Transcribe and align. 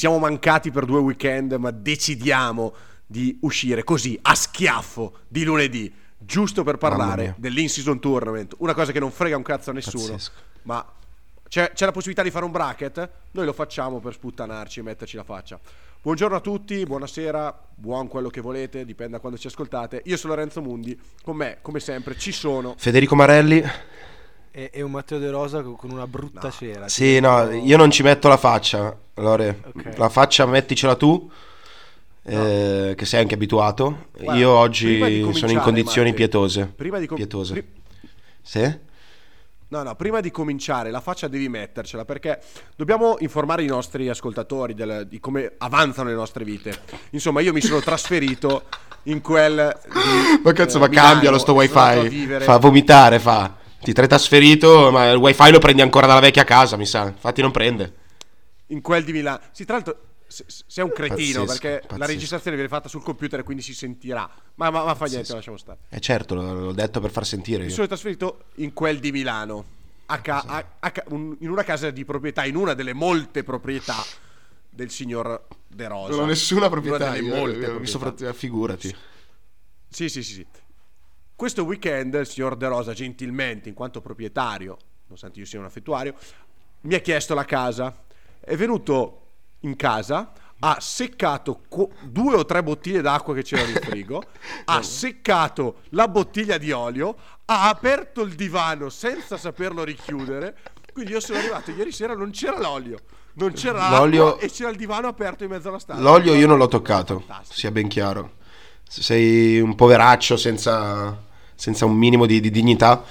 siamo 0.00 0.18
mancati 0.18 0.70
per 0.70 0.86
due 0.86 1.00
weekend, 1.00 1.52
ma 1.52 1.70
decidiamo 1.70 2.72
di 3.04 3.36
uscire 3.42 3.84
così 3.84 4.18
a 4.22 4.34
schiaffo 4.34 5.18
di 5.28 5.44
lunedì, 5.44 5.92
giusto 6.16 6.64
per 6.64 6.78
parlare 6.78 7.34
dell'in-season 7.36 8.00
tournament, 8.00 8.54
una 8.60 8.72
cosa 8.72 8.92
che 8.92 8.98
non 8.98 9.10
frega 9.10 9.36
un 9.36 9.42
cazzo 9.42 9.68
a 9.68 9.72
nessuno, 9.74 10.12
Pazzesco. 10.12 10.32
ma 10.62 10.82
c'è, 11.46 11.72
c'è 11.74 11.84
la 11.84 11.92
possibilità 11.92 12.22
di 12.22 12.30
fare 12.30 12.46
un 12.46 12.50
bracket, 12.50 13.10
noi 13.32 13.44
lo 13.44 13.52
facciamo 13.52 14.00
per 14.00 14.14
sputtanarci 14.14 14.80
e 14.80 14.82
metterci 14.84 15.16
la 15.16 15.24
faccia. 15.24 15.60
Buongiorno 16.00 16.36
a 16.36 16.40
tutti, 16.40 16.82
buonasera, 16.84 17.66
buon 17.74 18.08
quello 18.08 18.30
che 18.30 18.40
volete, 18.40 18.86
dipende 18.86 19.12
da 19.12 19.20
quando 19.20 19.36
ci 19.36 19.48
ascoltate. 19.48 20.00
Io 20.06 20.16
sono 20.16 20.32
Lorenzo 20.32 20.62
Mundi, 20.62 20.98
con 21.22 21.36
me, 21.36 21.58
come 21.60 21.78
sempre, 21.78 22.16
ci 22.16 22.32
sono 22.32 22.74
Federico 22.78 23.14
Marelli. 23.14 23.62
E, 24.52 24.70
e 24.72 24.82
un 24.82 24.90
Matteo 24.90 25.18
De 25.18 25.30
Rosa 25.30 25.62
con 25.62 25.90
una 25.90 26.06
brutta 26.08 26.50
cera. 26.50 26.88
Sì, 26.88 27.14
tipo- 27.14 27.28
no, 27.28 27.50
io 27.52 27.76
non 27.76 27.90
ci 27.90 28.02
metto 28.02 28.26
la 28.28 28.36
faccia. 28.36 28.96
Lore, 29.14 29.62
Ok. 29.74 29.96
la 29.98 30.08
faccia 30.08 30.46
metticela 30.46 30.94
tu. 30.96 31.30
eh, 32.22 32.94
che 32.96 33.06
sei 33.06 33.20
anche 33.22 33.34
abituato. 33.34 34.06
Guarda, 34.12 34.34
io 34.38 34.50
oggi 34.50 34.98
sono 35.32 35.50
in 35.52 35.58
condizioni 35.60 36.08
Matti, 36.08 36.16
pietose. 36.18 36.66
Prima 36.76 36.98
di 36.98 37.06
com- 37.06 37.16
pietose. 37.16 37.52
pri- 37.54 37.66
Sì? 38.42 38.78
No, 39.68 39.82
no, 39.82 39.94
prima 39.96 40.20
di 40.20 40.30
cominciare 40.30 40.90
la 40.90 41.00
faccia 41.00 41.28
devi 41.28 41.48
mettercela 41.48 42.04
perché 42.04 42.40
dobbiamo 42.76 43.16
informare 43.20 43.62
i 43.62 43.66
nostri 43.66 44.08
ascoltatori 44.08 44.74
del- 44.74 45.06
di 45.08 45.18
come 45.18 45.52
avanzano 45.58 46.08
le 46.10 46.14
nostre 46.14 46.44
vite. 46.44 46.76
Insomma, 47.10 47.40
io 47.40 47.52
mi 47.52 47.60
sono 47.62 47.80
trasferito 47.80 48.64
in 49.04 49.20
quel 49.22 49.74
di, 49.84 50.40
Ma 50.42 50.52
cazzo, 50.52 50.76
eh, 50.76 50.80
ma 50.80 50.88
Milano. 50.88 51.08
cambialo 51.08 51.38
sto 51.38 51.54
wifi. 51.54 52.26
Fa 52.40 52.58
vomitare, 52.58 53.18
fa. 53.18 53.56
Ti 53.82 53.92
sei 53.94 54.06
trasferito, 54.08 54.90
ma 54.90 55.08
il 55.10 55.16
wifi 55.16 55.50
lo 55.50 55.58
prendi 55.58 55.80
ancora 55.82 56.06
dalla 56.06 56.20
vecchia 56.20 56.44
casa, 56.44 56.76
mi 56.76 56.86
sa. 56.86 57.06
Infatti 57.06 57.40
non 57.40 57.50
prende. 57.50 57.94
in 58.70 58.82
quel 58.82 59.02
di 59.02 59.10
Milano. 59.12 59.40
Sì, 59.50 59.64
tra 59.64 59.74
l'altro 59.74 59.98
se- 60.28 60.44
se- 60.46 60.62
sei 60.68 60.84
un 60.84 60.92
cretino 60.92 61.44
Pazzesco, 61.44 61.44
perché 61.46 61.70
la 61.82 61.86
pazzesco. 61.88 62.06
registrazione 62.12 62.56
viene 62.56 62.70
fatta 62.70 62.88
sul 62.88 63.02
computer 63.02 63.40
e 63.40 63.42
quindi 63.42 63.64
si 63.64 63.74
sentirà. 63.74 64.30
Ma, 64.54 64.70
ma, 64.70 64.84
ma 64.84 64.94
fa 64.94 65.06
niente, 65.06 65.32
lasciamo 65.32 65.56
stare. 65.56 65.78
Eh 65.88 65.98
certo, 65.98 66.36
l'ho 66.36 66.70
detto 66.72 67.00
per 67.00 67.10
far 67.10 67.26
sentire 67.26 67.62
Mi 67.62 67.68
io. 67.68 67.74
sono 67.74 67.88
trasferito 67.88 68.44
in 68.56 68.72
quel 68.72 69.00
di 69.00 69.10
Milano, 69.10 69.64
a 70.06 70.20
ca- 70.20 70.44
a- 70.46 70.64
a 70.78 70.90
ca- 70.92 71.02
un- 71.08 71.36
in 71.40 71.50
una 71.50 71.64
casa 71.64 71.90
di 71.90 72.04
proprietà, 72.04 72.44
in 72.44 72.54
una 72.54 72.74
delle 72.74 72.92
molte 72.92 73.42
proprietà 73.42 73.96
del 74.68 74.90
signor 74.90 75.46
De 75.66 75.88
Rosa. 75.88 76.10
Non 76.10 76.20
ho 76.20 76.26
nessuna 76.26 76.60
Una 76.60 76.70
proprietà. 76.70 77.10
delle 77.10 77.26
io- 77.26 77.34
molte 77.34 77.56
io- 77.56 77.58
mi 77.80 77.86
proprietà. 77.88 77.90
sopra- 78.14 78.32
figurati. 78.32 78.94
Sì, 79.88 80.08
sì, 80.08 80.22
sì, 80.22 80.32
sì. 80.34 80.46
Questo 81.40 81.64
weekend 81.64 82.12
il 82.12 82.26
signor 82.26 82.54
De 82.54 82.68
Rosa, 82.68 82.92
gentilmente, 82.92 83.70
in 83.70 83.74
quanto 83.74 84.02
proprietario, 84.02 84.76
nonostante 85.04 85.38
io 85.38 85.46
sia 85.46 85.58
un 85.58 85.64
affettuario, 85.64 86.14
mi 86.82 86.92
ha 86.94 86.98
chiesto 86.98 87.32
la 87.32 87.46
casa. 87.46 87.96
È 88.38 88.54
venuto 88.56 89.28
in 89.60 89.74
casa, 89.74 90.32
ha 90.58 90.76
seccato 90.80 91.62
qu- 91.66 91.90
due 92.02 92.34
o 92.34 92.44
tre 92.44 92.62
bottiglie 92.62 93.00
d'acqua 93.00 93.32
che 93.32 93.40
c'erano 93.40 93.70
in 93.70 93.76
frigo, 93.80 94.22
ha 94.66 94.82
seccato 94.82 95.76
la 95.92 96.08
bottiglia 96.08 96.58
di 96.58 96.72
olio, 96.72 97.16
ha 97.46 97.70
aperto 97.70 98.20
il 98.20 98.34
divano 98.34 98.90
senza 98.90 99.38
saperlo 99.38 99.82
richiudere. 99.82 100.54
Quindi 100.92 101.12
io 101.12 101.20
sono 101.20 101.38
arrivato 101.38 101.70
ieri 101.70 101.90
sera, 101.90 102.14
non 102.14 102.32
c'era 102.32 102.58
l'olio, 102.58 102.98
non 103.36 103.52
c'era 103.52 103.88
L'olio- 103.88 104.38
e 104.38 104.50
c'era 104.50 104.68
il 104.68 104.76
divano 104.76 105.08
aperto 105.08 105.44
in 105.44 105.48
mezzo 105.48 105.70
alla 105.70 105.78
stanza. 105.78 106.02
L'olio 106.02 106.34
io 106.34 106.46
non 106.46 106.58
l'ho 106.58 106.68
toccato, 106.68 107.20
Fantastico. 107.20 107.58
sia 107.58 107.70
ben 107.70 107.88
chiaro. 107.88 108.32
Se 108.86 109.02
sei 109.02 109.58
un 109.60 109.74
poveraccio 109.76 110.36
senza, 110.36 111.28
senza 111.60 111.84
un 111.84 111.94
minimo 111.94 112.24
di, 112.24 112.40
di 112.40 112.50
dignità, 112.50 113.04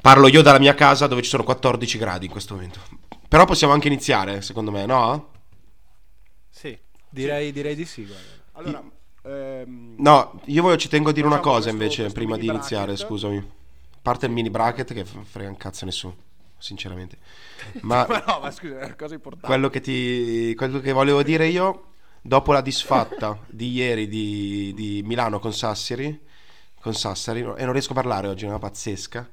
parlo 0.00 0.28
io 0.28 0.40
dalla 0.40 0.60
mia 0.60 0.74
casa 0.74 1.08
dove 1.08 1.22
ci 1.22 1.28
sono 1.28 1.42
14 1.42 1.98
gradi 1.98 2.26
in 2.26 2.30
questo 2.30 2.54
momento. 2.54 2.78
Però 3.28 3.44
possiamo 3.44 3.72
anche 3.72 3.88
iniziare, 3.88 4.40
secondo 4.40 4.70
me, 4.70 4.86
no? 4.86 5.30
Sì, 6.48 6.78
direi, 7.10 7.50
direi 7.52 7.74
di 7.74 7.84
sì. 7.84 8.04
guarda. 8.06 8.26
Allora, 8.52 8.82
ehm, 9.24 9.94
No, 9.98 10.40
io 10.46 10.62
voglio- 10.62 10.76
ci 10.76 10.88
tengo 10.88 11.10
a 11.10 11.12
dire 11.12 11.26
una 11.26 11.40
cosa 11.40 11.54
questo- 11.54 11.70
invece 11.70 12.00
questo 12.02 12.18
prima 12.18 12.36
di 12.36 12.46
iniziare, 12.46 12.86
bracket. 12.92 13.06
scusami. 13.06 13.36
A 13.36 13.98
parte 14.02 14.26
il 14.26 14.32
mini 14.32 14.48
bracket 14.50 14.94
che 14.94 15.04
frega 15.04 15.48
un 15.50 15.56
cazzo 15.56 15.84
a 15.84 15.86
nessuno, 15.86 16.14
sinceramente. 16.56 17.18
Ma 17.82 18.06
Ma 18.08 18.22
no, 18.26 18.38
ma 18.40 18.50
scusa, 18.52 18.78
è 18.78 18.84
una 18.84 18.94
cosa 18.94 19.14
importante. 19.14 19.46
quello 19.46 19.68
che, 19.68 19.80
ti, 19.80 20.54
quello 20.56 20.80
che 20.80 20.92
volevo 20.92 21.22
dire 21.24 21.46
io, 21.48 21.86
dopo 22.22 22.52
la 22.52 22.60
disfatta 22.60 23.38
di 23.48 23.70
ieri 23.72 24.08
di, 24.08 24.72
di 24.74 25.02
Milano 25.04 25.38
con 25.40 25.52
Sassari, 25.52 26.18
con 26.80 26.94
Sassari, 26.94 27.40
e 27.40 27.64
non 27.64 27.72
riesco 27.72 27.92
a 27.92 27.96
parlare 27.96 28.28
oggi, 28.28 28.44
è 28.44 28.48
una 28.48 28.58
pazzesca, 28.58 29.28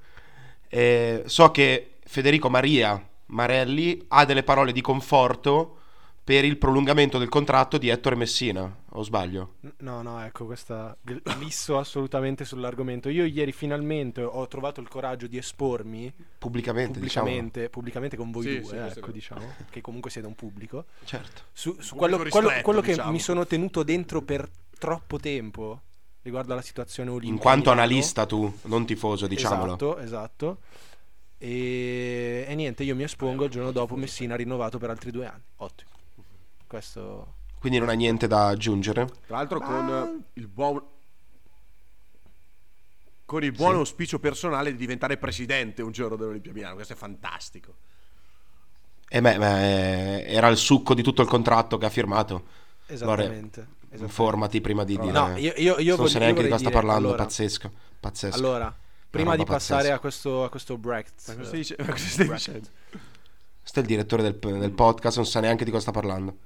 eh, 0.68 1.24
so 1.26 1.52
che 1.52 1.96
Federico 2.04 2.50
Maria 2.50 3.02
Marelli 3.28 4.04
ha 4.10 4.26
delle 4.26 4.44
parole 4.44 4.72
di 4.72 4.82
conforto 4.82 5.80
per 6.26 6.44
il 6.44 6.58
prolungamento 6.58 7.20
del 7.20 7.30
contratto 7.30 7.78
di 7.78 7.88
Ettore 7.90 8.16
Messina, 8.16 8.76
o 8.90 9.04
sbaglio? 9.04 9.58
No, 9.78 10.02
no, 10.02 10.24
ecco, 10.24 10.46
questa 10.46 10.98
gl- 11.00 11.22
glisso 11.38 11.78
assolutamente 11.78 12.46
sull'argomento. 12.46 13.10
Io 13.10 13.26
ieri 13.26 13.52
finalmente 13.52 14.24
ho 14.24 14.48
trovato 14.48 14.82
il 14.82 14.88
coraggio 14.88 15.28
di 15.28 15.38
espormi 15.38 16.12
Pubblicamente, 16.40 17.00
diciamo. 17.00 17.26
pubblicamente, 17.28 17.70
pubblicamente 17.70 18.18
con 18.18 18.32
voi 18.32 18.42
Sì, 18.44 18.60
due, 18.60 18.70
sì, 18.70 18.98
ecco, 19.00 19.12
diciamo, 19.12 19.54
che 19.70 19.82
comunque 19.82 20.10
siete 20.10 20.26
un 20.26 20.34
pubblico. 20.34 20.86
Certo. 21.04 21.44
Su, 21.54 21.76
su 21.80 21.96
Pubblico 21.96 21.98
quello, 21.98 22.24
ristretto, 22.24 22.46
quello- 22.48 22.62
quello 22.64 22.82
che 22.82 22.92
diciamo. 22.94 23.12
mi 23.12 23.20
sono 23.20 23.46
tenuto 23.46 23.84
dentro 23.84 24.22
per 24.24 24.50
troppo 24.80 25.20
tempo 25.20 25.82
riguardo 26.26 26.54
alla 26.54 26.64
situazione 26.64 27.12
olimpica. 27.12 27.34
In 27.34 27.40
quanto 27.40 27.70
analista 27.70 28.26
tu, 28.26 28.52
non 28.64 28.84
tifoso, 28.84 29.28
diciamolo. 29.28 29.76
Esatto, 29.76 29.98
esatto. 30.00 30.58
E, 31.38 32.46
e 32.48 32.56
niente, 32.56 32.84
io 32.84 32.96
mi 32.96 33.04
espongo 33.04 33.46
il 33.46 33.52
giorno 33.52 33.72
dopo 33.72 33.96
Messina 33.96 34.36
rinnovato 34.36 34.80
per 34.80 34.90
altri 34.90 35.12
due 35.12 35.28
anni. 35.28 35.44
Ottimo. 35.58 35.92
Questo... 36.66 37.34
Quindi 37.60 37.78
non 37.78 37.90
ha 37.90 37.94
niente 37.94 38.26
da 38.26 38.48
aggiungere. 38.48 39.06
Tra 39.28 39.38
l'altro 39.38 39.60
con 39.60 40.24
eh, 40.34 40.40
il 40.40 40.48
buon 40.48 40.84
con 43.26 43.44
il 43.44 43.52
buon 43.52 43.74
Sì. 43.74 43.78
auspicio 43.78 44.20
personale 44.20 44.72
di 44.72 44.78
diventare 44.78 45.18
presidente 45.18 45.82
un 45.82 45.92
giorno 45.92 46.16
dell'Olimpia 46.16 46.54
Milano, 46.54 46.76
questo 46.76 46.94
è 46.94 46.96
fantastico. 46.96 47.76
E 49.08 49.22
beh, 49.22 49.38
beh, 49.38 50.22
eh, 50.22 50.34
era 50.34 50.48
il 50.48 50.58
succo 50.58 50.94
di 50.96 51.02
tutto 51.04 51.22
il 51.22 51.28
contratto 51.28 51.78
che 51.78 51.86
ha 51.86 51.90
firmato. 51.90 52.46
Esattamente. 52.88 53.68
Informati 54.04 54.62
prima 54.62 54.84
di 54.84 54.98
dire. 54.98 55.12
No, 55.12 55.38
io, 55.38 55.54
io, 55.58 55.78
io 55.80 55.96
non 55.96 56.08
so 56.08 56.20
neanche 56.20 56.42
di 56.44 56.50
cosa 56.50 56.60
sta 56.62 56.70
parlando. 56.72 57.08
allora- 57.10 57.24
pazzesco. 57.24 57.72
Pazzesco. 58.00 58.36
Allora, 58.38 58.76
prima 59.10 59.36
di 59.36 59.44
passare 59.46 59.76
pazzesca. 59.90 59.96
a 59.96 60.00
questo, 60.00 60.44
a 60.44 60.50
questo 60.50 60.78
bracket, 60.78 61.14
Ma 61.28 61.34
cosa 61.36 61.46
stai, 61.46 61.60
eh, 61.60 61.62
dice- 61.62 61.76
ma 61.80 61.86
cosa 61.92 62.06
stai 62.08 62.26
bracket. 62.26 62.46
dicendo? 62.48 62.70
Questo 63.62 63.80
è 63.80 63.82
il 63.82 63.88
direttore 63.88 64.22
del, 64.24 64.38
del 64.60 64.72
podcast, 64.72 65.16
non 65.18 65.26
sa 65.26 65.40
neanche 65.40 65.64
di 65.66 65.72
cosa 65.72 65.82
sta 65.84 65.92
parlando. 65.92 66.38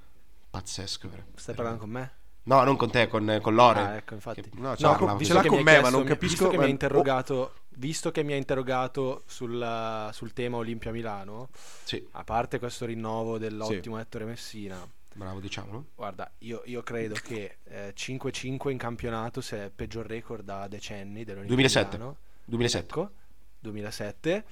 Pazzesco. 0.49 1.09
vero? 1.09 1.23
Stai 1.35 1.55
parlando 1.55 1.79
con 1.79 1.89
me? 1.89 2.11
No, 2.43 2.63
non 2.63 2.77
con 2.77 2.89
te, 2.89 3.07
con, 3.07 3.39
con 3.41 3.53
Lore. 3.53 3.79
Ah, 3.79 3.95
ecco, 3.95 4.13
infatti. 4.15 4.41
Che- 4.41 4.49
No, 4.53 4.75
ce 4.75 4.83
No, 4.83 4.91
l'ha 4.91 4.97
con, 4.97 5.23
ce 5.23 5.33
l'ha 5.33 5.43
con 5.45 5.61
me, 5.61 5.61
ha 5.61 5.63
ma 5.75 5.79
chiesto- 5.81 5.97
non 5.97 6.03
capisco. 6.07 6.27
Visto 6.31 6.47
che 6.49 6.55
mi 6.57 6.63
ha 6.63 6.65
ma- 6.65 6.71
interrogato, 6.71 7.53
visto 7.75 8.11
che 8.11 8.23
mi 8.23 8.33
ha 8.33 8.35
interrogato 8.37 9.23
sul, 9.27 10.09
sul 10.13 10.33
tema 10.33 10.57
Olimpia 10.57 10.91
Milano, 10.91 11.49
Sì, 11.83 12.07
a 12.13 12.23
parte 12.23 12.57
questo 12.57 12.85
rinnovo 12.85 13.37
dell'ottimo 13.37 13.99
Ettore 13.99 14.25
Messina, 14.25 14.77
bravo, 15.13 15.39
diciamolo. 15.39 15.87
guarda, 15.95 16.31
io, 16.39 16.61
io 16.65 16.81
credo 16.81 17.15
che 17.15 17.57
eh, 17.65 17.93
5-5 17.95 18.69
in 18.69 18.77
campionato 18.77 19.41
sia 19.41 19.65
il 19.65 19.71
peggior 19.71 20.05
record 20.05 20.43
da 20.43 20.67
decenni 20.67 21.23
dell'Olimpia 21.23 21.55
2007. 21.55 21.97
Milano. 21.97 22.17
2007. 22.45 22.85
Ecco, 22.85 23.11
2007 23.59 24.45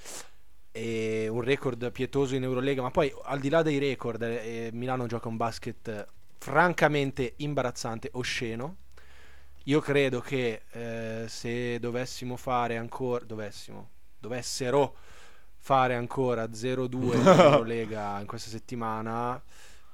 e 0.78 1.28
un 1.28 1.42
record 1.42 1.92
pietoso 1.92 2.36
in 2.36 2.44
Eurolega, 2.44 2.84
ma 2.84 2.92
poi 2.92 3.12
al 3.24 3.40
di 3.40 3.50
là 3.50 3.64
dei 3.64 3.80
record, 3.80 4.22
eh, 4.22 4.70
Milano 4.74 5.08
gioca 5.08 5.28
un 5.28 5.36
basket 5.36 5.88
eh, 5.88 6.08
francamente 6.38 7.34
imbarazzante, 7.38 8.10
osceno. 8.14 8.76
Io 9.64 9.80
credo 9.80 10.22
che 10.22 10.62
eh, 10.72 11.26
se 11.28 11.80
dovessimo 11.80 12.38
fare 12.38 12.78
ancora, 12.78 13.26
dovessimo, 13.26 13.90
dovessero 14.20 14.96
fare 15.58 15.96
ancora 15.96 16.46
0-2 16.46 17.16
in 17.16 17.26
Eurolega 17.26 18.20
in 18.20 18.28
questa 18.28 18.50
settimana, 18.50 19.42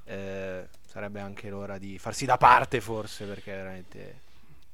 eh, 0.05 0.67
sarebbe 0.85 1.19
anche 1.19 1.49
l'ora 1.49 1.77
di 1.77 1.97
farsi 1.97 2.25
da 2.25 2.37
parte 2.37 2.81
forse, 2.81 3.25
perché 3.25 3.51
veramente 3.51 4.21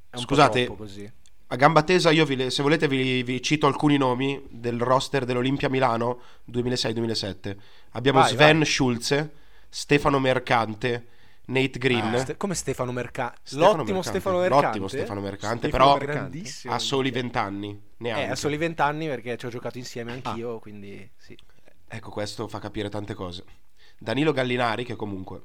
è 0.10 0.16
un 0.16 0.22
Scusate, 0.22 0.66
po' 0.66 0.76
così. 0.76 1.12
A 1.52 1.56
gamba 1.56 1.82
tesa, 1.82 2.12
io 2.12 2.26
vi 2.26 2.52
se 2.52 2.62
volete 2.62 2.88
vi, 2.88 3.24
vi 3.24 3.42
cito 3.42 3.66
alcuni 3.66 3.98
nomi 3.98 4.44
del 4.50 4.80
roster 4.80 5.26
dell'Olimpia 5.26 5.70
Milano 5.70 6.20
2006-2007. 6.46 7.58
Abbiamo 7.92 8.20
Vai, 8.20 8.30
Sven 8.30 8.58
vai. 8.58 8.66
Schulze, 8.68 9.32
Stefano 9.68 10.20
Mercante, 10.20 11.08
Nate 11.46 11.80
Green. 11.80 12.14
Ah, 12.14 12.20
Ste- 12.20 12.38
come 12.38 12.54
Stefano 12.54 12.92
Mercante? 12.92 13.40
Stefano 13.44 13.78
L'ottimo 13.78 13.84
Mercante. 13.84 14.10
Stefano 14.10 14.40
Mercante. 14.40 14.66
L'ottimo 14.68 14.88
Stefano 14.88 15.22
Mercante, 15.22 15.68
Stefano 15.68 15.84
però 15.84 15.98
Mercante. 16.06 16.52
ha 16.66 16.80
soli 16.80 17.12
20 17.12 17.38
anni. 17.38 17.82
Neanche. 17.98 18.24
Eh, 18.26 18.30
ha 18.30 18.36
soli 18.36 18.58
20 18.58 18.82
anni 18.82 19.08
perché 19.08 19.38
ci 19.38 19.46
ho 19.48 19.50
giocato 19.50 19.78
insieme 19.80 20.12
anch'io, 20.12 20.60
quindi 20.60 21.10
sì. 21.18 21.36
Ecco, 21.88 22.12
questo 22.12 22.48
fa 22.48 22.60
capire 22.60 22.90
tante 22.90 23.14
cose. 23.16 23.44
Danilo 24.00 24.32
Gallinari, 24.32 24.86
che 24.86 24.96
comunque 24.96 25.42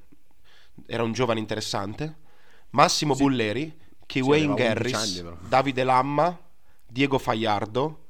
era 0.87 1.03
un 1.03 1.12
giovane 1.12 1.41
interessante. 1.41 2.23
Massimo 2.71 3.15
Bulleri, 3.15 3.77
Kiwayne 4.06 4.53
aveva 4.53 4.81
11 4.81 5.23
Garris. 5.23 5.47
Davide 5.49 5.85
Lamma, 5.85 6.39
Diego 6.87 7.19
Fajardo, 7.19 8.06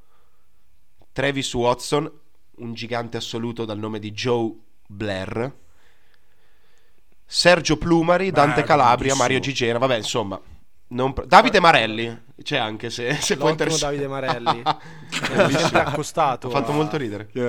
Travis 1.11 1.53
Watson, 1.53 2.11
un 2.57 2.73
gigante 2.73 3.17
assoluto 3.17 3.65
dal 3.65 3.79
nome 3.79 3.99
di 3.99 4.11
Joe 4.11 4.53
Blair. 4.87 5.53
Sergio 7.25 7.77
Plumari, 7.77 8.31
Dante 8.31 8.63
Calabria. 8.63 9.15
Mario 9.15 9.39
Gigena, 9.39 9.79
vabbè, 9.79 9.97
insomma. 9.97 10.39
Non 10.87 11.13
pre- 11.13 11.25
Davide 11.25 11.59
Marelli, 11.59 12.23
c'è 12.43 12.57
anche 12.57 12.89
se, 12.89 13.13
se 13.15 13.37
può 13.37 13.49
interessare. 13.49 13.95
Davide 13.95 14.07
Marelli. 14.07 14.61
Mi 14.63 15.37
hanno 15.37 15.49
sempre 15.57 15.79
accostato. 15.81 16.47
Ha 16.47 16.51
fatto 16.51 16.71
a- 16.71 16.75
molto 16.75 16.97
ridere. 16.97 17.27
Eh, 17.33 17.41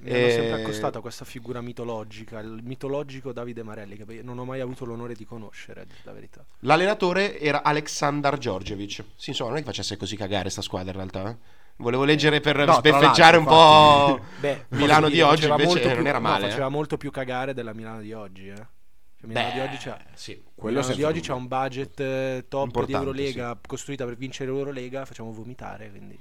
Mi 0.00 0.10
hanno 0.10 0.26
Eh, 0.26 0.30
sempre 0.30 0.62
accostato 0.62 0.98
a 0.98 1.00
questa 1.00 1.24
figura 1.24 1.60
mitologica, 1.60 2.38
il 2.40 2.60
mitologico 2.62 3.32
Davide 3.32 3.62
Marelli, 3.62 3.96
che 3.96 4.22
non 4.22 4.38
ho 4.38 4.44
mai 4.44 4.60
avuto 4.60 4.84
l'onore 4.84 5.14
di 5.14 5.24
conoscere, 5.24 5.84
dire 5.86 5.98
la 6.02 6.12
verità. 6.12 6.44
L'allenatore 6.60 7.38
era 7.40 7.62
Aleksandar 7.62 8.36
Djordjevic. 8.36 9.04
Sì, 9.16 9.30
insomma, 9.30 9.50
non 9.50 9.58
è 9.58 9.62
che 9.62 9.66
facesse 9.68 9.96
così 9.96 10.16
cagare 10.16 10.50
sta 10.50 10.60
squadra 10.62 10.90
in 10.90 10.96
realtà. 10.96 11.30
eh. 11.30 11.36
Volevo 11.76 12.04
leggere 12.04 12.40
per 12.40 12.64
No, 12.66 12.74
sbeffeggiare 12.74 13.38
un 13.38 13.44
po'. 13.44 14.20
Beh, 14.38 14.66
Milano 14.70 15.00
posso 15.00 15.06
di 15.08 15.12
dire, 15.14 15.24
oggi 15.26 15.46
invece 15.48 15.84
non 15.86 15.96
più- 15.96 16.06
era 16.06 16.18
no, 16.18 16.28
male. 16.28 16.48
faceva 16.48 16.66
eh. 16.66 16.70
molto 16.70 16.96
più 16.98 17.10
cagare 17.10 17.54
della 17.54 17.72
Milano 17.72 18.00
di 18.02 18.12
oggi. 18.12 18.48
Eh. 18.48 18.66
Cioè, 19.22 19.30
Milano 19.30 19.48
Beh, 19.48 19.52
di 19.54 19.60
oggi 19.60 19.76
c'ha, 19.76 19.98
sì. 20.14 20.42
Quello 20.54 20.80
Milano 20.80 20.94
di 20.96 21.02
oggi 21.04 21.20
c'ha 21.20 21.34
un 21.34 21.46
budget 21.46 22.00
eh, 22.00 22.44
top 22.48 22.84
di 22.84 22.92
Eurolega 22.92 23.56
costruita 23.64 24.04
per 24.04 24.16
vincere 24.16 24.50
l'Eurolega. 24.50 25.04
Facciamo 25.04 25.32
vomitare. 25.32 25.90
Quindi. 25.90 26.18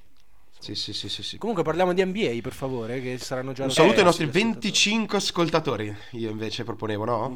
Sì, 0.59 0.75
sì, 0.75 0.93
sì, 0.93 1.09
sì, 1.09 1.23
sì. 1.23 1.37
Comunque 1.39 1.63
parliamo 1.63 1.91
di 1.93 2.05
NBA 2.05 2.37
per 2.43 2.53
favore, 2.53 3.01
che 3.01 3.17
saranno 3.17 3.51
già 3.53 3.63
Un 3.63 3.71
saluto 3.71 3.95
ai 3.95 4.01
i 4.01 4.03
nostri 4.03 4.25
ascoltatori. 4.25 4.53
25 4.53 5.17
ascoltatori. 5.17 5.95
Io 6.11 6.29
invece 6.29 6.63
proponevo, 6.63 7.05
no? 7.05 7.33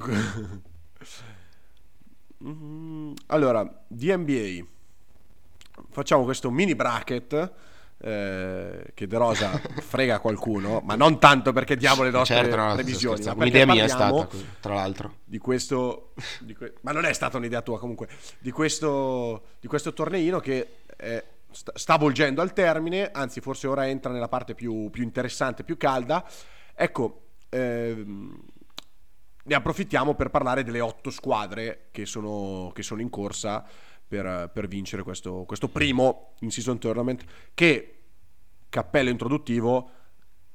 Mm, 2.43 3.13
Allora, 3.27 3.83
di 3.87 4.15
NBA 4.15 4.65
facciamo 5.89 6.23
questo 6.23 6.51
mini 6.51 6.75
bracket 6.75 7.51
eh, 8.05 8.91
che 8.93 9.07
De 9.07 9.17
Rosa 9.17 9.49
frega 9.81 10.19
qualcuno, 10.19 10.79
ma 10.83 10.93
non 10.93 11.17
tanto 11.17 11.51
perché 11.53 11.75
diamo 11.75 12.03
le 12.03 12.11
nostre 12.11 12.35
certo, 12.35 12.55
no, 12.55 12.73
previsioni, 12.75 13.23
ma 13.25 13.33
Un'idea 13.33 13.65
mia 13.65 13.83
è 13.83 13.87
stata, 13.87 14.27
tra 14.59 14.75
l'altro. 14.75 15.15
di 15.23 15.39
questo, 15.39 16.13
di 16.41 16.53
que- 16.53 16.75
ma 16.81 16.91
non 16.91 17.05
è 17.05 17.13
stata 17.13 17.37
un'idea 17.37 17.63
tua 17.63 17.79
comunque, 17.79 18.07
di 18.37 18.51
questo, 18.51 19.45
di 19.59 19.67
questo 19.67 19.91
torneino 19.93 20.39
che 20.39 20.81
eh, 20.97 21.23
sta, 21.49 21.71
sta 21.73 21.97
volgendo 21.97 22.43
al 22.43 22.53
termine, 22.53 23.09
anzi 23.11 23.41
forse 23.41 23.65
ora 23.65 23.87
entra 23.87 24.11
nella 24.11 24.27
parte 24.27 24.53
più, 24.53 24.91
più 24.91 25.01
interessante, 25.01 25.63
più 25.63 25.75
calda. 25.75 26.23
Ecco, 26.75 27.29
ehm, 27.49 28.39
ne 29.45 29.55
approfittiamo 29.55 30.13
per 30.13 30.29
parlare 30.29 30.63
delle 30.63 30.79
otto 30.79 31.09
squadre 31.09 31.87
che 31.89 32.05
sono, 32.05 32.71
che 32.71 32.83
sono 32.83 33.01
in 33.01 33.09
corsa 33.09 33.65
per, 34.07 34.51
per 34.53 34.67
vincere 34.67 35.01
questo, 35.01 35.43
questo 35.45 35.69
primo 35.69 36.33
in-season 36.41 36.77
tournament 36.77 37.23
che, 37.55 37.94
cappello 38.75 39.09
introduttivo, 39.09 39.89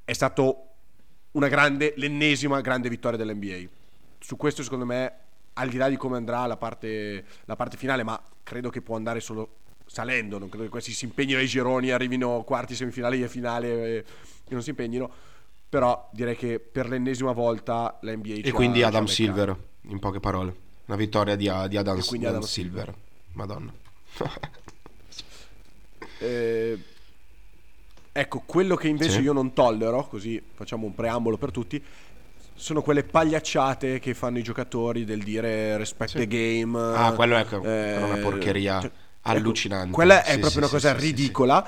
è 0.05 0.13
stato 0.13 0.67
una 1.31 1.49
grande, 1.49 1.95
l'ennesima 1.97 2.61
grande 2.61 2.91
vittoria 2.91 3.17
dell'NBA. 3.17 3.67
Su 4.19 4.37
questo 4.37 4.63
secondo 4.63 4.85
me, 4.85 5.13
al 5.55 5.71
di 5.71 5.79
là 5.79 5.89
di 5.89 5.97
come 5.97 6.19
andrà 6.19 6.45
la 6.45 6.59
parte, 6.59 7.25
la 7.47 7.57
parte 7.57 7.79
finale, 7.79 8.03
ma 8.03 8.23
credo 8.43 8.69
che 8.69 8.83
può 8.83 8.97
andare 8.97 9.21
solo 9.21 9.57
salendo, 9.87 10.37
non 10.37 10.51
credo 10.51 10.65
che 10.65 10.71
questi 10.71 10.93
si 10.93 11.07
impegnino 11.07 11.39
ai 11.39 11.47
gironi, 11.47 11.93
arrivino 11.93 12.43
quarti, 12.43 12.75
semifinali 12.75 13.23
e 13.23 13.29
finale 13.29 13.69
e, 13.97 14.05
non 14.49 14.63
si 14.63 14.69
impegnino. 14.69 15.11
Però 15.71 16.11
direi 16.13 16.37
che 16.37 16.59
per 16.59 16.91
l'ennesima 16.91 17.33
volta 17.33 17.97
la 18.03 18.15
NBA 18.15 18.41
E 18.43 18.53
quindi 18.53 18.83
ha 18.83 18.89
Adam 18.89 19.05
beccato. 19.05 19.23
Silver, 19.23 19.57
in 19.83 19.99
poche 19.99 20.21
parole. 20.21 20.55
Una 20.85 20.97
vittoria 20.97 21.37
di, 21.37 21.51
di 21.69 21.77
Adam, 21.79 21.99
E 21.99 22.05
quindi 22.05 22.27
Adam 22.27 22.39
Adam 22.41 22.49
Silver. 22.49 22.95
Madonna. 23.33 23.73
Eh, 26.23 26.79
ecco, 28.21 28.43
quello 28.47 28.77
che 28.77 28.89
invece 28.89 29.13
Sì. 29.13 29.21
io 29.23 29.33
non 29.33 29.53
tollero, 29.53 30.07
così 30.07 30.43
facciamo 30.55 30.87
un 30.87 30.95
preambolo 30.95 31.37
per 31.39 31.51
tutti, 31.51 31.83
sono 32.55 32.83
quelle 32.83 33.05
pagliacciate 33.05 33.99
che 33.99 34.13
fanno 34.15 34.39
i 34.39 34.43
giocatori 34.43 35.05
del 35.05 35.23
dire 35.23 35.77
respect 35.79 36.13
the 36.17 36.27
game. 36.27 36.79
Ah, 36.79 37.13
quello 37.13 37.37
è 37.37 37.47
eh, 37.63 37.95
è 37.95 38.03
una 38.03 38.17
porcheria 38.19 38.81
cioè, 38.81 38.91
allucinante. 39.23 39.87
ecco, 39.87 39.95
quella 39.95 40.23
è 40.23 40.33
Sì, 40.33 40.39
proprio 40.41 40.51
sì, 40.51 40.59
una 40.59 40.67
sì, 40.67 40.73
cosa 40.75 40.95
sì, 40.95 41.01
sì, 41.01 41.07
sì. 41.07 41.11
ridicola. 41.13 41.67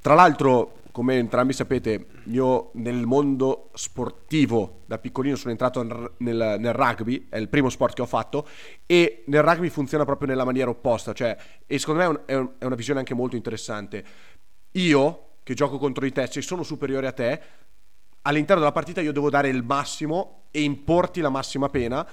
Tra 0.00 0.14
l'altro, 0.14 0.80
come 0.90 1.16
entrambi 1.18 1.52
sapete, 1.52 2.06
io 2.24 2.70
nel 2.74 3.06
mondo 3.06 3.70
sportivo 3.74 4.82
da 4.86 4.98
piccolino 4.98 5.36
sono 5.36 5.50
entrato 5.52 5.82
nel, 5.82 6.10
nel- 6.18 6.56
nel 6.58 6.72
rugby, 6.72 7.26
è 7.30 7.36
il 7.38 7.48
primo 7.48 7.68
sport 7.70 7.94
che 7.94 8.02
ho 8.02 8.06
fatto, 8.06 8.46
e 8.86 9.22
nel 9.26 9.42
rugby 9.42 9.68
funziona 9.70 10.04
proprio 10.04 10.28
nella 10.28 10.44
maniera 10.44 10.70
opposta, 10.70 11.12
cioè, 11.12 11.36
e 11.66 11.78
secondo 11.78 12.00
me 12.00 12.06
è, 12.06 12.08
un- 12.10 12.20
è 12.26 12.34
un- 12.34 12.50
è 12.58 12.64
una 12.64 12.74
visione 12.74 12.98
anche 12.98 13.14
molto 13.14 13.36
interessante. 13.36 14.04
Io, 14.72 15.33
che 15.44 15.54
gioco 15.54 15.78
contro 15.78 16.02
di 16.04 16.10
te, 16.10 16.26
se 16.26 16.42
sono 16.42 16.64
superiore 16.64 17.06
a 17.06 17.12
te, 17.12 17.40
all'interno 18.22 18.60
della 18.60 18.72
partita 18.72 19.00
io 19.00 19.12
devo 19.12 19.30
dare 19.30 19.48
il 19.48 19.62
massimo 19.62 20.46
e 20.50 20.62
importi 20.62 21.20
la 21.20 21.28
massima 21.28 21.68
pena, 21.68 22.04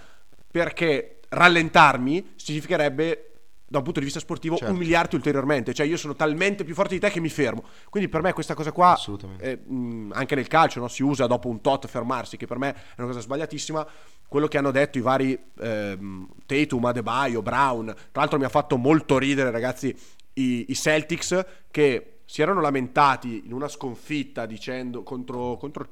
perché 0.51 1.21
rallentarmi 1.29 2.33
significherebbe 2.35 3.25
da 3.71 3.77
un 3.77 3.85
punto 3.85 3.99
di 3.99 4.05
vista 4.05 4.19
sportivo 4.19 4.57
Certo. 4.57 4.73
umiliarti 4.73 5.15
ulteriormente, 5.15 5.73
cioè 5.73 5.85
io 5.85 5.95
sono 5.95 6.13
talmente 6.13 6.65
più 6.65 6.73
forte 6.73 6.95
di 6.95 6.99
te 6.99 7.09
che 7.09 7.21
mi 7.21 7.29
fermo. 7.29 7.63
Quindi 7.89 8.09
per 8.09 8.21
me 8.21 8.33
questa 8.33 8.53
cosa 8.53 8.73
qua, 8.73 8.99
eh, 9.37 9.55
mh, 9.55 10.11
anche 10.13 10.35
nel 10.35 10.47
calcio, 10.47 10.81
no? 10.81 10.89
si 10.89 11.03
usa 11.03 11.25
dopo 11.25 11.47
un 11.47 11.61
tot 11.61 11.87
fermarsi, 11.87 12.35
che 12.35 12.47
per 12.47 12.57
me 12.57 12.73
è 12.73 12.97
una 12.97 13.07
cosa 13.07 13.21
sbagliatissima. 13.21 13.87
Quello 14.27 14.47
che 14.49 14.57
hanno 14.57 14.71
detto 14.71 14.97
i 14.97 15.01
vari 15.01 15.39
ehm, 15.61 16.27
Tatum, 16.45 16.83
Adebayo, 16.83 17.41
Brown, 17.41 17.85
tra 17.85 18.21
l'altro 18.21 18.37
mi 18.37 18.43
ha 18.43 18.49
fatto 18.49 18.75
molto 18.75 19.17
ridere 19.17 19.51
ragazzi 19.51 19.95
i, 20.33 20.65
i 20.67 20.75
Celtics 20.75 21.45
che 21.71 22.10
si 22.31 22.41
erano 22.41 22.61
lamentati 22.61 23.41
in 23.43 23.51
una 23.51 23.67
sconfitta 23.67 24.45
dicendo 24.45 25.03
contro, 25.03 25.57
contro 25.57 25.85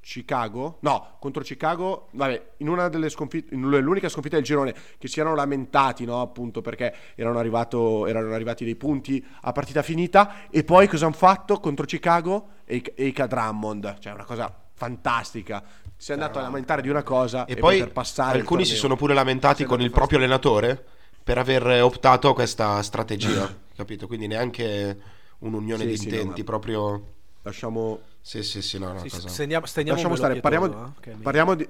Chicago? 0.00 0.78
No, 0.80 1.16
contro 1.20 1.42
Chicago, 1.42 2.08
vabbè, 2.12 2.52
in 2.58 2.70
una 2.70 2.88
delle 2.88 3.10
sconfitte, 3.10 3.54
in 3.54 3.68
l'unica 3.68 4.08
sconfitta 4.08 4.36
del 4.36 4.46
girone 4.46 4.74
che 4.96 5.08
si 5.08 5.20
erano 5.20 5.34
lamentati, 5.34 6.06
no, 6.06 6.22
appunto 6.22 6.62
perché 6.62 6.94
erano, 7.16 7.38
arrivato, 7.38 8.06
erano 8.06 8.32
arrivati 8.32 8.64
dei 8.64 8.76
punti 8.76 9.22
a 9.42 9.52
partita 9.52 9.82
finita 9.82 10.48
e 10.48 10.64
poi 10.64 10.88
cosa 10.88 11.04
hanno 11.04 11.14
fatto 11.14 11.60
contro 11.60 11.84
Chicago? 11.84 12.48
E 12.64 12.82
Eika 12.96 13.26
Drummond, 13.26 13.98
cioè 13.98 14.14
una 14.14 14.24
cosa 14.24 14.50
fantastica. 14.72 15.62
Si 15.94 16.12
è 16.12 16.14
andato 16.14 16.38
a 16.38 16.42
lamentare 16.42 16.80
di 16.80 16.88
una 16.88 17.02
cosa 17.02 17.44
e, 17.44 17.52
E 17.52 17.56
poi 17.56 17.80
per 17.80 17.92
passare 17.92 18.38
alcuni 18.38 18.64
si 18.64 18.74
sono 18.74 18.96
pure 18.96 19.12
lamentati 19.12 19.64
con 19.64 19.82
il 19.82 19.90
proprio 19.90 20.16
allenatore 20.16 20.82
per 21.22 21.36
aver 21.36 21.82
optato 21.82 22.30
a 22.30 22.34
questa 22.34 22.82
strategia, 22.82 23.54
capito? 23.76 24.06
Quindi 24.06 24.28
neanche 24.28 25.16
un'unione 25.38 25.82
Sì, 25.82 25.88
di 25.88 25.96
sì, 25.96 26.08
no, 26.10 26.16
intenti, 26.16 26.44
proprio... 26.44 27.14
Lasciamo, 27.42 28.00
Sì, 28.20 28.42
sì, 28.42 28.60
sì, 28.60 28.78
no, 28.78 28.92
no, 28.92 28.98
Sì, 29.00 29.08
cosa... 29.08 29.28
stendiamo, 29.28 29.66
stendiamo 29.66 29.98
lasciamo 29.98 30.16
stare, 30.16 30.40
parliamo, 30.40 30.66
eh, 30.66 31.08
meglio. 31.08 31.22
parliamo 31.22 31.54
di... 31.54 31.68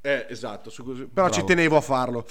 Eh, 0.00 0.26
esatto, 0.28 0.70
su- 0.70 0.84
però 0.84 1.26
ci 1.28 1.40
Bravo. 1.40 1.44
tenevo 1.46 1.76
a 1.76 1.80
farlo. 1.80 2.26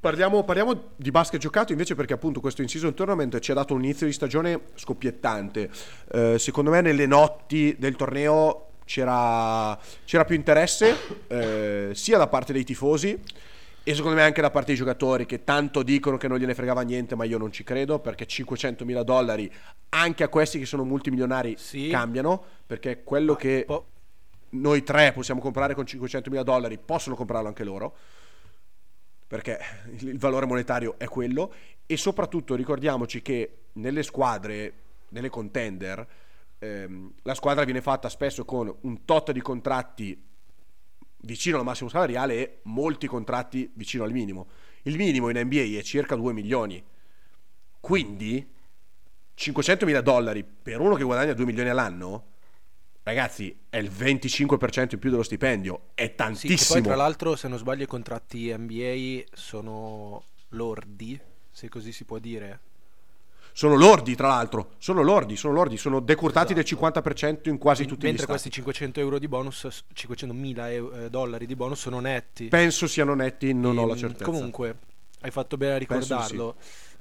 Parliamo, 0.00 0.44
parliamo 0.44 0.90
di 0.94 1.10
basket 1.10 1.40
giocato 1.40 1.72
invece 1.72 1.96
perché 1.96 2.12
appunto 2.12 2.40
questo 2.40 2.62
in-season 2.62 2.94
tournament 2.94 3.36
ci 3.40 3.50
ha 3.50 3.54
dato 3.54 3.74
un 3.74 3.82
inizio 3.82 4.06
di 4.06 4.12
stagione 4.12 4.60
scoppiettante. 4.74 5.70
Eh, 6.12 6.38
secondo 6.38 6.70
me 6.70 6.80
nelle 6.80 7.06
notti 7.06 7.74
del 7.78 7.96
torneo 7.96 8.66
c'era, 8.84 9.76
c'era 10.04 10.24
più 10.24 10.36
interesse 10.36 10.94
eh, 11.26 11.90
sia 11.94 12.16
da 12.16 12.28
parte 12.28 12.52
dei 12.52 12.64
tifosi 12.64 13.20
e 13.88 13.94
secondo 13.94 14.16
me 14.16 14.22
anche 14.22 14.42
da 14.42 14.50
parte 14.50 14.66
dei 14.66 14.76
giocatori 14.76 15.24
che 15.24 15.44
tanto 15.44 15.82
dicono 15.82 16.18
che 16.18 16.28
non 16.28 16.36
gliene 16.38 16.52
fregava 16.54 16.82
niente 16.82 17.14
ma 17.14 17.24
io 17.24 17.38
non 17.38 17.50
ci 17.50 17.64
credo 17.64 18.00
perché 18.00 18.26
500 18.26 18.84
mila 18.84 19.02
dollari 19.02 19.50
anche 19.88 20.22
a 20.24 20.28
questi 20.28 20.58
che 20.58 20.66
sono 20.66 20.84
multimilionari 20.84 21.54
Sì. 21.56 21.88
cambiano 21.88 22.44
perché 22.66 23.02
quello 23.02 23.34
che 23.34 23.64
Po- 23.66 23.86
noi 24.50 24.82
tre 24.82 25.12
possiamo 25.12 25.40
comprare 25.40 25.74
con 25.74 25.86
500 25.86 26.28
mila 26.28 26.42
dollari, 26.42 26.78
possono 26.78 27.14
comprarlo 27.16 27.48
anche 27.48 27.64
loro, 27.64 27.94
perché 29.26 29.58
il 29.96 30.08
il 30.08 30.18
valore 30.18 30.46
monetario 30.46 30.94
è 30.98 31.06
quello, 31.06 31.52
e 31.86 31.96
soprattutto 31.96 32.54
ricordiamoci 32.54 33.20
che 33.20 33.52
nelle 33.74 34.02
squadre, 34.02 34.72
nelle 35.10 35.28
contender, 35.28 36.06
ehm, 36.58 37.12
la 37.22 37.34
squadra 37.34 37.64
viene 37.64 37.80
fatta 37.82 38.08
spesso 38.08 38.44
con 38.44 38.74
un 38.82 39.04
tot 39.04 39.32
di 39.32 39.40
contratti 39.40 40.22
vicino 41.28 41.58
al 41.58 41.64
massimo 41.64 41.90
salariale 41.90 42.34
e 42.34 42.58
molti 42.62 43.06
contratti 43.06 43.70
vicino 43.74 44.02
al 44.02 44.12
minimo. 44.12 44.48
Il 44.84 44.96
minimo 44.96 45.28
in 45.28 45.38
NBA 45.38 45.78
è 45.78 45.82
circa 45.82 46.16
2 46.16 46.32
milioni. 46.32 46.82
Quindi 47.78 48.54
500 49.34 49.84
mila 49.84 50.00
dollari 50.00 50.42
per 50.42 50.80
uno 50.80 50.94
che 50.94 51.04
guadagna 51.04 51.34
2 51.34 51.44
milioni 51.44 51.68
all'anno, 51.68 52.24
ragazzi, 53.02 53.54
è 53.68 53.76
il 53.76 53.90
25% 53.90 54.94
in 54.94 54.98
più 54.98 55.10
dello 55.10 55.22
stipendio. 55.22 55.90
È 55.92 56.06
Sì, 56.06 56.14
tantissimo. 56.14 56.80
poi 56.80 56.82
tra 56.82 56.96
l'altro, 56.96 57.36
se 57.36 57.46
non 57.46 57.58
sbaglio, 57.58 57.82
i 57.82 57.86
contratti 57.86 58.54
NBA 58.56 59.24
sono 59.34 60.24
lordi, 60.50 61.20
se 61.50 61.68
così 61.68 61.92
si 61.92 62.04
può 62.04 62.18
dire. 62.18 62.60
Sono 63.58 63.74
lordi, 63.74 64.14
tra 64.14 64.28
l'altro. 64.28 64.74
Sono 64.78 65.02
lordi, 65.02 65.34
sono 65.34 65.52
lordi, 65.52 65.76
sono 65.76 65.98
decurtati 65.98 66.54
del 66.54 66.62
Esatto. 66.62 67.00
50% 67.00 67.48
in 67.48 67.58
quasi 67.58 67.86
tutti 67.86 68.04
Mentre 68.04 68.12
gli 68.12 68.16
stati. 68.18 68.30
questi 68.30 68.50
500 68.52 69.00
euro 69.00 69.18
di 69.18 69.26
bonus, 69.26 69.66
500 69.92 70.32
mila 70.32 70.70
eh, 70.70 71.08
dollari 71.10 71.44
di 71.44 71.56
bonus 71.56 71.80
sono 71.80 71.98
netti. 71.98 72.46
Penso 72.46 72.86
siano 72.86 73.14
netti, 73.14 73.52
non 73.52 73.76
ho 73.76 73.84
la 73.84 73.96
certezza. 73.96 74.26
Comunque, 74.26 74.78
hai 75.22 75.32
fatto 75.32 75.56
bene 75.56 75.74
a 75.74 75.76
ricordarlo. 75.76 76.54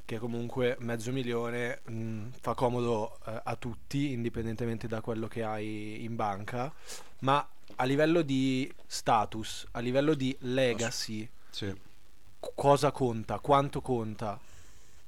Che 0.04 0.18
comunque 0.18 0.78
mezzo 0.80 1.12
milione 1.12 1.82
mh, 1.86 2.30
fa 2.42 2.56
comodo 2.56 3.20
eh, 3.28 3.40
a 3.44 3.56
tutti, 3.56 4.12
indipendentemente 4.14 4.88
da 4.88 5.00
quello 5.02 5.28
che 5.28 5.44
hai 5.44 6.04
in 6.04 6.16
banca. 6.16 6.74
Ma 7.20 7.48
a 7.76 7.84
livello 7.84 8.24
di 8.24 8.74
status, 8.88 9.68
a 9.74 9.80
livello 9.80 10.16
di 10.16 10.36
legacy, 10.40 11.30
Sì. 11.52 11.72
cosa 12.56 12.90
conta, 12.92 13.38
quanto 13.38 13.80
conta. 13.82 14.40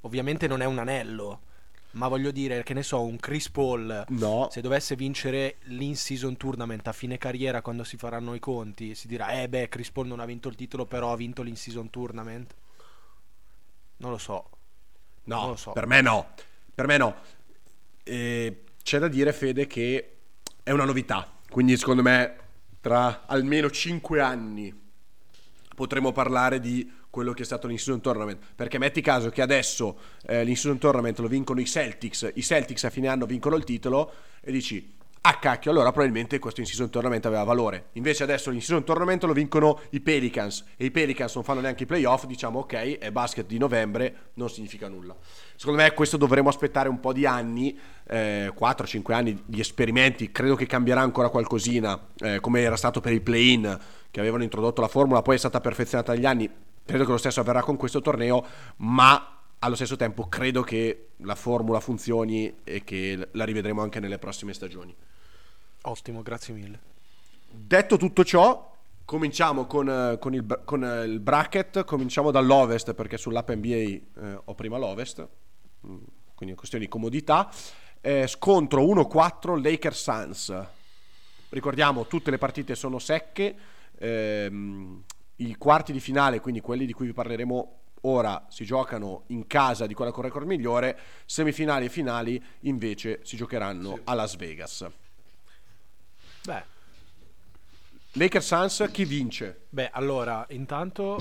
Ovviamente 0.02 0.46
non 0.46 0.62
è 0.62 0.64
un 0.64 0.78
anello, 0.78 1.40
ma 1.92 2.08
voglio 2.08 2.30
dire, 2.30 2.62
che 2.62 2.72
ne 2.74 2.82
so, 2.82 3.02
un 3.02 3.16
Chris 3.16 3.50
Paul, 3.50 4.04
No, 4.08 4.48
se 4.50 4.60
dovesse 4.60 4.96
vincere 4.96 5.56
l'in-season 5.64 6.36
tournament 6.36 6.86
a 6.86 6.92
fine 6.92 7.18
carriera 7.18 7.62
quando 7.62 7.84
si 7.84 7.96
faranno 7.96 8.34
i 8.34 8.38
conti, 8.38 8.94
si 8.94 9.08
dirà, 9.08 9.42
eh 9.42 9.48
beh, 9.48 9.68
Chris 9.68 9.90
Paul 9.90 10.06
non 10.06 10.20
ha 10.20 10.24
vinto 10.24 10.48
il 10.48 10.54
titolo, 10.54 10.86
però 10.86 11.12
ha 11.12 11.16
vinto 11.16 11.42
l'in-season 11.42 11.90
tournament. 11.90 12.54
Non 13.98 14.10
lo 14.10 14.18
so. 14.18 14.48
no, 15.24 15.40
non 15.40 15.48
lo 15.50 15.56
so. 15.56 15.72
per 15.72 15.86
me 15.86 16.00
no. 16.00 16.28
Per 16.74 16.86
me 16.86 16.96
no. 16.96 17.16
Eh, 18.02 18.64
c'è 18.82 18.98
da 18.98 19.08
dire, 19.08 19.32
Fede, 19.32 19.66
che 19.66 20.16
è 20.62 20.70
una 20.70 20.84
novità. 20.84 21.28
Quindi, 21.50 21.76
secondo 21.76 22.02
me, 22.02 22.36
tra 22.80 23.26
almeno 23.26 23.70
5 23.70 24.20
anni 24.20 24.78
potremo 25.74 26.12
parlare 26.12 26.60
di 26.60 26.90
quello 27.10 27.32
che 27.32 27.42
è 27.42 27.44
stato 27.44 27.66
l'in-season 27.66 28.00
tournament. 28.00 28.38
Perché 28.54 28.78
metti 28.78 29.00
caso 29.00 29.28
che 29.30 29.42
adesso 29.42 29.98
eh, 30.26 30.44
l'in-season 30.44 30.78
tournament 30.78 31.18
lo 31.18 31.28
vincono 31.28 31.60
i 31.60 31.66
Celtics, 31.66 32.30
i 32.34 32.42
Celtics 32.42 32.84
a 32.84 32.90
fine 32.90 33.08
anno 33.08 33.26
vincono 33.26 33.56
il 33.56 33.64
titolo 33.64 34.12
e 34.40 34.52
dici. 34.52 34.98
Ah 35.22 35.38
cacchio, 35.38 35.70
allora 35.70 35.90
probabilmente 35.90 36.38
questo 36.38 36.60
in-season 36.60 36.88
tournament 36.88 37.26
aveva 37.26 37.44
valore. 37.44 37.88
Invece 37.92 38.22
adesso 38.22 38.48
l'in-season 38.48 38.84
tournament 38.84 39.22
lo 39.24 39.34
vincono 39.34 39.78
i 39.90 40.00
Pelicans 40.00 40.64
e 40.78 40.86
i 40.86 40.90
Pelicans 40.90 41.34
non 41.34 41.44
fanno 41.44 41.60
neanche 41.60 41.82
i 41.82 41.86
playoff, 41.86 42.24
diciamo 42.24 42.60
ok, 42.60 42.96
è 42.96 43.10
basket 43.10 43.44
di 43.46 43.58
novembre, 43.58 44.30
non 44.34 44.48
significa 44.48 44.88
nulla. 44.88 45.14
Secondo 45.56 45.82
me 45.82 45.92
questo 45.92 46.16
dovremo 46.16 46.48
aspettare 46.48 46.88
un 46.88 47.00
po' 47.00 47.12
di 47.12 47.26
anni, 47.26 47.78
eh, 48.08 48.50
4-5 48.58 49.12
anni 49.12 49.42
di 49.44 49.60
esperimenti, 49.60 50.32
credo 50.32 50.54
che 50.54 50.64
cambierà 50.64 51.02
ancora 51.02 51.28
qualcosina, 51.28 52.00
eh, 52.20 52.40
come 52.40 52.62
era 52.62 52.76
stato 52.76 53.02
per 53.02 53.12
i 53.12 53.20
play-in 53.20 53.78
che 54.10 54.20
avevano 54.20 54.42
introdotto 54.42 54.80
la 54.80 54.88
formula, 54.88 55.20
poi 55.20 55.34
è 55.34 55.38
stata 55.38 55.60
perfezionata 55.60 56.14
negli 56.14 56.24
anni, 56.24 56.50
credo 56.90 57.04
che 57.04 57.12
lo 57.12 57.18
stesso 57.18 57.38
avverrà 57.38 57.62
con 57.62 57.76
questo 57.76 58.00
torneo, 58.00 58.44
ma 58.78 59.42
allo 59.60 59.76
stesso 59.76 59.94
tempo 59.94 60.28
credo 60.28 60.62
che 60.62 61.10
la 61.18 61.36
formula 61.36 61.78
funzioni 61.78 62.62
e 62.64 62.82
che 62.82 63.28
la 63.30 63.44
rivedremo 63.44 63.80
anche 63.80 64.00
nelle 64.00 64.18
prossime 64.18 64.52
stagioni. 64.52 64.94
Ottimo, 65.82 66.22
grazie 66.22 66.52
mille. 66.52 66.80
Detto 67.48 67.96
tutto 67.96 68.24
ciò, 68.24 68.76
cominciamo 69.04 69.66
con, 69.66 70.16
con 70.18 70.34
il, 70.34 70.62
con, 70.64 70.82
il 71.06 71.20
bracket, 71.20 71.84
cominciamo 71.84 72.32
dall'ovest 72.32 72.92
perché 72.94 73.16
sull'app 73.16 73.50
NBA 73.50 73.74
eh, 73.74 74.02
ho 74.44 74.54
prima 74.56 74.76
l'ovest, 74.76 75.20
mm, 75.86 75.96
quindi 76.34 76.54
è 76.54 76.58
questione 76.58 76.84
di 76.84 76.90
comodità. 76.90 77.52
Eh, 78.00 78.26
scontro 78.26 78.82
1-4 78.82 79.62
Lakers 79.62 80.02
Suns. 80.02 80.66
Ricordiamo, 81.50 82.06
tutte 82.06 82.32
le 82.32 82.38
partite 82.38 82.74
sono 82.74 82.98
secche, 82.98 83.54
ehm, 83.96 85.02
i 85.40 85.54
quarti 85.56 85.92
di 85.92 86.00
finale, 86.00 86.40
quindi 86.40 86.60
quelli 86.60 86.86
di 86.86 86.92
cui 86.92 87.06
vi 87.06 87.12
parleremo 87.12 87.76
ora, 88.02 88.46
si 88.48 88.64
giocano 88.64 89.24
in 89.28 89.46
casa 89.46 89.86
di 89.86 89.94
quella 89.94 90.10
con 90.10 90.22
record 90.22 90.46
migliore, 90.46 90.98
semifinali 91.24 91.86
e 91.86 91.88
finali 91.88 92.42
invece 92.60 93.20
si 93.22 93.36
giocheranno 93.36 94.00
a 94.04 94.14
Las 94.14 94.36
Vegas. 94.36 94.86
Beh, 96.44 96.64
Lakers 98.12 98.46
Suns 98.46 98.88
chi 98.92 99.04
vince? 99.04 99.66
beh, 99.68 99.90
allora, 99.92 100.44
intanto 100.50 101.18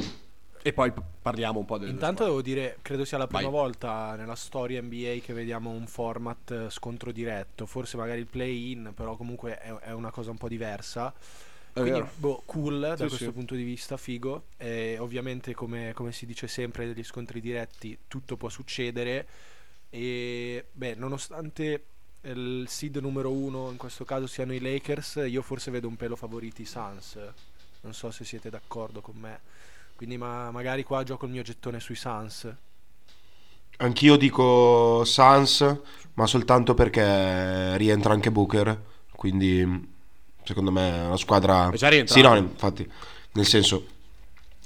E 0.62 0.74
poi 0.74 0.92
parliamo 1.22 1.60
un 1.60 1.66
po' 1.66 1.78
delle 1.78 1.92
Intanto 1.92 2.26
devo 2.26 2.42
dire, 2.42 2.80
credo 2.82 3.06
sia 3.06 3.18
la 3.18 3.28
prima 3.28 3.44
Vai. 3.44 3.52
volta 3.52 4.16
nella 4.16 4.36
storia 4.36 4.82
NBA 4.82 5.20
che 5.24 5.34
vediamo 5.34 5.70
un 5.70 5.88
format 5.88 6.52
eh, 6.52 6.70
scontro 6.70 7.12
diretto, 7.12 7.66
forse 7.66 7.96
magari 7.96 8.20
il 8.20 8.28
play-in, 8.28 8.92
però 8.94 9.16
comunque 9.16 9.58
è, 9.58 9.72
è 9.72 9.92
una 9.92 10.12
cosa 10.12 10.32
un 10.32 10.38
po' 10.38 10.50
diversa. 10.50 11.14
È 11.82 11.82
Quindi, 11.82 12.04
boh, 12.16 12.44
cool 12.46 12.96
da 12.98 13.08
Sì, 13.08 13.08
questo 13.08 13.32
sì. 13.32 13.32
punto 13.32 13.56
di 13.56 13.64
vista, 13.64 13.96
figo. 13.98 14.48
E 14.58 14.98
ovviamente, 15.00 15.54
come, 15.54 15.94
come 15.94 16.12
si 16.12 16.26
dice 16.26 16.48
sempre, 16.48 16.86
degli 16.88 17.04
scontri 17.04 17.40
diretti 17.42 17.98
tutto 18.08 18.36
può 18.38 18.50
succedere. 18.50 19.28
E 19.90 20.66
beh, 20.72 20.96
nonostante 20.96 21.86
il 22.22 22.66
seed 22.68 22.98
numero 22.98 23.32
uno 23.32 23.72
in 23.72 23.78
questo 23.78 24.04
caso 24.06 24.28
siano 24.28 24.54
i 24.54 24.60
Lakers, 24.60 25.24
io 25.28 25.42
forse 25.42 25.72
vedo 25.72 25.88
un 25.88 25.96
pelo 25.96 26.16
favoriti 26.18 26.64
i 26.64 26.66
Suns. 26.66 27.18
Non 27.82 27.94
so 27.94 28.12
se 28.12 28.26
siete 28.26 28.50
d'accordo 28.50 29.02
con 29.02 29.16
me. 29.18 29.40
Quindi 29.96 30.18
ma- 30.18 30.52
magari 30.52 30.84
qua 30.84 31.04
gioco 31.04 31.26
il 31.26 31.32
mio 31.32 31.44
gettone 31.44 31.80
sui 31.80 31.96
Suns. 31.96 32.54
Anch'io 33.82 34.18
dico 34.18 35.04
Sans, 35.06 35.80
ma 36.16 36.28
soltanto 36.28 36.74
perché 36.74 37.78
rientra 37.78 38.12
anche 38.12 38.30
Booker, 38.30 38.78
quindi 39.16 39.89
secondo 40.50 40.72
me 40.72 40.90
è 41.04 41.06
una 41.06 41.18
squadra... 41.18 41.70
È 41.70 41.76
già. 41.78 41.90
Sì, 42.08 42.22
no, 42.22 42.36
infatti, 42.36 42.90
nel 43.34 43.46
senso, 43.46 43.86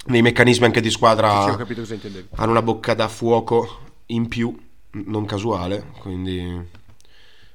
nei 0.06 0.22
meccanismi 0.22 0.64
anche 0.64 0.80
di 0.80 0.88
Sì, 0.88 0.94
squadra 0.94 1.44
ho 1.52 1.56
capito 1.56 1.80
cosa 1.82 1.92
intendevi. 1.92 2.28
hanno 2.36 2.50
una 2.52 2.62
bocca 2.62 2.94
da 2.94 3.06
fuoco 3.08 3.80
in 4.06 4.26
più, 4.28 4.58
non 4.92 5.26
casuale, 5.26 5.90
quindi 5.98 6.68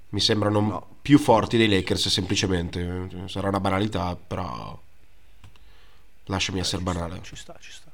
mi 0.09 0.19
sembrano 0.19 0.59
No. 0.61 0.87
più 1.01 1.17
forti 1.17 1.57
dei 1.57 1.67
Lakers 1.67 2.07
semplicemente. 2.09 3.07
Sarà 3.25 3.47
una 3.47 3.59
banalità, 3.59 4.15
però 4.15 4.79
lasciami 6.25 6.59
essere 6.59 6.83
banale. 6.83 7.19
Ci 7.23 7.35
sta, 7.35 7.55
ci 7.59 7.71
sta. 7.71 7.88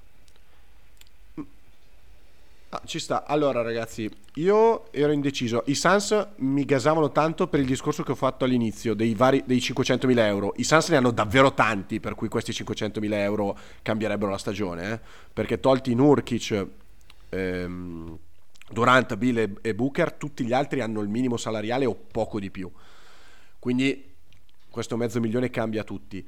Ah, 2.75 2.81
ci 2.85 2.99
sta. 2.99 3.25
Allora, 3.25 3.61
ragazzi, 3.61 4.09
io 4.35 4.91
ero 4.91 5.13
indeciso. 5.13 5.63
I 5.67 5.75
Suns 5.75 6.27
mi 6.37 6.65
gasavano 6.65 7.09
tanto 7.11 7.47
per 7.47 7.61
il 7.61 7.65
discorso 7.65 8.03
che 8.03 8.11
ho 8.11 8.15
fatto 8.15 8.43
all'inizio 8.43 8.93
dei, 8.93 9.13
vari, 9.15 9.43
dei 9.45 9.59
500.000 9.59 10.17
euro. 10.19 10.53
I 10.57 10.63
Suns 10.65 10.89
ne 10.89 10.97
hanno 10.97 11.11
davvero 11.11 11.53
tanti, 11.53 12.01
per 12.01 12.15
cui 12.15 12.27
questi 12.27 12.51
500.000 12.51 13.13
euro 13.13 13.57
cambierebbero 13.81 14.29
la 14.29 14.37
stagione. 14.37 14.91
eh. 14.91 14.99
Perché 15.31 15.61
tolti 15.61 15.95
Nurkic, 15.95 16.67
ehm, 17.29 18.17
Durant, 18.69 19.15
Bill 19.15 19.37
e, 19.37 19.53
e 19.61 19.73
Booker, 19.73 20.11
tutti 20.11 20.43
gli 20.43 20.51
altri 20.53 20.81
hanno 20.81 20.99
il 20.99 21.07
minimo 21.07 21.37
salariale 21.37 21.85
o 21.85 21.95
poco 21.95 22.41
di 22.41 22.51
più. 22.51 22.69
Quindi 23.57 24.13
questo 24.69 24.97
mezzo 24.97 25.21
milione 25.21 25.49
cambia 25.49 25.85
tutti. 25.85 26.25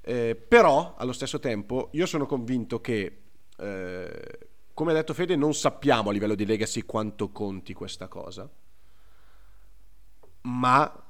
Eh, 0.00 0.34
però, 0.34 0.94
allo 0.96 1.12
stesso 1.12 1.38
tempo, 1.40 1.88
io 1.92 2.06
sono 2.06 2.24
convinto 2.24 2.80
che, 2.80 3.18
eh, 3.58 4.38
come 4.74 4.90
ha 4.90 4.94
detto 4.94 5.14
Fede, 5.14 5.36
non 5.36 5.54
sappiamo 5.54 6.10
a 6.10 6.12
livello 6.12 6.34
di 6.34 6.44
legacy 6.44 6.82
quanto 6.82 7.30
conti 7.30 7.72
questa 7.72 8.08
cosa. 8.08 8.48
Ma 10.42 11.04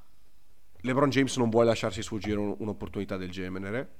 LeBron 0.80 1.08
James 1.10 1.36
non 1.38 1.50
vuole 1.50 1.66
lasciarsi 1.68 2.02
sfuggire 2.02 2.38
un- 2.38 2.54
un'opportunità 2.58 3.16
del 3.16 3.30
genere. 3.30 3.96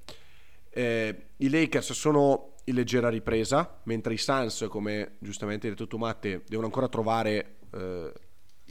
Eh, 0.70 1.26
I 1.38 1.48
Lakers 1.48 1.92
sono 1.92 2.54
in 2.64 2.74
leggera 2.74 3.08
ripresa, 3.08 3.80
mentre 3.84 4.14
i 4.14 4.18
Suns, 4.18 4.66
come 4.68 5.16
giustamente 5.18 5.66
hai 5.66 5.72
detto 5.72 5.86
tu 5.86 5.96
Matte, 5.96 6.44
devono 6.46 6.66
ancora 6.66 6.88
trovare 6.88 7.56
eh, 7.72 8.12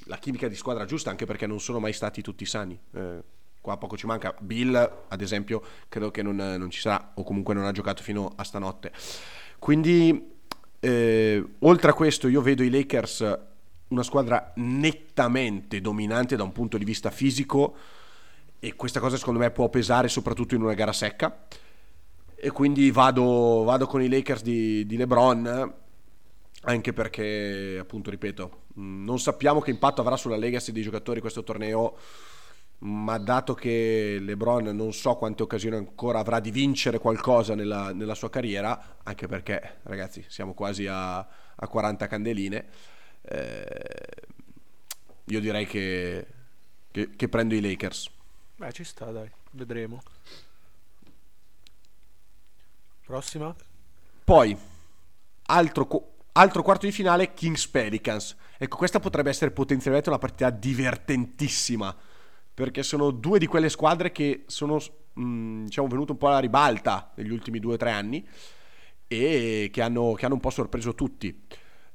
la 0.05 0.17
chimica 0.17 0.47
di 0.47 0.55
squadra 0.55 0.85
giusta, 0.85 1.09
anche 1.09 1.25
perché 1.25 1.47
non 1.47 1.59
sono 1.59 1.79
mai 1.79 1.93
stati 1.93 2.21
tutti 2.21 2.45
sani. 2.45 2.79
Eh, 2.93 3.23
qua 3.61 3.77
poco 3.77 3.97
ci 3.97 4.05
manca. 4.05 4.35
Bill, 4.39 4.75
ad 5.07 5.21
esempio, 5.21 5.63
credo 5.89 6.11
che 6.11 6.21
non, 6.21 6.35
non 6.35 6.69
ci 6.69 6.81
sarà, 6.81 7.13
o 7.15 7.23
comunque 7.23 7.53
non 7.53 7.65
ha 7.65 7.71
giocato 7.71 8.03
fino 8.03 8.33
a 8.35 8.43
stanotte. 8.43 8.91
Quindi, 9.59 10.32
eh, 10.85 11.41
oltre 11.59 11.91
a 11.91 11.93
questo, 11.93 12.27
io 12.27 12.41
vedo 12.41 12.61
i 12.61 12.69
Lakers 12.69 13.39
una 13.87 14.03
squadra 14.03 14.51
nettamente 14.57 15.79
dominante 15.79 16.35
da 16.35 16.43
un 16.43 16.51
punto 16.51 16.77
di 16.77 16.83
vista 16.83 17.09
fisico 17.09 17.73
e 18.59 18.75
questa 18.75 18.99
cosa 18.99 19.15
secondo 19.15 19.39
me 19.39 19.49
può 19.51 19.69
pesare 19.69 20.09
soprattutto 20.09 20.55
in 20.55 20.61
una 20.61 20.73
gara 20.73 20.91
secca. 20.91 21.45
E 22.35 22.51
quindi 22.51 22.91
vado, 22.91 23.63
vado 23.63 23.87
con 23.87 24.01
i 24.01 24.09
Lakers 24.09 24.41
di, 24.41 24.85
di 24.85 24.97
LeBron 24.97 25.73
anche 26.65 26.91
perché 26.91 27.77
appunto 27.79 28.09
ripeto 28.09 28.61
non 28.75 29.19
sappiamo 29.19 29.61
che 29.61 29.69
impatto 29.69 30.01
avrà 30.01 30.15
sulla 30.17 30.37
legacy 30.37 30.71
dei 30.71 30.83
giocatori 30.83 31.19
questo 31.19 31.43
torneo 31.43 31.97
ma 32.85 33.17
dato 33.17 33.53
che 33.53 34.17
LeBron 34.19 34.65
non 34.75 34.93
so 34.93 35.15
quante 35.15 35.43
occasioni 35.43 35.75
ancora 35.75 36.19
avrà 36.19 36.39
di 36.39 36.51
vincere 36.51 36.99
qualcosa 36.99 37.55
nella, 37.55 37.93
nella 37.93 38.15
sua 38.15 38.29
carriera 38.29 38.97
anche 39.03 39.27
perché 39.27 39.79
ragazzi 39.83 40.25
siamo 40.27 40.53
quasi 40.53 40.85
a, 40.87 41.17
a 41.17 41.67
40 41.67 42.07
candeline 42.07 42.65
eh, 43.21 44.05
io 45.25 45.39
direi 45.39 45.65
che, 45.65 46.27
che, 46.91 47.09
che 47.15 47.29
prendo 47.29 47.55
i 47.55 47.61
Lakers 47.61 48.11
Beh, 48.63 48.71
ci 48.71 48.83
sta, 48.83 49.11
dai, 49.11 49.29
vedremo. 49.51 50.01
Prossima? 53.03 53.53
Poi, 54.23 54.57
altro, 55.47 55.85
qu- 55.85 56.03
altro 56.33 56.61
quarto 56.61 56.85
di 56.85 56.91
finale, 56.91 57.33
Kings 57.33 57.67
Pelicans. 57.67 58.37
Ecco, 58.57 58.77
questa 58.77 59.01
potrebbe 59.01 59.31
essere 59.31 59.51
potenzialmente 59.51 60.07
una 60.07 60.19
partita 60.19 60.49
divertentissima. 60.49 61.93
Perché 62.53 62.83
sono 62.83 63.11
due 63.11 63.39
di 63.39 63.47
quelle 63.47 63.69
squadre 63.69 64.11
che 64.11 64.43
sono, 64.47 64.79
mh, 65.13 65.63
diciamo, 65.63 65.87
venute 65.87 66.11
un 66.11 66.17
po' 66.17 66.27
alla 66.27 66.39
ribalta 66.39 67.11
negli 67.15 67.31
ultimi 67.31 67.59
due 67.59 67.73
o 67.73 67.77
tre 67.77 67.91
anni 67.91 68.25
e 69.07 69.69
che 69.71 69.81
hanno, 69.81 70.13
che 70.13 70.25
hanno 70.25 70.35
un 70.35 70.39
po' 70.39 70.49
sorpreso 70.49 70.93
tutti. 70.93 71.45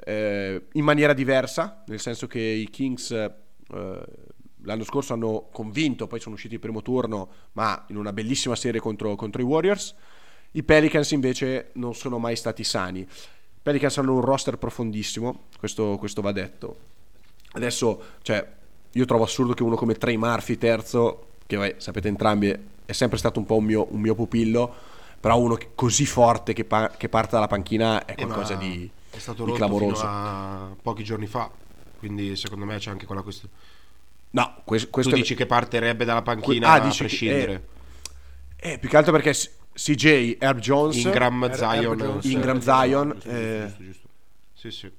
Eh, 0.05 0.67
in 0.73 0.85
maniera 0.85 1.13
diversa, 1.13 1.83
nel 1.87 2.01
senso 2.01 2.27
che 2.27 2.41
i 2.41 2.69
Kings 2.71 3.11
eh, 3.11 4.05
l'anno 4.63 4.85
scorso 4.85 5.13
hanno 5.13 5.49
convinto, 5.53 6.07
poi 6.07 6.21
sono 6.21 6.35
usciti 6.35 6.55
il 6.55 6.61
primo 6.61 6.83
turno, 6.83 7.31
ma 7.53 7.85
in 7.89 7.97
una 7.97 8.13
bellissima 8.13 8.57
serie 8.57 8.81
contro, 8.81 9.15
contro 9.15 9.41
i 9.41 9.45
Warriors. 9.45 9.95
I 10.53 10.63
Pelicans 10.63 11.11
invece 11.13 11.71
non 11.75 11.95
sono 11.95 12.19
mai 12.19 12.37
stati 12.37 12.65
sani. 12.65 13.01
I 13.01 13.07
Pelicans 13.63 13.99
hanno 13.99 14.15
un 14.15 14.23
roster 14.23 14.57
profondissimo, 14.57 15.47
questo, 15.59 15.97
questo 15.99 16.21
va 16.21 16.33
detto. 16.33 16.79
Adesso, 17.53 18.03
cioè, 18.23 18.57
io 18.93 19.05
trovo 19.05 19.25
assurdo 19.25 19.55
che 19.55 19.63
uno 19.63 19.77
come 19.77 19.95
Trey 19.95 20.17
Murphy, 20.17 20.57
terzo, 20.59 21.27
che 21.47 21.57
vai, 21.57 21.75
sapete 21.79 22.09
entrambi, 22.09 22.55
è 22.85 22.93
sempre 22.93 23.19
stato 23.19 23.39
un 23.39 23.47
po' 23.47 23.57
un 23.57 23.65
mio, 23.65 23.87
un 23.91 24.01
mio 24.01 24.15
pupillo, 24.15 24.75
però 25.21 25.39
uno 25.39 25.59
così 25.75 26.07
forte 26.07 26.53
che, 26.53 26.65
pa- 26.65 26.91
che 26.97 27.09
parte 27.09 27.31
dalla 27.33 27.47
panchina 27.49 28.05
è 28.05 28.15
qualcosa 28.15 28.55
Eh, 28.55 28.59
di, 28.59 28.91
è 29.11 29.19
stato 29.19 29.45
di 29.45 29.53
clamoroso. 29.53 29.97
fino 29.97 30.09
a 30.11 30.77
pochi 30.81 31.05
giorni 31.05 31.27
fa. 31.27 31.51
Quindi 31.99 32.37
secondo 32.37 32.65
me 32.65 32.79
c'è 32.79 32.91
anche 32.91 33.07
quella 33.07 33.23
questione. 33.23 33.53
No, 34.31 34.61
que- 34.65 34.89
questo 34.89 35.11
Tu 35.13 35.17
dici 35.19 35.35
che 35.35 35.47
partirebbe 35.47 36.05
dalla 36.05 36.23
panchina 36.23 36.69
Ah, 36.69 36.75
a 36.75 36.81
dici 36.81 36.99
che- 36.99 37.05
prescindere. 37.07 37.67
Eh, 38.57 38.79
più 38.79 38.89
che 38.89 38.97
altro 38.97 39.13
perché 39.13 39.33
S- 39.35 39.51
CJ, 39.73 40.37
Herb 40.39 40.59
Jones, 40.59 40.97
Ingram, 40.97 41.45
Herb 41.45 41.55
Zion. 41.55 41.97
Jones. 41.97 42.25
Ingram, 42.25 42.61
Zion, 42.61 43.11
Giusto, 43.15 43.29
eh, 43.31 43.65
giusto, 43.67 43.83
giusto. 43.85 44.09
Sì, 44.55 44.71
sì. 44.71 44.93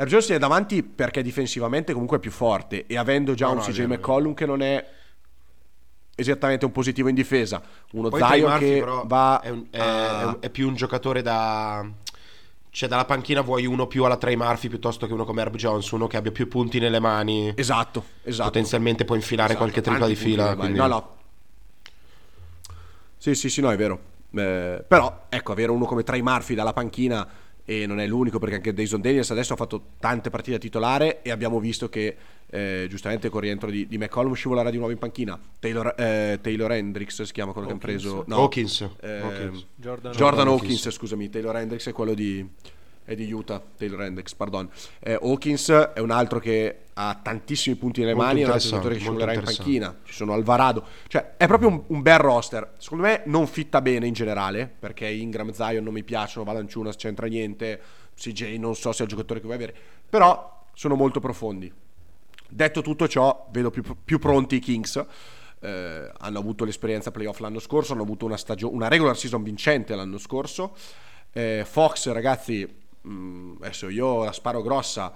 Herb 0.00 0.08
Jones 0.08 0.28
è 0.30 0.38
davanti 0.38 0.82
perché 0.84 1.22
difensivamente 1.22 1.92
comunque 1.92 2.18
è 2.18 2.20
più 2.20 2.30
forte 2.30 2.86
e 2.86 2.96
avendo 2.96 3.34
già 3.34 3.46
No, 3.46 3.52
un 3.52 3.58
no, 3.58 3.64
CJ 3.64 3.80
McCollum 3.86 4.32
che 4.32 4.46
non 4.46 4.62
è 4.62 4.88
esattamente 6.14 6.64
un 6.64 6.70
positivo 6.72 7.08
in 7.08 7.14
difesa, 7.16 7.60
uno 7.92 8.08
Poi 8.08 8.20
Zion 8.22 8.58
che 8.58 8.84
va 9.04 9.40
è, 9.40 9.50
un- 9.50 9.66
è- 9.70 9.78
a- 9.80 10.36
è 10.40 10.50
più 10.50 10.68
un 10.68 10.74
giocatore 10.74 11.20
da... 11.22 11.84
Cioè 12.70 12.88
dalla 12.88 13.06
panchina 13.06 13.40
vuoi 13.40 13.66
uno 13.66 13.86
più 13.88 14.04
alla 14.04 14.16
Trey 14.16 14.36
Murphy 14.36 14.68
piuttosto 14.68 15.06
che 15.08 15.12
uno 15.12 15.24
come 15.24 15.40
Herb 15.42 15.56
Jones, 15.56 15.90
uno 15.90 16.06
che 16.06 16.16
abbia 16.16 16.30
più 16.30 16.46
punti 16.46 16.78
nelle 16.78 17.00
mani, 17.00 17.52
Esatto, 17.56 18.04
esatto. 18.22 18.50
potenzialmente 18.50 19.04
può 19.04 19.16
infilare 19.16 19.54
Esatto, 19.54 19.64
qualche 19.64 19.80
tripla 19.80 20.06
di 20.06 20.14
fila. 20.14 20.54
quindi- 20.54 20.78
No, 20.78 20.86
no. 20.86 21.16
Sì, 23.16 23.34
sì, 23.34 23.48
sì, 23.48 23.60
no, 23.60 23.70
è 23.72 23.76
vero. 23.76 23.98
Eh, 24.30 24.84
però, 24.86 25.24
ecco, 25.28 25.52
avere 25.52 25.70
uno 25.72 25.86
come 25.86 26.04
Trey 26.04 26.20
Murphy 26.20 26.54
dalla 26.54 26.72
panchina 26.72 27.26
e 27.70 27.84
non 27.84 28.00
è 28.00 28.06
l'unico 28.06 28.38
perché 28.38 28.54
anche 28.54 28.72
Dayson 28.72 29.02
Daniels 29.02 29.30
adesso 29.30 29.52
ha 29.52 29.56
fatto 29.56 29.88
tante 30.00 30.30
partite 30.30 30.52
da 30.52 30.58
titolare 30.58 31.20
e 31.20 31.30
abbiamo 31.30 31.60
visto 31.60 31.90
che 31.90 32.16
eh, 32.48 32.86
giustamente 32.88 33.28
con 33.28 33.40
il 33.42 33.48
rientro 33.48 33.68
di, 33.68 33.86
di 33.86 33.98
McCollum 33.98 34.32
scivolerà 34.32 34.70
di 34.70 34.78
nuovo 34.78 34.90
in 34.90 34.96
panchina. 34.96 35.38
Taylor, 35.58 35.94
eh, 35.98 36.38
Taylor 36.40 36.72
Hendricks 36.72 37.20
si 37.20 37.32
chiama 37.32 37.52
quello 37.52 37.66
che 37.66 37.74
hanno 37.74 37.82
Hawkins. 37.82 38.02
preso. 38.02 38.24
No, 38.26 38.36
Hawkins. 38.36 38.88
eh, 39.02 39.20
Hawkins. 39.20 39.66
Jordan, 39.74 40.12
Jordan 40.12 40.48
Hawkins. 40.48 40.76
Hawkins, 40.78 40.96
scusami, 40.96 41.28
Taylor 41.28 41.56
Hendricks 41.56 41.88
è 41.88 41.92
quello 41.92 42.14
di, 42.14 42.48
è 43.08 43.14
di 43.14 43.32
Utah, 43.32 43.62
Taylor 43.74 44.02
Hendricks, 44.02 44.34
pardon. 44.34 44.68
Eh, 44.98 45.14
Hawkins 45.14 45.70
è 45.94 45.98
un 45.98 46.10
altro 46.10 46.38
che 46.38 46.80
ha 46.92 47.18
tantissimi 47.22 47.74
punti 47.74 48.00
nelle 48.00 48.12
Molto 48.12 48.28
mani, 48.28 48.42
è 48.42 48.44
un 48.44 48.50
altro 48.50 48.68
giocatore 48.68 48.94
che 48.94 49.00
scivolerà 49.00 49.32
in 49.32 49.42
panchina, 49.42 49.98
ci 50.04 50.12
sono 50.12 50.34
Alvarado, 50.34 50.84
cioè 51.06 51.36
è 51.38 51.46
proprio 51.46 51.70
un, 51.70 51.82
un 51.86 52.02
bel 52.02 52.18
roster. 52.18 52.74
Secondo 52.76 53.04
me 53.04 53.22
non 53.24 53.46
fitta 53.46 53.80
bene 53.80 54.06
in 54.06 54.12
generale, 54.12 54.70
perché 54.78 55.08
Ingram, 55.08 55.52
Zion 55.52 55.82
non 55.82 55.94
mi 55.94 56.04
piacciono, 56.04 56.44
Valanciunas 56.44 56.96
c'entra 56.96 57.26
niente, 57.28 57.80
CJ 58.14 58.58
non 58.58 58.74
so 58.74 58.92
se 58.92 59.00
è 59.00 59.02
il 59.04 59.08
giocatore 59.08 59.40
che 59.40 59.46
vuoi 59.46 59.56
avere, 59.56 59.74
però 60.06 60.66
sono 60.74 60.94
molto 60.94 61.18
profondi. 61.18 61.72
Detto 62.46 62.82
tutto 62.82 63.08
ciò, 63.08 63.48
vedo 63.52 63.70
più, 63.70 63.82
più 64.04 64.18
pronti 64.18 64.56
i 64.56 64.58
Kings. 64.58 65.02
Eh, 65.60 66.12
hanno 66.18 66.38
avuto 66.38 66.64
l'esperienza 66.64 67.10
playoff 67.10 67.38
l'anno 67.38 67.58
scorso, 67.58 67.94
hanno 67.94 68.02
avuto 68.02 68.26
una, 68.26 68.36
stagio- 68.36 68.70
una 68.70 68.88
regular 68.88 69.16
season 69.16 69.42
vincente 69.42 69.94
l'anno 69.94 70.18
scorso. 70.18 70.76
Eh, 71.32 71.64
Fox, 71.66 72.10
ragazzi, 72.10 72.86
mh, 73.08 73.56
adesso 73.62 73.88
io 73.88 74.24
la 74.24 74.32
sparo 74.32 74.62
grossa, 74.62 75.12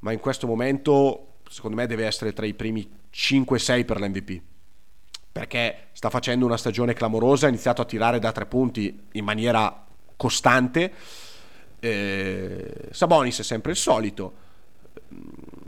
ma 0.00 0.12
in 0.12 0.20
questo 0.20 0.46
momento 0.46 1.26
secondo 1.48 1.76
me 1.76 1.86
deve 1.86 2.06
essere 2.06 2.32
tra 2.32 2.46
i 2.46 2.54
primi 2.54 2.88
5-6 3.12 3.84
per 3.84 4.00
l'MVP. 4.00 4.40
Perché 5.32 5.88
sta 5.92 6.10
facendo 6.10 6.44
una 6.44 6.56
stagione 6.56 6.92
clamorosa, 6.92 7.46
ha 7.46 7.48
iniziato 7.48 7.80
a 7.82 7.84
tirare 7.86 8.18
da 8.18 8.32
tre 8.32 8.46
punti 8.46 9.06
in 9.12 9.24
maniera 9.24 9.84
costante. 10.16 10.92
Eh, 11.80 12.88
Sabonis 12.90 13.40
è 13.40 13.42
sempre 13.42 13.72
il 13.72 13.76
solito 13.76 14.32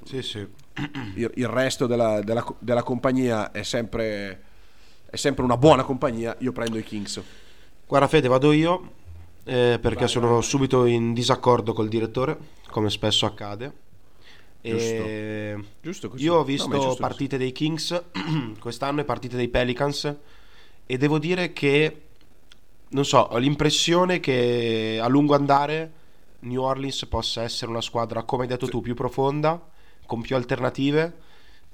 Sì, 0.05 0.23
sì. 0.23 0.39
il, 1.17 1.31
il 1.35 1.49
resto 1.49 1.87
della, 1.87 2.21
della- 2.21 2.55
della 2.59 2.83
compagnia 2.83 3.51
è 3.53 3.63
sempre, 3.63 4.43
è 5.11 5.17
sempre 5.17 5.45
una 5.45 5.57
buona 5.57 5.83
compagnia, 5.83 6.37
io 6.41 6.53
prendo 6.53 6.79
i 6.79 6.83
Kings. 6.85 7.21
Guarda 7.87 8.07
Fede, 8.09 8.29
vado 8.29 8.53
io 8.53 8.93
eh, 9.45 9.79
perché 9.81 10.09
sono 10.09 10.41
subito 10.41 10.85
in 10.87 11.13
disaccordo 11.13 11.73
col 11.73 11.89
direttore, 11.89 12.39
come 12.71 12.91
spesso 12.91 13.27
accade. 13.27 13.73
E 14.61 15.57
Giusto 15.81 16.09
così. 16.09 16.25
Io 16.25 16.35
ho 16.37 16.39
No, 16.39 16.45
visto 16.45 16.69
giusto 16.79 16.97
partite 16.97 17.37
dei 17.37 17.53
Kings 17.53 18.03
quest'anno 18.59 19.01
e 19.01 19.05
partite 19.05 19.37
dei 19.37 19.49
Pelicans 19.49 20.17
e 20.87 20.97
devo 20.99 21.19
dire 21.19 21.53
che, 21.53 22.03
non 22.89 23.05
so, 23.05 23.19
ho 23.19 23.37
l'impressione 23.39 24.21
che 24.21 24.99
a 25.01 25.09
lungo 25.09 25.35
andare 25.35 25.93
New 26.41 26.63
Orleans 26.63 27.07
possa 27.07 27.43
essere 27.43 27.71
una 27.71 27.81
squadra, 27.81 28.23
come 28.23 28.43
hai 28.43 28.49
detto 28.49 28.69
tu, 28.69 28.81
più 28.81 28.95
profonda, 28.95 29.61
con 30.07 30.21
più 30.21 30.37
alternative. 30.37 31.13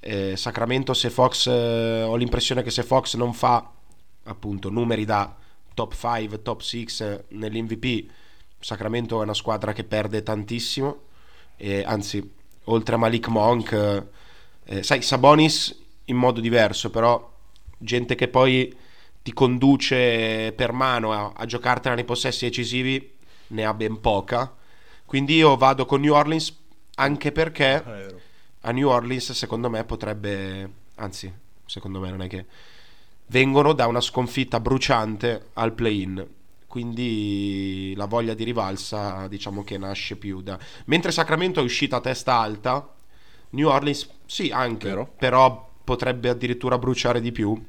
Eh, 0.00 0.37
Sacramento, 0.37 0.94
se 0.94 1.11
Fox, 1.11 1.46
eh, 1.46 2.02
ho 2.02 2.16
l'impressione 2.16 2.62
che 2.62 2.70
se 2.70 2.83
Fox 2.83 3.16
non 3.16 3.35
fa 3.35 3.70
appunto 4.24 4.70
numeri 4.70 5.04
da 5.04 5.35
top 5.80 5.94
5, 5.94 6.42
top 6.42 6.60
6 6.60 6.86
nell'MVP, 7.28 8.10
Sacramento 8.58 9.20
è 9.20 9.24
una 9.24 9.34
squadra 9.34 9.72
che 9.72 9.84
perde 9.84 10.22
tantissimo. 10.22 11.08
E, 11.56 11.82
anzi, 11.82 12.30
oltre 12.64 12.94
a 12.96 12.98
Malik 12.98 13.28
Monk, 13.28 13.72
eh, 13.72 14.76
eh, 14.76 14.82
sai, 14.82 15.00
Sabonis 15.00 15.74
in 16.06 16.16
modo 16.16 16.40
diverso, 16.40 16.90
però 16.90 17.32
gente 17.78 18.14
che 18.14 18.28
poi 18.28 18.76
ti 19.22 19.32
conduce 19.32 20.52
per 20.54 20.72
mano 20.72 21.12
a, 21.12 21.32
a 21.34 21.46
giocartela 21.46 21.94
nei 21.94 22.04
possessi 22.04 22.44
decisivi 22.44 23.16
ne 23.48 23.64
ha 23.64 23.72
ben 23.72 24.00
poca. 24.00 24.54
Quindi 25.06 25.36
io 25.36 25.56
vado 25.56 25.86
con 25.86 26.00
New 26.00 26.12
Orleans 26.12 26.54
anche 26.96 27.32
perché 27.32 27.82
a 28.60 28.70
New 28.70 28.88
Orleans 28.88 29.32
secondo 29.32 29.70
me 29.70 29.84
potrebbe, 29.84 30.70
anzi, 30.96 31.32
secondo 31.64 32.00
me 32.00 32.10
non 32.10 32.20
è 32.20 32.28
che 32.28 32.44
vengono 33.30 33.72
da 33.72 33.86
una 33.86 34.00
sconfitta 34.00 34.60
bruciante 34.60 35.50
al 35.54 35.72
play-in. 35.72 36.26
Quindi 36.66 37.94
la 37.96 38.04
voglia 38.04 38.34
di 38.34 38.44
rivalsa, 38.44 39.26
diciamo 39.26 39.64
che 39.64 39.76
nasce 39.76 40.16
più 40.16 40.40
da. 40.40 40.58
Mentre 40.84 41.10
Sacramento 41.10 41.58
è 41.58 41.64
uscita 41.64 41.96
a 41.96 42.00
testa 42.00 42.34
alta, 42.34 42.88
New 43.50 43.68
Orleans 43.68 44.08
sì, 44.26 44.50
anche, 44.52 44.88
Vero. 44.88 45.12
però 45.18 45.68
potrebbe 45.82 46.28
addirittura 46.28 46.78
bruciare 46.78 47.20
di 47.20 47.32
più. 47.32 47.60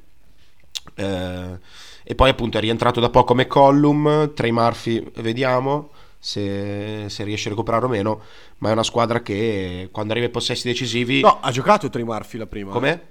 Eh, 0.93 1.59
e 2.03 2.15
poi 2.15 2.29
appunto 2.29 2.57
è 2.57 2.61
rientrato 2.61 2.99
da 2.99 3.09
poco 3.09 3.33
McCollum, 3.33 4.33
Trey 4.35 4.51
Murphy, 4.51 5.11
vediamo 5.15 5.89
se, 6.19 7.05
se 7.07 7.23
riesce 7.23 7.47
a 7.47 7.51
recuperare 7.51 7.85
o 7.85 7.89
meno, 7.89 8.21
ma 8.59 8.69
è 8.69 8.71
una 8.71 8.83
squadra 8.83 9.21
che 9.23 9.89
quando 9.91 10.11
arriva 10.11 10.27
ai 10.27 10.31
possessi 10.31 10.67
decisivi... 10.67 11.21
No, 11.21 11.39
ha 11.41 11.51
giocato 11.51 11.89
Trey 11.89 12.03
Murphy 12.03 12.37
la 12.37 12.45
prima. 12.45 12.71
Com'è? 12.71 13.10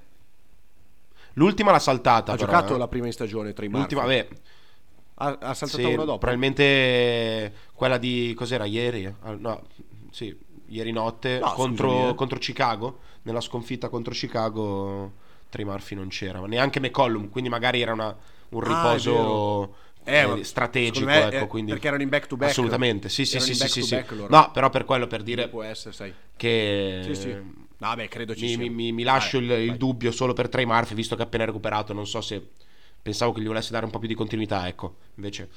L'ultima 1.35 1.71
l'ha 1.71 1.79
saltata. 1.79 2.33
Ha 2.33 2.37
però, 2.37 2.47
giocato 2.51 2.75
eh. 2.75 2.79
la 2.79 2.89
prima 2.89 3.07
in 3.07 3.13
stagione 3.13 3.53
Trey 3.53 3.69
Murphy. 3.69 3.95
L'ultima, 3.95 4.03
vabbè, 4.03 4.29
Ha, 5.23 5.39
ha 5.41 5.55
saltato 5.55 5.83
sì, 5.83 5.93
una 5.93 6.05
dopo. 6.05 6.19
probabilmente 6.19 7.53
quella 7.75 7.99
di 7.99 8.33
cos'era 8.37 8.65
ieri? 8.65 9.13
Ah, 9.23 9.33
No, 9.33 9.63
sì, 10.11 10.37
ieri 10.67 10.93
notte 10.93 11.39
No, 11.41 11.53
contro, 11.53 11.89
scusami, 11.89 12.11
eh. 12.11 12.15
contro 12.15 12.39
Chicago. 12.39 12.99
Nella 13.23 13.41
sconfitta 13.41 13.89
contro 13.89 14.13
Chicago, 14.15 15.13
Trey 15.51 15.65
Murphy 15.65 15.95
non 15.95 16.09
c'era, 16.09 16.41
ma 16.41 16.47
neanche 16.47 16.81
McCollum. 16.81 17.29
Quindi 17.29 17.51
magari 17.51 17.83
era 17.83 17.93
una- 17.93 18.17
un 18.51 18.63
Ah, 18.63 18.67
riposo 18.69 19.75
vero. 20.05 20.35
eh, 20.37 20.41
Eh, 20.41 20.45
strategico. 20.45 21.05
me, 21.05 21.27
ecco, 21.29 21.45
eh, 21.45 21.47
quindi- 21.47 21.73
perché 21.73 21.87
erano 21.89 22.03
in 22.03 22.09
back 22.09 22.27
to 22.27 22.37
back. 22.37 22.51
Assolutamente, 22.51 23.09
sì, 23.11 23.25
sì, 23.27 23.37
Erano 23.37 23.53
sì, 23.53 23.69
sì, 23.69 23.83
sì, 23.83 23.95
back. 23.95 24.13
No, 24.29 24.51
però 24.53 24.71
per 24.71 24.85
quello, 24.85 25.07
per 25.07 25.23
dire 25.23 25.49
Può 25.49 25.63
essere, 25.63 25.95
sai. 25.95 26.13
che 26.37 27.01
Sì, 27.05 27.15
sì. 27.15 27.60
Vabbè, 27.81 28.09
credo 28.09 28.35
ci 28.35 28.45
mi, 28.45 28.49
sia. 28.49 28.59
mi- 28.59 28.71
mi- 28.71 28.93
mi 28.93 29.03
lascio 29.03 29.39
il, 29.39 29.47
Vai, 29.47 29.63
il 29.63 29.67
vai. 29.67 29.77
dubbio 29.77 30.13
solo 30.13 30.33
per 30.35 30.49
Trey 30.49 30.65
Murphy, 30.67 30.95
visto 30.95 31.17
che 31.17 31.23
ha 31.23 31.25
appena 31.25 31.45
recuperato. 31.47 31.93
Non 31.93 32.07
so 32.07 32.21
se 32.21 32.51
pensavo 33.03 33.33
che 33.33 33.41
gli 33.41 33.47
volesse 33.47 33.73
dare 33.73 33.85
un 33.87 33.91
po' 33.91 33.99
più 33.99 34.09
di 34.09 34.15
continuità. 34.15 34.69
Ecco, 34.69 34.97
invece, 35.17 35.49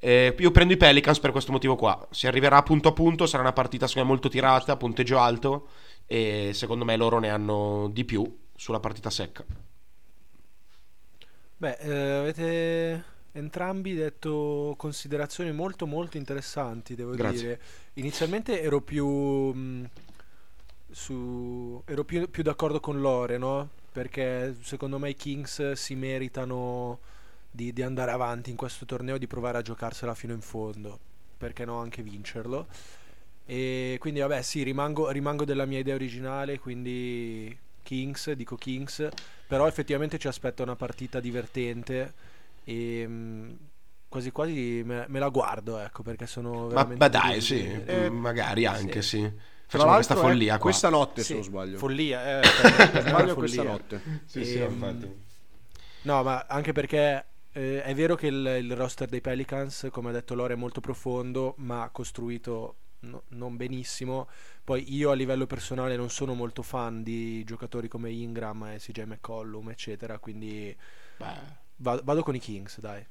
Eh, 0.00 0.34
io 0.38 0.50
prendo 0.52 0.72
i 0.74 0.76
Pelicans 0.76 1.18
per 1.20 1.32
questo 1.32 1.52
motivo 1.52 1.74
qua. 1.76 2.06
Si 2.12 2.26
arriverà 2.28 2.62
punto 2.62 2.88
a 2.88 2.92
punto, 2.92 3.26
sarà 3.26 3.42
una 3.42 3.52
partita 3.52 3.86
secondo 3.88 4.08
me 4.08 4.14
molto 4.14 4.28
tirata, 4.30 4.76
punteggio 4.76 5.18
alto. 5.18 5.68
E 6.06 6.52
secondo 6.54 6.84
me 6.84 6.96
loro 6.96 7.18
ne 7.18 7.28
hanno 7.30 7.90
di 7.92 8.04
più 8.04 8.24
sulla 8.54 8.80
partita 8.80 9.10
secca. 9.10 9.44
Beh, 11.56 11.76
eh, 11.80 12.10
avete 12.18 13.04
entrambi 13.32 13.94
detto 13.94 14.74
considerazioni 14.76 15.52
molto 15.52 15.86
molto 15.86 16.16
interessanti, 16.16 16.94
devo 16.94 17.14
Grazie. 17.14 17.40
dire. 17.40 17.60
Inizialmente 17.94 18.60
ero 18.62 18.80
più 18.80 19.06
mh, 19.08 19.88
su 20.90 21.82
ero 21.86 22.04
più, 22.04 22.28
più 22.30 22.42
d'accordo 22.42 22.80
con 22.80 23.00
Lore, 23.00 23.38
no? 23.38 23.68
Perché 23.92 24.56
secondo 24.62 24.98
me 24.98 25.10
i 25.10 25.14
Kings 25.16 25.72
si 25.72 25.94
meritano 25.94 27.00
di, 27.50 27.72
di 27.72 27.82
andare 27.82 28.10
avanti 28.12 28.50
in 28.50 28.56
questo 28.56 28.84
torneo 28.86 29.16
e 29.16 29.18
di 29.18 29.26
provare 29.26 29.58
a 29.58 29.62
giocarsela 29.62 30.14
fino 30.14 30.32
in 30.32 30.40
fondo. 30.40 30.98
Perché 31.38 31.64
no, 31.64 31.78
anche 31.78 32.02
vincerlo. 32.02 32.66
E 33.46 33.96
quindi 34.00 34.20
vabbè, 34.20 34.42
sì, 34.42 34.62
rimango, 34.62 35.10
rimango 35.10 35.44
della 35.44 35.64
mia 35.64 35.78
idea 35.78 35.94
originale, 35.94 36.58
quindi 36.58 37.56
Kings, 37.82 38.32
dico 38.32 38.56
Kings, 38.56 39.08
però 39.46 39.66
effettivamente 39.66 40.18
ci 40.18 40.28
aspetta 40.28 40.62
una 40.62 40.76
partita 40.76 41.18
divertente 41.20 42.12
e 42.64 43.06
mh, 43.06 43.58
quasi 44.08 44.30
quasi 44.32 44.82
me, 44.84 45.06
me 45.08 45.18
la 45.18 45.28
guardo, 45.30 45.78
ecco, 45.78 46.02
perché 46.02 46.26
sono 46.26 46.68
Ma, 46.70 46.84
veramente 46.84 46.98
ma 46.98 47.08
dai, 47.08 47.40
sì, 47.40 47.62
Eh, 47.86 48.10
magari 48.10 48.66
anche, 48.66 49.00
sì. 49.00 49.02
sì. 49.02 49.32
Tra 49.68 49.78
Facciamo 49.78 49.94
questa 49.94 50.14
l'altro 50.14 50.20
è 50.30 50.32
follia 50.32 50.58
qua. 50.58 50.58
questa 50.58 50.88
notte, 50.88 51.20
Sì, 51.22 51.26
se 51.26 51.34
non 51.34 51.42
sbaglio. 51.42 51.78
Follia, 51.78 52.40
eh, 52.40 52.40
per- 52.56 52.90
per 52.90 53.02
Sbaglio 53.02 53.36
questa 53.36 53.62
notte. 53.62 54.02
Sì, 54.24 54.44
sì, 54.44 54.58
Ehm, 54.58 54.72
infatti. 54.72 55.26
No, 56.02 56.22
ma 56.22 56.46
anche 56.48 56.72
perché 56.72 57.26
eh, 57.52 57.82
è 57.82 57.94
vero 57.94 58.14
che 58.14 58.28
il, 58.28 58.46
il 58.62 58.76
roster 58.76 59.08
dei 59.08 59.20
Pelicans, 59.20 59.88
come 59.90 60.10
ha 60.10 60.12
detto 60.12 60.34
Lore, 60.34 60.54
è 60.54 60.56
molto 60.56 60.80
profondo, 60.80 61.54
ma 61.58 61.88
costruito 61.92 62.76
no- 63.00 63.24
non 63.28 63.56
benissimo. 63.56 64.28
Poi 64.64 64.94
io 64.94 65.10
a 65.10 65.14
livello 65.14 65.46
personale 65.46 65.96
non 65.96 66.10
sono 66.10 66.34
molto 66.34 66.62
fan 66.62 67.02
di 67.02 67.44
giocatori 67.44 67.88
come 67.88 68.10
Ingram 68.10 68.64
e 68.66 68.78
CJ 68.78 69.02
McCollum, 69.04 69.70
eccetera, 69.70 70.18
quindi 70.18 70.74
va- 71.76 72.00
vado 72.02 72.22
con 72.22 72.34
i 72.34 72.38
Kings, 72.40 72.80
dai. 72.80 73.04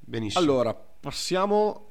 Benissimo. 0.00 0.42
Allora, 0.42 0.74
passiamo 0.74 1.86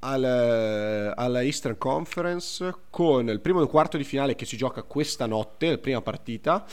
a- 0.00 0.12
al- 0.12 1.12
alla 1.16 1.42
Eastern 1.42 1.78
Conference 1.78 2.74
con 2.90 3.28
il 3.28 3.40
primo 3.40 3.66
quarto 3.66 3.96
di 3.96 4.04
finale 4.04 4.34
che 4.34 4.44
si 4.46 4.56
gioca 4.56 4.82
questa 4.82 5.26
notte, 5.26 5.70
la 5.70 5.78
prima 5.78 6.00
partita, 6.02 6.64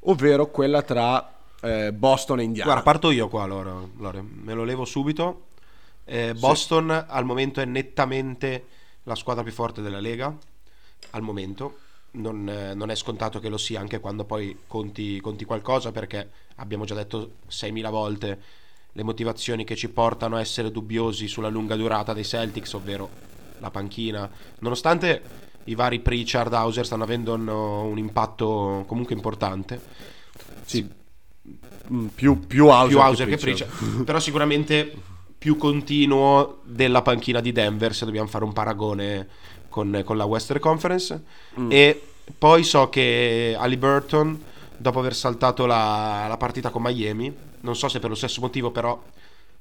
ovvero 0.00 0.46
quella 0.50 0.82
tra 0.82 1.32
eh, 1.62 1.92
Boston 1.92 2.40
e 2.40 2.44
Indiana. 2.44 2.72
Guarda, 2.72 2.90
parto 2.90 3.10
io 3.10 3.28
qua 3.28 3.42
allora, 3.42 3.74
Lore. 3.96 4.22
me 4.22 4.54
lo 4.54 4.64
levo 4.64 4.84
subito. 4.84 5.46
Eh, 6.04 6.34
Boston 6.34 6.90
al 7.08 7.24
momento 7.24 7.60
è 7.60 7.64
nettamente 7.64 8.66
la 9.04 9.14
squadra 9.14 9.42
più 9.42 9.52
forte 9.52 9.82
della 9.82 9.98
Lega, 10.00 10.34
al 11.10 11.22
momento. 11.22 11.78
Non, 12.12 12.48
eh, 12.48 12.74
non 12.74 12.90
è 12.90 12.94
scontato 12.94 13.40
che 13.40 13.48
lo 13.48 13.58
sia 13.58 13.78
anche 13.80 14.00
quando 14.00 14.24
poi 14.24 14.60
conti, 14.66 15.20
conti 15.20 15.44
qualcosa 15.44 15.92
perché 15.92 16.30
abbiamo 16.56 16.84
già 16.84 16.94
detto 16.94 17.32
6.000 17.50 17.90
volte 17.90 18.40
le 18.96 19.02
motivazioni 19.02 19.64
che 19.64 19.76
ci 19.76 19.90
portano 19.90 20.36
a 20.36 20.40
essere 20.40 20.70
dubbiosi 20.70 21.28
sulla 21.28 21.48
lunga 21.48 21.76
durata 21.76 22.14
dei 22.14 22.24
Celtics, 22.24 22.72
ovvero 22.72 23.10
la 23.58 23.70
panchina. 23.70 24.28
Nonostante 24.60 25.22
i 25.64 25.74
vari 25.74 26.00
Pritchard, 26.00 26.52
Hauser 26.54 26.86
stanno 26.86 27.04
avendo 27.04 27.34
un, 27.34 27.46
un 27.46 27.98
impatto 27.98 28.84
comunque 28.86 29.14
importante. 29.14 29.78
Sì. 30.64 30.88
Mm, 31.92 32.06
più, 32.06 32.46
più 32.46 32.68
Hauser, 32.68 32.88
più 32.88 33.00
Hauser 33.00 33.28
che 33.28 33.36
Pritchard. 33.36 33.70
Pritchard, 33.70 34.04
però 34.04 34.18
sicuramente 34.18 34.94
più 35.36 35.58
continuo 35.58 36.60
della 36.64 37.02
panchina 37.02 37.40
di 37.40 37.52
Denver 37.52 37.94
se 37.94 38.06
dobbiamo 38.06 38.28
fare 38.28 38.44
un 38.44 38.54
paragone 38.54 39.28
con, 39.68 40.00
con 40.06 40.16
la 40.16 40.24
Western 40.24 40.58
Conference 40.58 41.22
Mm. 41.60 41.68
e 41.70 42.02
poi 42.38 42.64
so 42.64 42.88
che 42.88 43.54
Ali 43.58 43.76
Burton 43.76 44.42
dopo 44.76 44.98
aver 44.98 45.14
saltato 45.14 45.66
la, 45.66 46.26
la 46.28 46.36
partita 46.36 46.70
con 46.70 46.82
Miami 46.82 47.34
non 47.60 47.76
so 47.76 47.88
se 47.88 47.98
per 47.98 48.10
lo 48.10 48.14
stesso 48.14 48.40
motivo 48.40 48.70
però 48.70 49.00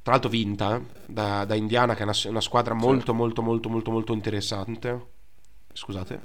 tra 0.05 0.13
l'altro 0.13 0.29
vinta 0.29 0.75
eh, 0.75 0.81
da, 1.07 1.45
da 1.45 1.55
Indiana 1.55 1.95
che 1.95 2.01
è 2.01 2.03
una, 2.03 2.13
una 2.25 2.41
squadra 2.41 2.75
molto 2.75 3.11
molto 3.11 3.41
molto 3.41 3.69
molto 3.69 3.89
molto 3.89 4.13
interessante. 4.13 5.07
Scusate. 5.73 6.21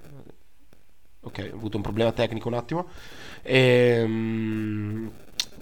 Ok 1.22 1.48
ho 1.50 1.56
avuto 1.56 1.78
un 1.78 1.82
problema 1.82 2.12
tecnico 2.12 2.48
un 2.48 2.54
attimo. 2.54 2.88
Ehm, 3.40 5.10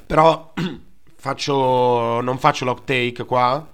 però 0.05 0.53
faccio, 1.15 2.21
non 2.21 2.39
faccio 2.39 2.65
l'hot 2.65 2.83
take 2.83 3.25
qua, 3.25 3.65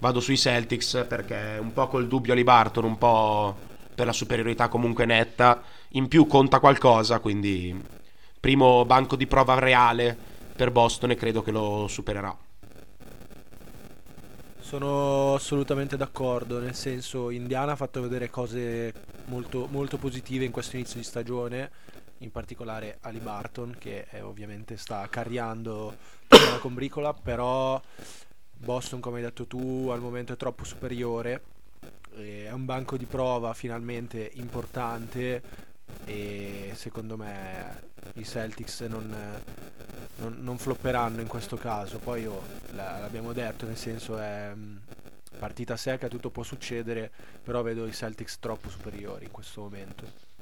vado 0.00 0.18
sui 0.18 0.36
Celtics 0.36 1.06
perché 1.08 1.56
un 1.60 1.72
po' 1.72 1.86
col 1.86 2.08
dubbio 2.08 2.32
Ali 2.32 2.42
Barton, 2.42 2.82
un 2.82 2.98
po' 2.98 3.56
per 3.94 4.06
la 4.06 4.12
superiorità 4.12 4.66
comunque 4.66 5.04
netta, 5.04 5.62
in 5.90 6.08
più 6.08 6.26
conta 6.26 6.58
qualcosa, 6.58 7.20
quindi 7.20 7.80
primo 8.44 8.84
banco 8.84 9.16
di 9.16 9.26
prova 9.26 9.58
reale 9.58 10.14
per 10.54 10.70
Boston 10.70 11.12
e 11.12 11.14
credo 11.14 11.42
che 11.42 11.50
lo 11.50 11.86
supererà. 11.88 12.36
Sono 14.60 15.32
assolutamente 15.32 15.96
d'accordo, 15.96 16.58
nel 16.58 16.74
senso 16.74 17.30
Indiana 17.30 17.72
ha 17.72 17.76
fatto 17.76 18.02
vedere 18.02 18.28
cose 18.28 18.92
molto, 19.28 19.66
molto 19.70 19.96
positive 19.96 20.44
in 20.44 20.50
questo 20.50 20.76
inizio 20.76 20.98
di 20.98 21.06
stagione, 21.06 21.70
in 22.18 22.30
particolare 22.30 22.98
Ali 23.00 23.20
Barton 23.20 23.76
che 23.78 24.08
eh, 24.10 24.20
ovviamente 24.20 24.76
sta 24.76 25.08
carriando 25.08 25.96
la 26.28 26.58
combricola, 26.60 27.14
però 27.14 27.80
Boston 28.58 29.00
come 29.00 29.16
hai 29.16 29.22
detto 29.22 29.46
tu 29.46 29.88
al 29.90 30.02
momento 30.02 30.34
è 30.34 30.36
troppo 30.36 30.64
superiore, 30.64 31.44
e 32.14 32.44
è 32.44 32.52
un 32.52 32.66
banco 32.66 32.98
di 32.98 33.06
prova 33.06 33.54
finalmente 33.54 34.32
importante 34.34 35.72
e 36.04 36.72
secondo 36.74 37.16
me 37.16 37.82
i 38.14 38.24
Celtics 38.24 38.80
non, 38.82 39.14
non, 40.16 40.36
non 40.40 40.58
flopperanno 40.58 41.20
in 41.20 41.26
questo 41.26 41.56
caso. 41.56 41.98
Poi 41.98 42.26
oh, 42.26 42.42
la- 42.74 42.98
l'abbiamo 43.00 43.32
detto, 43.32 43.66
nel 43.66 43.76
senso 43.76 44.18
è 44.18 44.52
mm, 44.54 44.76
partita 45.38 45.76
secca, 45.76 46.08
tutto 46.08 46.30
può 46.30 46.42
succedere, 46.42 47.10
però 47.42 47.62
vedo 47.62 47.86
i 47.86 47.92
Celtics 47.92 48.38
troppo 48.38 48.68
superiori 48.68 49.24
in 49.24 49.30
questo 49.30 49.62
momento. 49.62 50.32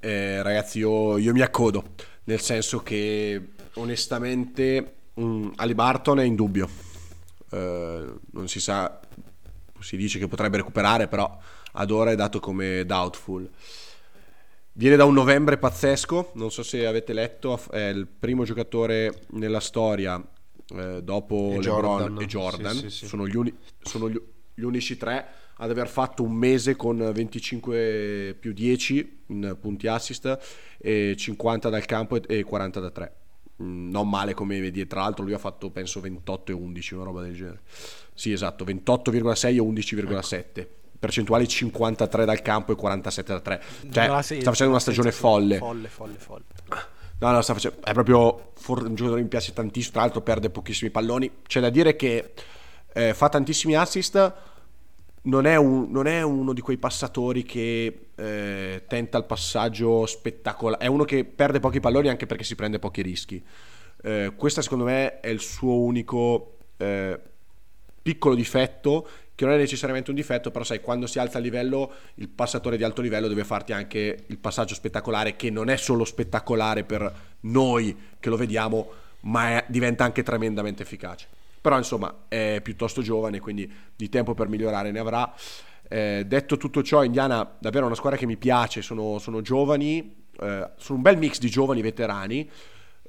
Eh, 0.00 0.42
ragazzi, 0.42 0.78
io, 0.78 1.18
io 1.18 1.32
mi 1.32 1.42
accodo, 1.42 1.94
nel 2.24 2.40
senso 2.40 2.82
che 2.82 3.50
onestamente 3.74 4.94
mm, 5.20 5.50
Ali 5.56 5.74
Barton 5.74 6.20
è 6.20 6.24
in 6.24 6.34
dubbio. 6.34 6.68
Eh, 7.50 8.14
non 8.32 8.48
si 8.48 8.60
sa, 8.60 8.98
si 9.80 9.96
dice 9.96 10.18
che 10.18 10.26
potrebbe 10.28 10.56
recuperare, 10.56 11.06
però 11.06 11.38
ad 11.72 11.90
ora 11.90 12.10
è 12.12 12.14
dato 12.16 12.40
come 12.40 12.84
doubtful. 12.84 13.48
Viene 14.72 14.96
da 14.96 15.04
un 15.04 15.14
novembre 15.14 15.58
pazzesco, 15.58 16.30
non 16.34 16.50
so 16.50 16.62
se 16.62 16.86
avete 16.86 17.12
letto, 17.12 17.60
è 17.70 17.88
il 17.88 18.06
primo 18.06 18.44
giocatore 18.44 19.22
nella 19.32 19.60
storia 19.60 20.22
eh, 20.74 21.02
dopo 21.02 21.50
E 21.52 21.56
LeBron 21.60 21.62
Jordan. 21.62 22.20
e 22.20 22.26
Jordan. 22.26 22.74
Sì, 22.74 22.80
sì, 22.80 22.90
sì. 22.90 23.06
Sono, 23.06 23.26
gli, 23.26 23.36
uni- 23.36 23.54
sono 23.82 24.08
gli- 24.08 24.20
gli 24.54 24.62
unici 24.62 24.96
tre 24.96 25.26
ad 25.56 25.68
aver 25.70 25.88
fatto 25.88 26.22
un 26.22 26.32
mese 26.32 26.76
con 26.76 26.96
25 27.12 28.36
più 28.38 28.52
10 28.52 29.18
in 29.26 29.56
punti 29.60 29.86
assist 29.88 30.38
e 30.78 31.14
50 31.18 31.68
dal 31.68 31.84
campo 31.84 32.16
e- 32.16 32.38
e 32.38 32.42
40 32.44 32.80
da 32.80 32.90
3. 32.90 33.14
Mm, 33.62 33.90
Non 33.90 34.08
male 34.08 34.32
come 34.32 34.58
vedi, 34.60 34.86
tra 34.86 35.00
l'altro 35.00 35.24
lui 35.24 35.34
ha 35.34 35.38
fatto 35.38 35.68
penso 35.70 36.00
28 36.00 36.52
e 36.52 36.54
11, 36.54 36.94
una 36.94 37.04
roba 37.04 37.20
del 37.20 37.34
genere. 37.34 37.60
Sì, 38.14 38.32
esatto, 38.32 38.64
28,6 38.64 39.56
e 39.56 39.58
11,7. 39.60 40.68
Percentuali 41.00 41.48
53 41.48 42.24
dal 42.26 42.42
campo 42.42 42.72
e 42.72 42.76
47 42.76 43.32
da 43.32 43.40
3. 43.40 43.62
Cioè, 43.90 44.04
ha 44.04 44.20
senso, 44.22 44.42
sta 44.42 44.50
facendo 44.50 44.72
una 44.72 44.80
stagione 44.80 45.10
folle. 45.12 45.56
Folle, 45.56 45.88
folle, 45.88 46.16
folle. 46.18 46.44
No, 47.20 47.30
no, 47.32 47.40
sta 47.40 47.54
facendo- 47.54 47.78
è 47.82 47.92
proprio 47.94 48.52
for- 48.54 48.82
un 48.82 48.94
giocatore 48.94 49.16
che 49.16 49.22
mi 49.22 49.28
piace 49.28 49.52
tantissimo. 49.54 49.92
Tra 49.94 50.02
l'altro, 50.02 50.20
perde 50.20 50.50
pochissimi 50.50 50.90
palloni. 50.90 51.30
C'è 51.46 51.60
da 51.60 51.70
dire 51.70 51.96
che 51.96 52.32
eh, 52.92 53.14
fa 53.14 53.28
tantissimi 53.30 53.74
assist. 53.76 54.34
Non 55.22 55.46
è, 55.46 55.56
un- 55.56 55.90
non 55.90 56.06
è 56.06 56.20
uno 56.22 56.52
di 56.52 56.60
quei 56.60 56.76
passatori 56.78 57.42
che 57.44 58.08
eh, 58.14 58.84
tenta 58.86 59.16
il 59.18 59.24
passaggio 59.24 60.04
spettacolare. 60.06 60.84
È 60.84 60.86
uno 60.86 61.04
che 61.04 61.24
perde 61.24 61.60
pochi 61.60 61.80
palloni 61.80 62.08
anche 62.08 62.26
perché 62.26 62.44
si 62.44 62.54
prende 62.54 62.78
pochi 62.78 63.00
rischi. 63.02 63.42
Eh, 64.02 64.32
questo, 64.36 64.60
secondo 64.62 64.84
me, 64.84 65.20
è 65.20 65.28
il 65.28 65.40
suo 65.40 65.78
unico 65.78 66.56
eh, 66.76 67.18
piccolo 68.02 68.34
difetto. 68.34 69.08
Che 69.40 69.46
non 69.46 69.54
è 69.54 69.58
necessariamente 69.58 70.10
un 70.10 70.16
difetto, 70.16 70.50
però 70.50 70.64
sai, 70.64 70.82
quando 70.82 71.06
si 71.06 71.18
alza 71.18 71.38
il 71.38 71.44
livello, 71.44 71.90
il 72.16 72.28
passatore 72.28 72.76
di 72.76 72.84
alto 72.84 73.00
livello 73.00 73.26
deve 73.26 73.42
farti 73.42 73.72
anche 73.72 74.24
il 74.26 74.36
passaggio 74.36 74.74
spettacolare, 74.74 75.34
che 75.34 75.48
non 75.48 75.70
è 75.70 75.78
solo 75.78 76.04
spettacolare 76.04 76.84
per 76.84 77.10
noi 77.40 77.96
che 78.20 78.28
lo 78.28 78.36
vediamo, 78.36 78.90
ma 79.20 79.48
è- 79.48 79.64
diventa 79.68 80.04
anche 80.04 80.22
tremendamente 80.22 80.82
efficace. 80.82 81.26
Però 81.58 81.74
insomma 81.78 82.26
è 82.28 82.60
piuttosto 82.62 83.00
giovane, 83.00 83.40
quindi 83.40 83.72
di 83.96 84.10
tempo 84.10 84.34
per 84.34 84.48
migliorare 84.48 84.90
ne 84.90 84.98
avrà. 84.98 85.32
Eh, 85.88 86.24
detto 86.26 86.58
tutto 86.58 86.82
ciò, 86.82 87.02
Indiana 87.02 87.50
davvero 87.60 87.86
una 87.86 87.94
squadra 87.94 88.18
che 88.18 88.26
mi 88.26 88.36
piace, 88.36 88.82
sono, 88.82 89.18
sono 89.18 89.40
giovani, 89.40 90.16
eh, 90.38 90.70
sono 90.76 90.98
un 90.98 91.00
bel 91.00 91.16
mix 91.16 91.38
di 91.38 91.48
giovani 91.48 91.80
veterani, 91.80 92.46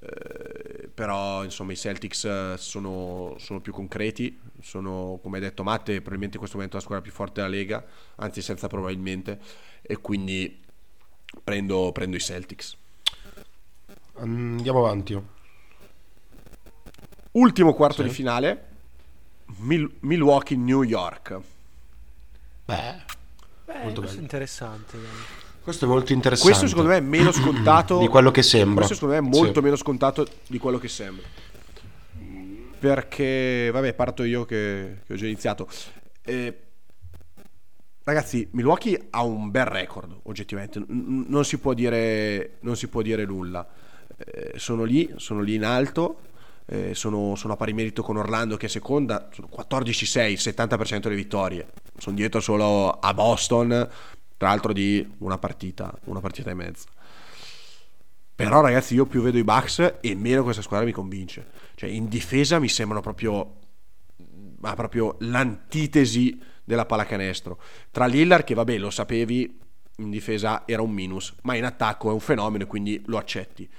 eh, 0.03 0.89
però 0.93 1.43
insomma 1.43 1.71
i 1.73 1.77
Celtics 1.77 2.25
eh, 2.25 2.55
sono, 2.57 3.35
sono 3.37 3.59
più 3.61 3.71
concreti, 3.71 4.39
sono 4.61 5.19
come 5.21 5.37
hai 5.37 5.43
detto 5.43 5.63
Matte 5.63 5.93
probabilmente 5.95 6.33
in 6.33 6.39
questo 6.39 6.57
momento 6.57 6.77
la 6.77 6.83
squadra 6.83 7.03
più 7.03 7.13
forte 7.13 7.41
della 7.41 7.53
Lega, 7.53 7.85
anzi 8.15 8.41
senza 8.41 8.67
probabilmente, 8.67 9.39
e 9.81 9.97
quindi 9.97 10.59
prendo, 11.43 11.91
prendo 11.91 12.15
i 12.17 12.19
Celtics. 12.19 12.75
Andiamo 14.15 14.79
avanti. 14.79 15.19
Ultimo 17.33 17.73
quarto 17.73 18.01
Sì. 18.01 18.07
di 18.09 18.13
finale, 18.13 18.65
Mil- 19.59 19.95
Milwaukee-New 19.99 20.83
York. 20.83 21.39
Beh, 22.65 22.95
Beh, 23.65 23.83
Molto 23.83 24.01
bello. 24.01 24.19
interessante. 24.19 24.97
dai. 24.99 25.09
Questo 25.63 25.85
è 25.85 25.87
molto 25.87 26.13
interessante. 26.13 26.51
Questo 26.51 26.67
secondo 26.67 26.89
me 26.91 26.97
è 26.97 27.01
meno 27.01 27.31
scontato 27.33 27.99
Di 27.99 28.07
quello 28.07 28.31
che 28.31 28.41
sembra. 28.43 28.85
Questo 28.85 28.93
secondo 28.93 29.15
me 29.15 29.27
è 29.27 29.29
molto 29.29 29.59
Sì. 29.59 29.61
meno 29.61 29.75
scontato 29.75 30.27
di 30.47 30.57
quello 30.57 30.77
che 30.77 30.87
sembra. 30.87 31.25
Perché, 32.79 33.69
vabbè, 33.71 33.93
parto 33.93 34.23
io 34.23 34.43
che, 34.45 35.01
che 35.05 35.13
ho 35.13 35.15
già 35.15 35.25
iniziato. 35.25 35.67
Eh, 36.23 36.57
ragazzi, 38.03 38.47
Milwaukee 38.53 39.07
ha 39.11 39.23
un 39.23 39.51
bel 39.51 39.65
record, 39.65 40.17
oggettivamente, 40.23 40.79
N- 40.79 41.25
non, 41.27 41.45
si 41.45 41.59
può 41.59 41.73
dire, 41.73 42.57
non 42.61 42.75
si 42.75 42.87
può 42.87 43.03
dire 43.03 43.25
nulla. 43.25 43.67
Eh, 44.17 44.53
sono 44.55 44.83
lì, 44.83 45.13
sono 45.17 45.41
lì 45.41 45.53
in 45.53 45.63
alto, 45.63 46.21
eh, 46.65 46.95
sono, 46.95 47.35
sono, 47.35 47.53
a 47.53 47.55
pari 47.55 47.73
merito 47.73 48.01
con 48.01 48.17
Orlando 48.17 48.57
che 48.57 48.65
è 48.65 48.69
seconda, 48.69 49.29
sono 49.31 49.47
14-6, 49.55 50.33
70% 50.33 50.99
delle 51.01 51.15
vittorie, 51.15 51.67
sono 51.97 52.15
dietro 52.15 52.39
solo 52.39 52.89
a 52.89 53.13
Boston, 53.13 53.87
tra 54.41 54.49
l'altro 54.49 54.73
di 54.73 55.07
una 55.19 55.37
partita, 55.37 55.95
una 56.05 56.19
partita 56.19 56.49
e 56.49 56.55
mezza. 56.55 56.89
Però 58.33 58.59
ragazzi 58.59 58.95
io 58.95 59.05
più 59.05 59.21
vedo 59.21 59.37
i 59.37 59.43
Bucks 59.43 59.97
e 60.01 60.15
meno 60.15 60.41
questa 60.41 60.63
squadra 60.63 60.83
mi 60.83 60.91
convince. 60.91 61.45
Cioè 61.75 61.91
in 61.91 62.07
difesa 62.07 62.57
mi 62.57 62.67
sembrano 62.67 63.03
proprio, 63.03 63.57
ma 64.57 64.73
proprio 64.73 65.17
l'antitesi 65.19 66.41
della 66.63 66.87
pallacanestro. 66.87 67.61
Tra 67.91 68.07
Lillard 68.07 68.43
che 68.43 68.55
vabbè 68.55 68.79
lo 68.79 68.89
sapevi 68.89 69.59
in 69.97 70.09
difesa 70.09 70.63
era 70.65 70.81
un 70.81 70.89
minus, 70.89 71.35
ma 71.43 71.53
in 71.53 71.63
attacco 71.63 72.09
è 72.09 72.13
un 72.13 72.19
fenomeno 72.19 72.65
quindi 72.65 72.99
lo 73.05 73.19
accetti. 73.19 73.69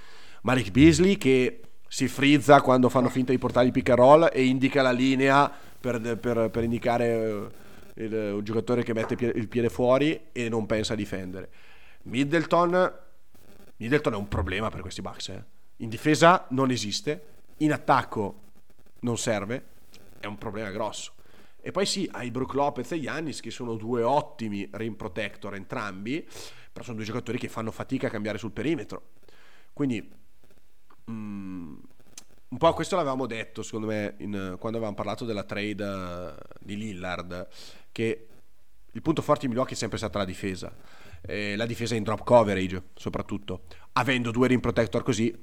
Malik 0.43 0.71
Beasley 0.71 1.17
che 1.17 1.61
si 1.89 2.07
frizza 2.07 2.61
quando 2.61 2.89
fanno 2.89 3.09
finta 3.09 3.33
di 3.33 3.39
portare 3.39 3.67
il 3.67 3.73
pick 3.73 3.89
and 3.89 3.99
roll 3.99 4.31
e 4.33 4.45
indica 4.45 4.81
la 4.81 4.93
linea 4.93 5.51
per, 5.81 6.19
per, 6.21 6.51
per 6.51 6.63
indicare 6.63 7.07
eh, 7.07 7.62
il, 7.95 8.13
un 8.13 8.45
giocatore 8.45 8.83
che 8.83 8.93
mette 8.93 9.15
il 9.15 9.49
piede 9.49 9.69
fuori 9.69 10.29
e 10.33 10.49
non 10.49 10.67
pensa 10.67 10.93
a 10.93 10.97
difendere. 10.97 11.51
Middleton 12.05 13.01
Middleton 13.83 14.13
è 14.13 14.17
un 14.17 14.29
problema 14.29 14.71
per 14.71 14.81
questi 14.81 15.03
Bucks. 15.03 15.29
Eh. 15.31 15.45
In 15.79 15.89
difesa 15.89 16.47
non 16.51 16.71
esiste, 16.71 17.27
in 17.59 17.73
attacco 17.73 18.41
non 19.01 19.19
serve, 19.19 19.65
è 20.21 20.27
un 20.27 20.39
problema 20.39 20.71
grosso. 20.71 21.15
E 21.61 21.73
poi 21.73 21.85
sì, 21.85 22.09
hai 22.13 22.31
Brook 22.31 22.55
Lopez 22.55 22.93
e 22.93 23.01
Giannis 23.01 23.41
che 23.41 23.51
sono 23.51 23.75
due 23.75 24.03
ottimi 24.03 24.69
rim 24.73 24.95
protector 24.95 25.57
entrambi, 25.57 26.25
però 26.73 26.85
sono 26.85 26.97
due 26.97 27.05
giocatori 27.05 27.39
che 27.39 27.49
fanno 27.49 27.73
fatica 27.73 28.07
a 28.07 28.11
cambiare 28.11 28.39
sul 28.39 28.53
perimetro. 28.53 29.11
Quindi 29.73 30.09
mm, 31.11 31.75
un 32.49 32.59
po' 32.59 32.73
questo 32.75 32.95
l'avevamo 32.95 33.27
detto, 33.27 33.63
secondo 33.65 33.89
me, 33.89 34.15
in, 34.19 34.57
quando 34.61 34.79
avevamo 34.79 34.95
parlato 34.95 35.25
della 35.25 35.45
trade 35.45 35.85
uh, 35.85 36.35
di 36.61 36.77
Lillard, 36.77 37.49
che 37.93 38.27
il 38.91 39.03
punto 39.03 39.23
forte 39.23 39.43
di 39.43 39.49
Milwaukee 39.49 39.75
è 39.75 39.79
sempre 39.79 39.99
stata 39.99 40.19
la 40.19 40.25
difesa 40.25 40.75
eh, 41.23 41.57
la 41.57 41.67
difesa 41.67 41.95
in 41.95 42.03
drop 42.03 42.25
coverage 42.25 42.83
soprattutto. 42.95 43.63
Avendo 43.93 44.31
due 44.31 44.49
rim 44.49 44.61
protector 44.61 45.03
così, 45.03 45.35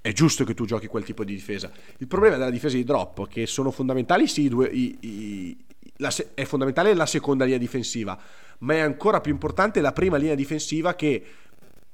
è 0.00 0.12
giusto 0.12 0.44
che 0.44 0.54
tu 0.54 0.64
giochi 0.64 0.86
quel 0.86 1.04
tipo 1.04 1.24
di 1.24 1.34
difesa. 1.34 1.70
Il 1.98 2.06
problema 2.06 2.36
della 2.36 2.50
difesa 2.50 2.76
di 2.76 2.84
drop 2.84 3.26
che 3.28 3.46
sono 3.46 3.70
fondamentali, 3.70 4.26
sì, 4.28 4.48
due, 4.48 4.68
i, 4.68 4.96
i, 5.00 5.64
la, 5.96 6.12
è 6.34 6.44
fondamentale 6.44 6.94
la 6.94 7.06
seconda 7.06 7.44
linea 7.44 7.58
difensiva, 7.58 8.18
ma 8.60 8.74
è 8.74 8.78
ancora 8.78 9.20
più 9.20 9.32
importante 9.32 9.80
la 9.80 9.92
prima 9.92 10.16
linea 10.16 10.34
difensiva 10.34 10.94
che 10.94 11.24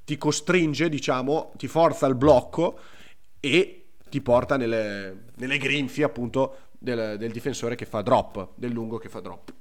ti 0.05 0.19
costringe, 0.19 0.91
diciamo, 0.91 1.53
ti 1.57 1.67
forza 1.67 2.05
al 2.05 2.15
blocco 2.15 2.79
e 3.41 3.87
ti 4.11 4.21
porta 4.21 4.57
nelle, 4.57 5.25
nelle 5.37 5.57
grinfie 5.57 6.05
appunto 6.05 6.59
del, 6.79 7.17
del 7.17 7.33
difensore 7.33 7.75
che 7.75 7.87
fa 7.87 8.03
drop, 8.03 8.51
del 8.55 8.71
lungo 8.71 8.99
che 8.99 9.09
fa 9.09 9.21
drop. 9.21 9.53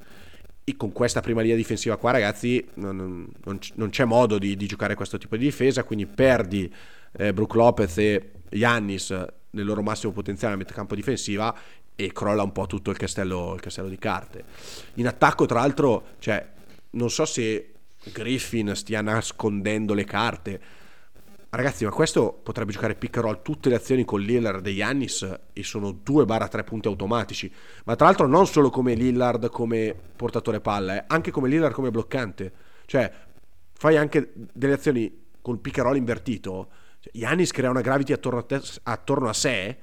E 0.65 0.78
con 0.78 0.91
questa 0.93 1.19
prima 1.19 1.41
linea 1.41 1.58
difensiva 1.58 1.97
qua, 1.97 2.12
ragazzi, 2.12 2.65
non, 2.76 3.28
non, 3.43 3.60
non 3.76 3.89
c'è 3.89 4.06
modo 4.06 4.38
di, 4.38 4.56
di, 4.56 4.65
giocare 4.65 4.95
questo 4.95 5.17
tipo 5.17 5.36
di 5.36 5.45
difesa. 5.45 5.84
Quindi 5.84 6.06
perdi 6.06 6.73
eh, 7.17 7.34
Brook 7.34 7.54
Lopez 7.56 7.97
e 7.97 8.32
Yannis 8.52 9.10
nel 9.52 9.65
loro 9.65 9.82
massimo 9.82 10.12
potenziale 10.12 10.54
a 10.54 10.58
metà 10.58 10.73
campo 10.73 10.95
difensiva 10.95 11.56
e 11.95 12.12
crolla 12.12 12.43
un 12.43 12.52
po' 12.52 12.65
tutto 12.65 12.91
il 12.91 12.97
castello, 12.97 13.54
il 13.54 13.62
castello 13.62 13.89
di 13.89 13.97
carte. 13.97 14.43
In 14.95 15.08
attacco, 15.08 15.45
tra 15.45 15.60
l'altro, 15.60 16.06
cioè, 16.19 16.45
non 16.91 17.10
so 17.10 17.26
se 17.26 17.73
Griffin 18.12 18.73
stia 18.76 19.02
nascondendo 19.02 19.93
le 19.93 20.04
carte 20.04 20.62
Ragazzi, 21.56 21.86
ma 21.86 21.92
questo 21.92 22.34
potrebbe 22.34 22.72
giocare 22.72 22.96
pick 22.96 23.16
and 23.18 23.26
roll 23.26 23.42
tutte 23.44 23.70
le 23.70 23.76
azioni 23.76 24.04
con 24.06 24.20
Lillard 24.20 24.66
e 24.66 24.72
Yannis 24.72 25.39
e 25.54 25.62
sono 25.63 25.92
2-3 26.04 26.63
punti 26.63 26.88
automatici. 26.88 27.54
Ma 27.86 27.96
tra 27.96 28.08
l'altro 28.08 28.26
non 28.26 28.48
solo 28.48 28.72
come 28.72 28.96
Lillard 28.96 29.52
come 29.52 29.96
portatore 30.16 30.62
palla, 30.62 30.98
eh, 30.98 31.04
anche 31.06 31.30
come 31.30 31.50
Lillard 31.50 31.72
come 31.72 31.92
bloccante. 31.92 32.52
Cioè, 32.88 33.12
fai 33.72 33.98
anche 33.98 34.32
delle 34.34 34.74
azioni 34.74 35.26
con 35.42 35.62
pick 35.62 35.78
and 35.78 35.86
roll 35.86 35.98
invertito. 35.98 36.70
Yannis 37.12 37.52
crea 37.52 37.70
una 37.70 37.82
gravity 37.82 38.13
attorno 38.13 38.39
a, 38.39 38.44
te, 38.44 38.60
attorno 38.82 39.30
a 39.30 39.34
sé, 39.34 39.78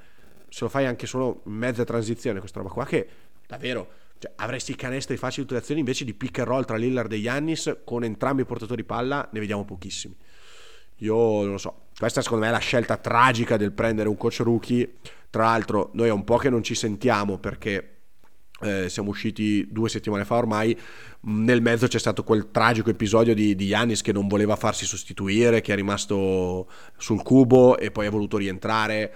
se 0.48 0.64
lo 0.64 0.68
fai 0.68 0.86
anche 0.86 1.06
solo 1.06 1.42
in 1.46 1.52
mezza 1.52 1.84
transizione, 1.84 2.40
questa 2.40 2.58
roba 2.58 2.72
qua, 2.72 2.84
che 2.84 3.08
davvero 3.46 3.88
cioè, 4.18 4.32
avresti 4.34 4.74
canestri 4.74 5.16
facili 5.16 5.42
tutte 5.42 5.54
le 5.54 5.60
azioni 5.60 5.78
invece 5.78 6.04
di 6.04 6.14
pick 6.14 6.40
and 6.40 6.48
roll 6.48 6.64
tra 6.64 6.76
Lillard 6.76 7.12
e 7.12 7.16
Yannis 7.18 7.82
con 7.84 8.02
entrambi 8.02 8.42
i 8.42 8.44
portatori 8.44 8.82
palla, 8.82 9.28
ne 9.30 9.38
vediamo 9.38 9.64
pochissimi. 9.64 10.16
Io 11.00 11.14
non 11.14 11.52
lo 11.52 11.58
so. 11.58 11.88
Questa 11.96 12.22
secondo 12.22 12.44
me 12.44 12.50
è 12.50 12.54
la 12.54 12.58
scelta 12.58 12.96
tragica 12.96 13.56
del 13.56 13.72
prendere 13.72 14.08
un 14.08 14.16
coach 14.16 14.40
rookie. 14.40 14.94
Tra 15.28 15.44
l'altro, 15.44 15.90
noi 15.92 16.08
è 16.08 16.12
un 16.12 16.24
po' 16.24 16.36
che 16.36 16.50
non 16.50 16.62
ci 16.62 16.74
sentiamo 16.74 17.38
perché 17.38 18.00
eh, 18.62 18.88
siamo 18.88 19.10
usciti 19.10 19.66
due 19.70 19.88
settimane 19.88 20.24
fa 20.24 20.36
ormai. 20.36 20.78
Nel 21.22 21.62
mezzo 21.62 21.86
c'è 21.86 21.98
stato 21.98 22.24
quel 22.24 22.50
tragico 22.50 22.90
episodio 22.90 23.34
di, 23.34 23.54
di 23.54 23.66
Yannis 23.66 24.02
che 24.02 24.12
non 24.12 24.28
voleva 24.28 24.56
farsi 24.56 24.86
sostituire, 24.86 25.60
che 25.60 25.72
è 25.72 25.76
rimasto 25.76 26.68
sul 26.96 27.22
cubo 27.22 27.78
e 27.78 27.90
poi 27.90 28.06
ha 28.06 28.10
voluto 28.10 28.36
rientrare. 28.36 29.14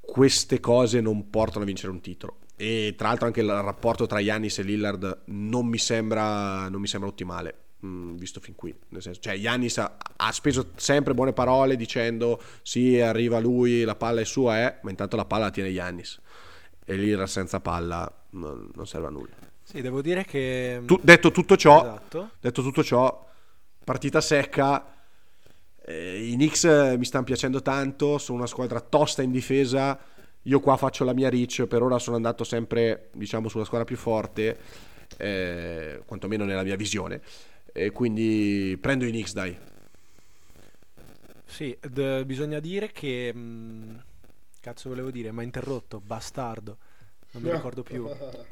Queste 0.00 0.60
cose 0.60 1.00
non 1.00 1.30
portano 1.30 1.62
a 1.62 1.66
vincere 1.66 1.92
un 1.92 2.00
titolo. 2.00 2.38
E 2.56 2.94
tra 2.96 3.08
l'altro 3.08 3.26
anche 3.26 3.40
il 3.40 3.50
rapporto 3.50 4.06
tra 4.06 4.20
Yannis 4.20 4.58
e 4.58 4.62
Lillard 4.62 5.22
non 5.26 5.66
mi 5.66 5.78
sembra, 5.78 6.68
non 6.68 6.80
mi 6.80 6.86
sembra 6.86 7.08
ottimale 7.08 7.63
mh, 7.84 8.16
visto 8.16 8.40
fin 8.40 8.54
qui. 8.54 8.74
Nel 8.88 9.02
senso, 9.02 9.20
cioè, 9.20 9.38
Giannis 9.38 9.78
ha, 9.78 9.96
ha, 10.16 10.32
speso 10.32 10.70
sempre 10.76 11.14
buone 11.14 11.32
parole 11.32 11.76
dicendo 11.76 12.40
sì, 12.62 12.98
arriva 12.98 13.38
lui, 13.38 13.82
la 13.82 13.94
palla 13.94 14.20
è 14.20 14.24
sua, 14.24 14.60
eh, 14.60 14.78
ma 14.82 14.90
intanto 14.90 15.16
la 15.16 15.24
palla 15.24 15.44
la 15.44 15.50
tiene 15.50 15.72
Giannis. 15.72 16.20
E 16.84 16.96
l'Ira 16.96 17.26
senza 17.26 17.60
palla 17.60 18.10
non, 18.30 18.70
non, 18.74 18.86
serve 18.86 19.06
a 19.06 19.10
nulla. 19.10 19.34
Sì, 19.62 19.80
devo 19.80 20.02
dire 20.02 20.24
che... 20.24 20.82
Tu, 20.84 20.98
detto, 21.02 21.30
tutto 21.30 21.56
ciò, 21.56 21.80
esatto. 21.80 22.30
detto 22.40 22.62
tutto 22.62 22.82
ciò, 22.82 23.26
partita 23.82 24.20
secca. 24.20 24.92
Eh, 25.86 26.28
I 26.28 26.34
Knicks 26.34 26.64
eh, 26.64 26.96
mi 26.98 27.04
stanno 27.04 27.24
piacendo 27.24 27.62
tanto, 27.62 28.18
sono 28.18 28.38
una 28.38 28.46
squadra 28.46 28.80
tosta 28.80 29.22
in 29.22 29.30
difesa. 29.30 29.98
Io 30.42 30.60
qua 30.60 30.76
faccio 30.76 31.04
la 31.04 31.14
mia 31.14 31.30
reach, 31.30 31.64
per 31.64 31.80
ora 31.80 31.98
sono 31.98 32.16
andato 32.16 32.44
sempre, 32.44 33.08
diciamo, 33.14 33.48
sulla 33.48 33.64
squadra 33.64 33.86
più 33.86 33.96
forte, 33.96 34.58
eh, 35.16 36.02
quantomeno 36.04 36.44
nella 36.44 36.62
mia 36.62 36.76
visione. 36.76 37.22
E 37.76 37.90
quindi 37.90 38.78
prendo 38.80 39.04
i 39.04 39.10
Knicks, 39.10 39.32
dai. 39.32 39.58
Sì, 41.44 41.76
d- 41.80 42.24
bisogna 42.24 42.60
dire 42.60 42.92
che... 42.92 43.32
Mh, 43.34 43.38
mm, 43.38 43.96
cazzo 44.60 44.90
volevo 44.90 45.10
dire, 45.10 45.32
ma 45.32 45.42
interrotto, 45.42 46.00
bastardo. 46.00 46.76
Non 47.32 47.42
mi 47.42 47.50
ricordo 47.50 47.82
più. 47.82 48.08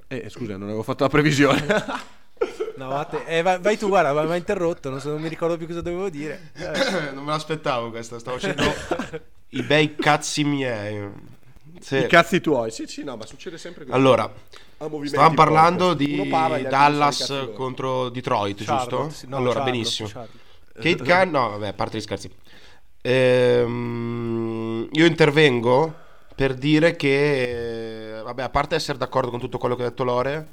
Eh, 0.08 0.28
scusa, 0.28 0.56
non 0.56 0.64
avevo 0.64 0.82
fatto 0.82 1.04
la 1.04 1.08
previsione. 1.08 1.64
no, 2.74 2.88
vatte, 2.88 3.24
eh, 3.26 3.42
vai, 3.42 3.60
vai, 3.60 3.78
tu, 3.78 3.86
guarda, 3.86 4.12
mi 4.24 4.32
ha 4.32 4.34
interrotto, 4.34 4.90
non, 4.90 5.00
so, 5.00 5.10
non, 5.10 5.20
mi 5.20 5.28
ricordo 5.28 5.56
più 5.56 5.68
cosa 5.68 5.82
dovevo 5.82 6.10
dire. 6.10 6.50
Eh. 6.54 7.12
non 7.14 7.22
me 7.22 7.30
l'aspettavo 7.30 7.90
questa, 7.90 8.18
stavo 8.18 8.38
facendo 8.38 8.64
i 9.50 9.62
bei 9.62 9.94
cazzi 9.94 10.42
miei. 10.42 11.08
Sì. 11.78 11.98
I 11.98 12.06
cazzi 12.08 12.40
tuoi, 12.40 12.72
sì, 12.72 12.88
sì, 12.88 13.04
no, 13.04 13.16
ma 13.16 13.24
succede 13.24 13.56
sempre 13.56 13.84
così. 13.84 13.96
Allora, 13.96 14.32
Stavamo 14.82 15.34
parlando 15.34 15.94
di 15.94 16.28
Dallas 16.68 17.50
contro 17.54 18.08
Detroit, 18.08 18.64
Charlotte, 18.64 18.96
giusto? 18.96 19.10
Sì, 19.10 19.26
no, 19.28 19.36
allora, 19.36 19.60
Charlotte, 19.60 19.70
benissimo. 19.70 20.08
Charlotte. 20.08 20.38
Kate 20.74 21.02
Khan, 21.04 21.30
no, 21.30 21.50
vabbè, 21.50 21.68
a 21.68 21.72
parte 21.72 21.98
gli 21.98 22.00
scherzi. 22.00 22.30
Ehm, 23.00 24.88
io 24.90 25.06
intervengo 25.06 25.94
per 26.34 26.54
dire 26.54 26.96
che, 26.96 28.20
vabbè, 28.24 28.42
a 28.42 28.48
parte 28.48 28.74
essere 28.74 28.98
d'accordo 28.98 29.30
con 29.30 29.38
tutto 29.38 29.58
quello 29.58 29.76
che 29.76 29.82
ha 29.84 29.88
detto 29.88 30.02
Lore, 30.02 30.48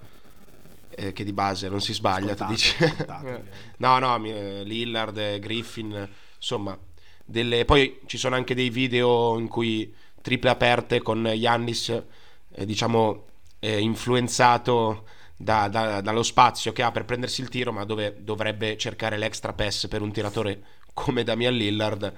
eh, 0.92 1.12
che 1.12 1.24
di 1.24 1.34
base 1.34 1.68
non 1.68 1.82
si 1.82 1.94
sbaglia, 1.94 2.36
ti 2.36 2.46
dice. 2.50 3.08
no, 3.78 3.98
no, 3.98 4.18
Lillard, 4.18 5.40
Griffin, 5.40 6.08
insomma, 6.36 6.78
delle... 7.26 7.66
poi 7.66 8.02
ci 8.06 8.20
sono 8.20 8.36
anche 8.36 8.54
dei 8.54 8.70
video 8.70 9.40
in 9.40 9.48
cui 9.48 9.92
triple 10.22 10.52
aperte 10.52 11.02
con 11.02 11.26
Yannis, 11.26 11.90
eh, 12.54 12.66
diciamo 12.66 13.29
eh, 13.60 13.80
influenzato 13.80 15.06
da, 15.36 15.68
da, 15.68 16.02
dallo 16.02 16.24
spazio 16.24 16.74
che 16.74 16.84
ha 16.84 16.92
per 16.92 17.06
prendersi 17.06 17.42
il 17.42 17.50
tiro, 17.50 17.72
ma 17.72 17.86
dove 17.86 18.18
dovrebbe 18.20 18.78
cercare 18.78 19.18
l'extra 19.18 19.54
pass 19.54 19.88
per 19.88 20.02
un 20.02 20.12
tiratore 20.12 20.62
come 20.94 21.24
Damian 21.24 21.54
Lillard, 21.54 22.14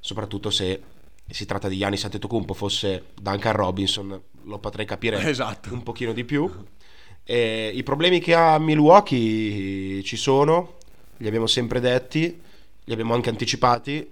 soprattutto 0.00 0.50
se 0.50 0.80
si 1.28 1.44
tratta 1.46 1.68
di 1.68 1.78
Giannis 1.78 2.04
Antetokounmpo, 2.04 2.54
fosse 2.54 3.06
Duncan 3.20 3.52
Robinson, 3.52 4.22
lo 4.44 4.58
potrei 4.58 4.86
capire 4.86 5.22
esatto. 5.28 5.72
un 5.72 5.82
pochino 5.82 6.12
di 6.12 6.24
più. 6.24 6.50
E 7.24 7.70
I 7.74 7.82
problemi 7.82 8.20
che 8.20 8.34
ha 8.34 8.58
Milwaukee 8.58 10.02
ci 10.02 10.16
sono, 10.16 10.78
li 11.18 11.26
abbiamo 11.26 11.46
sempre 11.46 11.78
detti, 11.80 12.40
li 12.84 12.92
abbiamo 12.92 13.14
anche 13.14 13.28
anticipati 13.28 14.10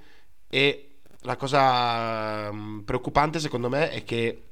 e 0.48 0.90
la 1.22 1.36
cosa 1.36 2.52
mm, 2.52 2.80
preoccupante 2.80 3.40
secondo 3.40 3.68
me 3.68 3.90
è 3.90 4.04
che 4.04 4.49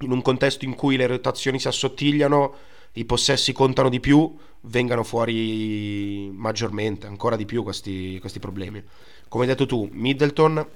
in 0.00 0.10
un 0.10 0.22
contesto 0.22 0.64
in 0.64 0.74
cui 0.74 0.96
le 0.96 1.06
rotazioni 1.06 1.58
si 1.58 1.68
assottigliano, 1.68 2.54
i 2.92 3.04
possessi 3.04 3.52
contano 3.52 3.88
di 3.88 4.00
più, 4.00 4.34
vengano 4.62 5.04
fuori 5.04 6.30
maggiormente, 6.32 7.06
ancora 7.06 7.36
di 7.36 7.44
più 7.44 7.62
questi, 7.62 8.18
questi 8.20 8.38
problemi. 8.38 8.82
Come 9.28 9.44
hai 9.44 9.50
detto 9.50 9.66
tu, 9.66 9.88
Middleton, 9.90 10.66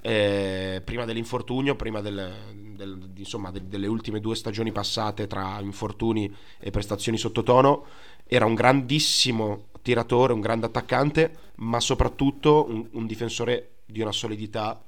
eh, 0.00 0.82
prima 0.84 1.04
dell'infortunio, 1.04 1.74
prima 1.74 2.00
del, 2.00 2.32
del, 2.76 3.10
insomma, 3.16 3.50
de, 3.50 3.66
delle 3.66 3.86
ultime 3.86 4.20
due 4.20 4.36
stagioni 4.36 4.72
passate 4.72 5.26
tra 5.26 5.58
infortuni 5.60 6.32
e 6.58 6.70
prestazioni 6.70 7.18
sottotono, 7.18 7.84
era 8.26 8.44
un 8.44 8.54
grandissimo 8.54 9.66
tiratore, 9.82 10.32
un 10.32 10.40
grande 10.40 10.66
attaccante, 10.66 11.52
ma 11.56 11.80
soprattutto 11.80 12.66
un, 12.68 12.86
un 12.92 13.06
difensore 13.06 13.70
di 13.86 14.00
una 14.00 14.12
solidità 14.12 14.80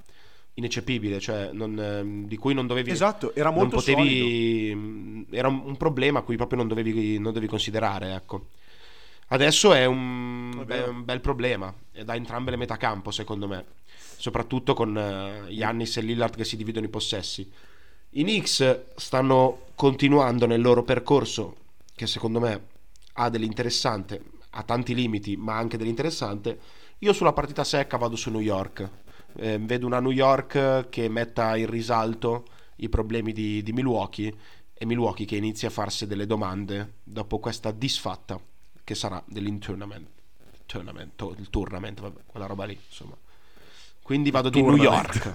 ineccepibile, 0.54 1.20
cioè 1.20 1.50
non, 1.52 1.78
ehm, 1.78 2.26
di 2.26 2.36
cui 2.36 2.54
non 2.54 2.66
dovevi... 2.66 2.90
Esatto, 2.90 3.34
era 3.34 3.50
molto 3.50 3.76
non 3.76 3.84
potevi, 3.84 4.68
solido. 4.70 5.36
Era 5.36 5.48
un 5.48 5.76
problema 5.76 6.20
a 6.20 6.22
cui 6.22 6.36
proprio 6.36 6.58
non 6.58 6.68
dovevi, 6.68 7.14
non 7.14 7.32
dovevi 7.32 7.46
considerare, 7.46 8.14
ecco. 8.14 8.46
Adesso 9.32 9.72
è 9.72 9.84
un, 9.84 10.64
è 10.66 10.88
un 10.88 11.04
bel 11.04 11.20
problema, 11.20 11.72
è 11.92 12.02
da 12.02 12.16
entrambe 12.16 12.50
le 12.50 12.56
metacampo 12.56 13.12
secondo 13.12 13.46
me, 13.46 13.64
soprattutto 14.16 14.74
con 14.74 14.88
uh, 14.90 15.48
Giannis 15.48 15.98
e 15.98 16.00
Lillard 16.00 16.34
che 16.34 16.44
si 16.44 16.56
dividono 16.56 16.86
i 16.86 16.88
possessi. 16.90 17.48
I 18.10 18.22
Knicks 18.24 18.94
stanno 18.96 19.66
continuando 19.76 20.46
nel 20.46 20.60
loro 20.60 20.82
percorso, 20.82 21.56
che 21.94 22.08
secondo 22.08 22.40
me 22.40 22.66
ha 23.12 23.30
dell'interessante, 23.30 24.20
ha 24.50 24.64
tanti 24.64 24.96
limiti, 24.96 25.36
ma 25.36 25.56
anche 25.56 25.76
dell'interessante. 25.76 26.58
Io 26.98 27.12
sulla 27.12 27.32
partita 27.32 27.62
secca 27.62 27.98
vado 27.98 28.16
su 28.16 28.30
New 28.30 28.40
York. 28.40 28.90
Eh, 29.36 29.58
vedo 29.58 29.86
una 29.86 30.00
New 30.00 30.10
York 30.10 30.88
che 30.88 31.08
metta 31.08 31.56
in 31.56 31.68
risalto 31.68 32.44
i 32.76 32.88
problemi 32.88 33.32
di, 33.32 33.62
di 33.62 33.72
Milwaukee 33.72 34.34
e 34.74 34.86
Milwaukee 34.86 35.26
che 35.26 35.36
inizia 35.36 35.68
a 35.68 35.70
farsi 35.70 36.06
delle 36.06 36.26
domande 36.26 36.94
dopo 37.02 37.38
questa 37.38 37.70
disfatta 37.70 38.40
che 38.82 38.94
sarà 38.94 39.22
dell'intournament 39.26 40.18
tournament, 40.70 41.20
il 41.36 41.50
tournament, 41.50 42.00
vabbè, 42.00 42.20
quella 42.26 42.46
roba 42.46 42.64
lì, 42.64 42.78
insomma. 42.86 43.16
Quindi 44.02 44.30
vado 44.30 44.50
di 44.50 44.62
New 44.62 44.76
York. 44.76 45.34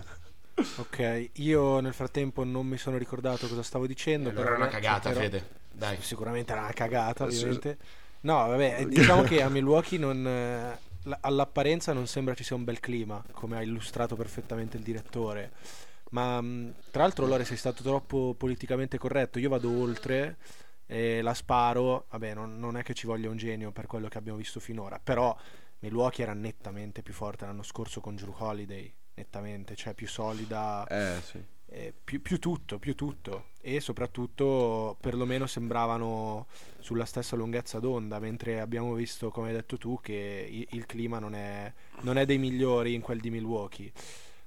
ok, 0.77 1.29
io 1.33 1.81
nel 1.81 1.93
frattempo 1.93 2.45
non 2.45 2.65
mi 2.65 2.77
sono 2.77 2.97
ricordato 2.97 3.47
cosa 3.47 3.61
stavo 3.61 3.85
dicendo. 3.85 4.29
Eh, 4.29 4.31
allora 4.31 4.47
era 4.47 4.55
una 4.55 4.67
cagata, 4.67 5.09
però... 5.09 5.21
Fede. 5.21 5.49
Dai. 5.71 5.97
Sicuramente 5.99 6.53
era 6.53 6.61
una 6.61 6.71
cagata, 6.71 7.25
ovviamente. 7.25 7.77
No, 8.21 8.47
vabbè, 8.47 8.85
diciamo 8.87 9.23
che 9.23 9.41
a 9.41 9.49
Milwaukee 9.49 9.99
non, 9.99 10.25
eh, 10.25 10.79
all'apparenza 11.21 11.93
non 11.93 12.07
sembra 12.07 12.33
ci 12.33 12.43
sia 12.43 12.55
un 12.55 12.63
bel 12.63 12.79
clima, 12.79 13.23
come 13.31 13.57
ha 13.57 13.61
illustrato 13.61 14.15
perfettamente 14.15 14.77
il 14.77 14.83
direttore. 14.83 15.51
Ma 16.11 16.41
tra 16.91 17.01
l'altro, 17.01 17.25
Lore, 17.25 17.45
sei 17.45 17.57
stato 17.57 17.83
troppo 17.83 18.35
politicamente 18.37 18.97
corretto. 18.97 19.39
Io 19.39 19.49
vado 19.49 19.69
oltre 19.69 20.37
e 20.85 21.21
la 21.21 21.33
sparo. 21.33 22.05
Vabbè, 22.09 22.33
non, 22.33 22.57
non, 22.59 22.77
è 22.77 22.83
che 22.83 22.93
ci 22.93 23.07
voglia 23.07 23.29
un 23.29 23.37
genio 23.37 23.71
per 23.71 23.87
quello 23.87 24.07
che 24.07 24.17
abbiamo 24.17 24.37
visto 24.37 24.59
finora. 24.59 24.99
Però 25.03 25.35
Milwaukee 25.79 26.23
era 26.23 26.33
nettamente 26.33 27.01
più 27.01 27.13
forte 27.13 27.45
l'anno 27.45 27.63
scorso 27.63 28.01
con 28.01 28.15
Drew 28.15 28.33
Holiday. 28.37 28.93
Nettamente, 29.15 29.75
cioè 29.75 29.93
più 29.93 30.07
solida. 30.07 30.85
Eh, 30.87 31.21
sì. 31.21 31.43
Eh, 31.75 31.93
più, 32.03 32.21
più, 32.21 32.39
tutto, 32.39 32.79
più 32.79 32.95
tutto. 32.95 33.47
E 33.59 33.81
soprattutto, 33.81 34.95
perlomeno 35.01 35.45
sembravano 35.45 36.47
sulla 36.79 37.03
stessa 37.03 37.35
lunghezza 37.35 37.79
d'onda. 37.79 38.19
Mentre 38.19 38.61
abbiamo 38.61 38.93
visto, 38.93 39.29
come 39.29 39.49
hai 39.49 39.53
detto 39.55 39.77
tu, 39.77 39.99
che 40.01 40.47
il, 40.49 40.67
il 40.71 40.85
clima 40.85 41.19
non 41.19 41.35
è, 41.35 41.71
non 42.01 42.17
è 42.17 42.25
dei 42.25 42.37
migliori 42.37 42.93
in 42.93 43.01
quel 43.01 43.19
di 43.19 43.29
Milwaukee. 43.29 43.91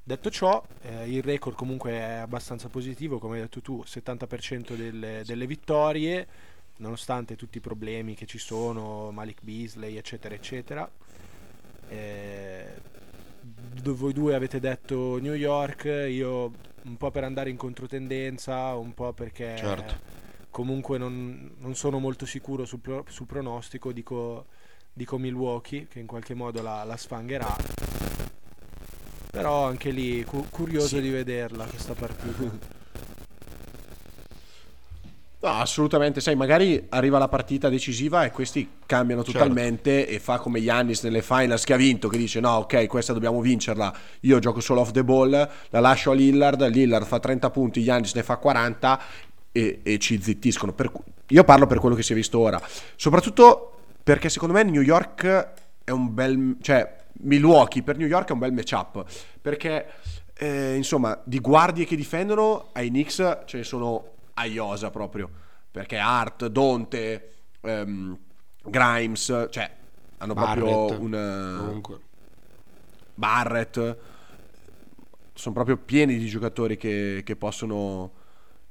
Detto 0.02 0.30
ciò, 0.30 0.64
eh, 0.82 1.10
il 1.10 1.22
record 1.22 1.54
comunque 1.54 1.90
è 1.90 2.12
abbastanza 2.14 2.70
positivo, 2.70 3.18
come 3.18 3.36
hai 3.36 3.42
detto 3.42 3.60
tu, 3.60 3.82
70% 3.84 4.74
delle, 4.74 5.22
delle, 5.26 5.46
vittorie, 5.46 6.26
nonostante 6.76 7.36
tutti 7.36 7.58
i 7.58 7.60
problemi 7.60 8.14
che 8.14 8.24
ci 8.24 8.38
sono, 8.38 9.10
Malik 9.10 9.42
Beasley, 9.42 9.96
eccetera, 9.96 10.34
eccetera. 10.34 10.90
Eh, 11.88 12.74
voi 13.82 14.12
due 14.14 14.34
avete 14.34 14.60
detto 14.60 15.18
New 15.18 15.34
York, 15.34 15.84
io 15.84 16.52
un 16.88 16.96
po' 16.96 17.11
per 17.11 17.24
andare 17.24 17.51
in 17.51 17.57
controtendenza, 17.57 18.74
un 18.74 18.94
po' 18.94 19.12
perché 19.12 19.57
certo. 19.57 19.94
comunque 20.51 20.98
non, 20.98 21.53
non, 21.59 21.74
sono 21.74 21.98
molto 21.98 22.27
sicuro 22.27 22.64
sul, 22.64 22.81
sul 23.09 23.27
pronostico, 23.27 23.92
dico, 23.92 24.46
dico, 24.92 25.18
Milwaukee 25.18 25.87
che 25.87 26.01
in 26.01 26.07
qualche 26.07 26.35
modo 26.35 26.62
la, 26.62 26.85
la 26.85 26.96
sfangherà 26.96 27.57
però 29.31 29.66
anche 29.66 29.90
lì 29.90 30.24
cu- 30.24 30.48
curioso 30.51 30.96
sì. 30.96 31.01
di 31.01 31.11
vederla 31.11 31.64
questa 31.66 31.94
partita. 31.94 32.77
No, 35.40 35.51
assolutamente, 35.51 36.20
sai, 36.20 36.35
magari 36.35 36.87
arriva 36.88 37.16
la 37.16 37.29
partita 37.29 37.68
decisiva 37.68 38.24
e 38.24 38.33
questi 38.33 38.68
cambiano 38.85 39.22
certo. 39.22 39.38
totalmente 39.38 39.98
certo. 39.98 40.12
e 40.12 40.18
fa 40.18 40.38
come 40.38 40.59
Yannis 40.59 41.05
nelle 41.05 41.22
finals 41.22 41.62
che 41.62 41.74
ha 41.74 41.77
vinto, 41.77 42.09
che 42.09 42.18
dice 42.18 42.40
no, 42.40 42.55
ok, 42.55 42.88
questa 42.88 43.12
dobbiamo 43.12 43.40
vincerla, 43.40 43.94
io 44.20 44.40
gioco 44.40 44.59
solo 44.59 44.81
off 44.81 44.90
the 44.90 45.05
ball, 45.05 45.31
la 45.31 45.81
lascio 45.81 46.11
a 46.11 46.14
Lillard, 46.14 46.66
Lillard 46.68 47.07
fa 47.07 47.20
30 47.20 47.51
punti, 47.51 47.81
Yannis 47.81 48.14
ne 48.14 48.24
fa 48.24 48.37
40 48.37 49.01
e, 49.53 49.79
e 49.85 49.98
ci 49.98 50.20
zittiscono. 50.20 50.72
Per, 50.72 50.90
io 51.29 51.44
parlo 51.44 51.66
per 51.66 51.79
quello 51.79 51.94
che 51.94 52.03
si 52.03 52.12
è 52.12 52.16
visto 52.16 52.40
ora, 52.40 52.61
soprattutto 52.96 53.74
perché 54.03 54.29
secondo 54.31 54.55
me 54.55 54.64
New 54.64 54.83
York 54.83 55.51
è 55.85 55.90
un 55.90 56.12
bel... 56.12 56.57
cioè 56.61 56.96
Milwaukee 57.20 57.83
per 57.83 57.96
New 57.96 58.09
York 58.09 58.29
è 58.29 58.33
un 58.33 58.38
bel 58.38 58.53
matchup 58.53 59.05
perché 59.40 59.87
eh, 60.35 60.74
insomma 60.77 61.20
di 61.24 61.40
guardie 61.40 61.85
che 61.85 61.96
difendono 61.96 62.68
ai 62.72 62.88
Knicks 62.88 63.38
ce 63.44 63.57
ne 63.57 63.64
sono 63.64 64.17
a 64.38 64.44
Iosa 64.46 64.90
proprio 64.90 65.31
perché 65.70 65.98
Hart, 65.98 66.46
Donte, 66.46 67.35
ehm, 67.61 68.18
Grimes, 68.64 69.48
cioè 69.51 69.70
hanno 70.18 70.35
Barrett, 70.35 70.64
proprio 70.64 71.01
un 71.01 71.57
comunque. 71.59 72.01
Barrett 73.14 73.96
sono 75.35 75.55
proprio 75.55 75.77
pieni 75.77 76.18
di 76.18 76.27
giocatori 76.27 76.77
che, 76.77 77.22
che, 77.24 77.37
possono, 77.37 78.11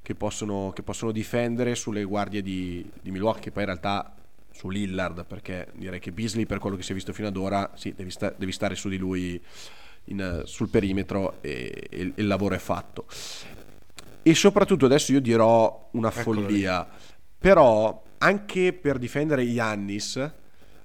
che, 0.02 0.16
possono, 0.16 0.72
che 0.74 0.84
possono 0.84 1.12
difendere 1.12 1.76
sulle 1.76 2.04
guardie 2.04 2.42
di, 2.42 2.90
di 3.02 3.12
Milwaukee 3.12 3.52
poi 3.52 3.64
in 3.64 3.70
realtà 3.70 4.14
su 4.52 4.70
Lillard 4.70 5.26
perché 5.26 5.72
direi 5.76 6.00
che 6.00 6.12
Beasley 6.12 6.46
per 6.46 6.60
quello 6.60 6.76
che 6.76 6.84
si 6.84 6.92
è 6.92 6.96
visto 6.96 7.14
fino 7.14 7.28
ad 7.28 7.38
ora 7.38 7.72
sì, 7.76 7.94
devi, 7.96 8.12
sta- 8.12 8.34
devi 8.36 8.52
stare 8.52 8.76
su 8.76 8.90
di 8.90 8.98
lui 8.98 9.42
in, 10.06 10.42
sul 10.44 10.68
perimetro 10.68 11.38
e, 11.42 11.88
e, 11.90 12.14
il 12.16 12.28
lavoro 12.28 12.56
è 12.56 12.60
fatto 12.60 13.06
e 14.24 14.36
soprattutto 14.36 14.86
adesso 14.86 15.12
io 15.12 15.22
dirò 15.22 15.90
una 15.92 16.12
Eccolo 16.14 16.42
follia 16.42 16.80
lì. 16.80 17.08
però 17.38 18.04
anche 18.18 18.74
per 18.74 18.98
difendere 18.98 19.42
Yannis 19.44 20.32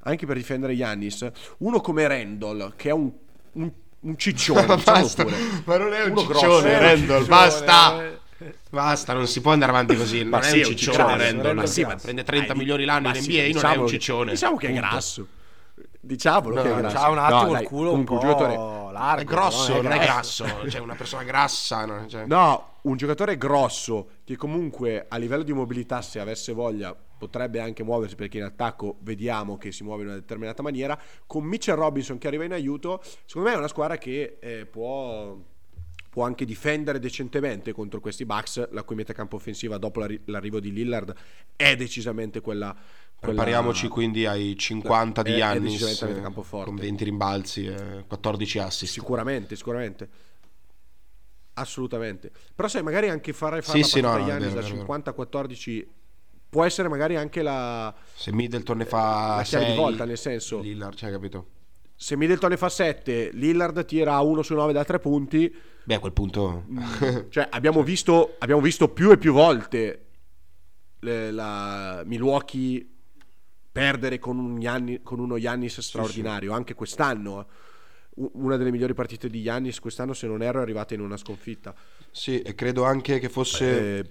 anche 0.04 0.26
per 0.26 0.36
difendere 0.36 0.72
Yannis 0.72 1.30
uno 1.58 1.80
come 1.80 2.06
Randall 2.06 2.74
che 2.76 2.88
è 2.90 2.92
un, 2.92 3.10
un, 3.52 3.70
un 4.00 4.16
ciccione 4.16 4.66
ma, 4.66 4.74
diciamo 5.00 5.30
ma 5.64 5.76
non 5.76 5.92
è 5.92 6.04
un 6.04 6.10
uno 6.10 6.20
ciccione 6.20 6.70
grosso, 6.70 6.78
Randall 6.78 7.26
basta 7.26 8.04
eh. 8.04 8.20
Basta, 8.70 9.12
non 9.12 9.28
si 9.28 9.40
può 9.40 9.52
andare 9.52 9.70
avanti 9.70 9.94
così. 9.94 10.24
Ma 10.24 10.38
non 10.38 10.48
sì, 10.48 10.60
è 10.60 10.66
un 10.66 10.76
ciccione, 10.76 10.96
ciccione 10.96 11.16
Randall. 11.16 11.54
Ma 11.54 11.66
sì, 11.66 11.84
ma 11.84 11.94
prende 11.94 12.24
30 12.24 12.56
milioni 12.56 12.84
l'anno 12.84 13.08
in 13.08 13.14
NBA, 13.14 13.20
sì, 13.20 13.52
non 13.52 13.64
è 13.66 13.76
un 13.76 13.86
ciccione. 13.86 14.30
Diciamo 14.32 14.56
che 14.56 14.68
è 14.68 14.72
grasso. 14.72 15.26
Diciamolo 16.00 16.56
no, 16.56 16.62
che 16.62 16.72
è 16.72 16.76
grasso. 16.76 16.96
C'ha 16.96 17.08
un 17.08 17.18
attimo 17.18 17.52
no, 17.52 17.60
il 17.60 17.66
culo 17.66 17.92
un 17.92 18.04
po' 18.04 18.18
giocatore 18.18 18.56
largo. 18.92 19.22
È 19.22 19.24
grosso, 19.24 19.82
non 19.82 19.92
è, 19.92 19.98
grasso. 19.98 20.46
cioè 20.68 20.80
una 20.80 20.94
persona 20.94 21.24
grassa. 21.24 21.84
No, 21.84 22.06
cioè. 22.06 22.26
no, 22.26 22.74
un 22.82 22.96
giocatore 22.96 23.36
grosso 23.36 24.08
che 24.24 24.36
comunque 24.36 25.06
a 25.08 25.16
livello 25.16 25.42
di 25.42 25.52
mobilità, 25.52 26.00
se 26.02 26.20
avesse 26.20 26.52
voglia, 26.52 26.94
potrebbe 26.94 27.60
anche 27.60 27.82
muoversi 27.82 28.14
perché 28.14 28.38
in 28.38 28.44
attacco 28.44 28.96
vediamo 29.00 29.56
che 29.56 29.72
si 29.72 29.82
muove 29.82 30.02
in 30.02 30.08
una 30.08 30.18
determinata 30.18 30.62
maniera. 30.62 30.98
Con 31.26 31.44
Mitchell 31.44 31.76
Robinson 31.76 32.18
che 32.18 32.26
arriva 32.28 32.44
in 32.44 32.52
aiuto, 32.52 33.02
secondo 33.24 33.48
me 33.48 33.54
è 33.54 33.58
una 33.58 33.68
squadra 33.68 33.98
che 33.98 34.38
eh, 34.40 34.66
può 34.66 35.36
può 36.12 36.24
anche 36.24 36.44
difendere 36.44 36.98
decentemente 36.98 37.72
contro 37.72 37.98
questi 37.98 38.26
Bucks, 38.26 38.68
la 38.72 38.82
cui 38.82 38.96
metacampo 38.96 39.36
offensiva 39.36 39.78
dopo 39.78 40.04
l'arrivo 40.26 40.60
di 40.60 40.70
Lillard 40.70 41.14
è 41.56 41.74
decisamente 41.74 42.42
quella... 42.42 42.76
quella 43.22 43.42
Prepariamoci 43.44 43.86
quindi 43.86 44.26
ai 44.26 44.58
50 44.58 45.22
di 45.22 45.40
anni 45.40 45.78
con 45.78 46.74
20 46.74 47.04
rimbalzi 47.04 47.66
e 47.66 48.04
14 48.08 48.58
assist. 48.58 48.92
Sicuramente, 48.92 49.54
sicuramente. 49.54 50.08
Assolutamente. 51.54 52.32
Però 52.52 52.66
sai, 52.66 52.82
magari 52.82 53.10
anche 53.10 53.32
fare, 53.32 53.62
fare 53.62 53.80
sì, 53.80 53.88
sì, 53.88 54.00
no, 54.00 54.24
Giannis 54.24 54.52
da 54.52 54.60
50-14 54.60 55.86
può 56.48 56.64
essere 56.64 56.88
magari 56.88 57.14
anche 57.16 57.42
la... 57.42 57.94
Se 58.12 58.32
Middleton 58.32 58.78
ne 58.78 58.86
fa... 58.86 59.36
La 59.36 59.42
chiave 59.44 59.66
6, 59.66 59.74
di 59.74 59.80
volta, 59.80 60.04
nel 60.04 60.18
senso... 60.18 60.58
Lillard, 60.58 60.96
cioè, 60.96 61.12
capito? 61.12 61.46
Se 61.94 62.16
Middleton 62.16 62.50
ne 62.50 62.56
fa 62.56 62.68
7, 62.68 63.30
Lillard 63.34 63.84
tira 63.84 64.18
1 64.18 64.42
su 64.42 64.54
9 64.54 64.72
da 64.72 64.84
3 64.84 64.98
punti 64.98 65.54
Beh, 65.84 65.94
a 65.94 65.98
quel 66.00 66.12
punto... 66.12 66.64
Mm. 66.68 66.80
cioè, 67.30 67.46
abbiamo 67.50 67.84
visto, 67.84 68.34
abbiamo 68.40 68.60
visto 68.60 68.88
più 68.88 69.12
e 69.12 69.16
più 69.16 69.32
volte 69.32 70.06
le, 70.98 71.30
la 71.30 72.02
Milwaukee 72.04 72.91
perdere 73.72 74.18
con, 74.18 74.38
un 74.38 74.60
Gianni, 74.60 75.02
con 75.02 75.18
uno 75.18 75.36
Yannis 75.38 75.80
straordinario, 75.80 76.48
sì, 76.48 76.54
sì. 76.54 76.58
anche 76.58 76.74
quest'anno. 76.74 77.46
Una 78.14 78.58
delle 78.58 78.70
migliori 78.70 78.92
partite 78.92 79.30
di 79.30 79.40
Yannis 79.40 79.80
quest'anno, 79.80 80.12
se 80.12 80.26
non 80.26 80.42
erro, 80.42 80.58
è 80.58 80.62
arrivata 80.62 80.92
in 80.92 81.00
una 81.00 81.16
sconfitta. 81.16 81.74
Sì, 82.10 82.40
e 82.40 82.54
credo 82.54 82.84
anche 82.84 83.18
che 83.18 83.28
fosse... 83.28 83.98
Eh, 83.98 84.10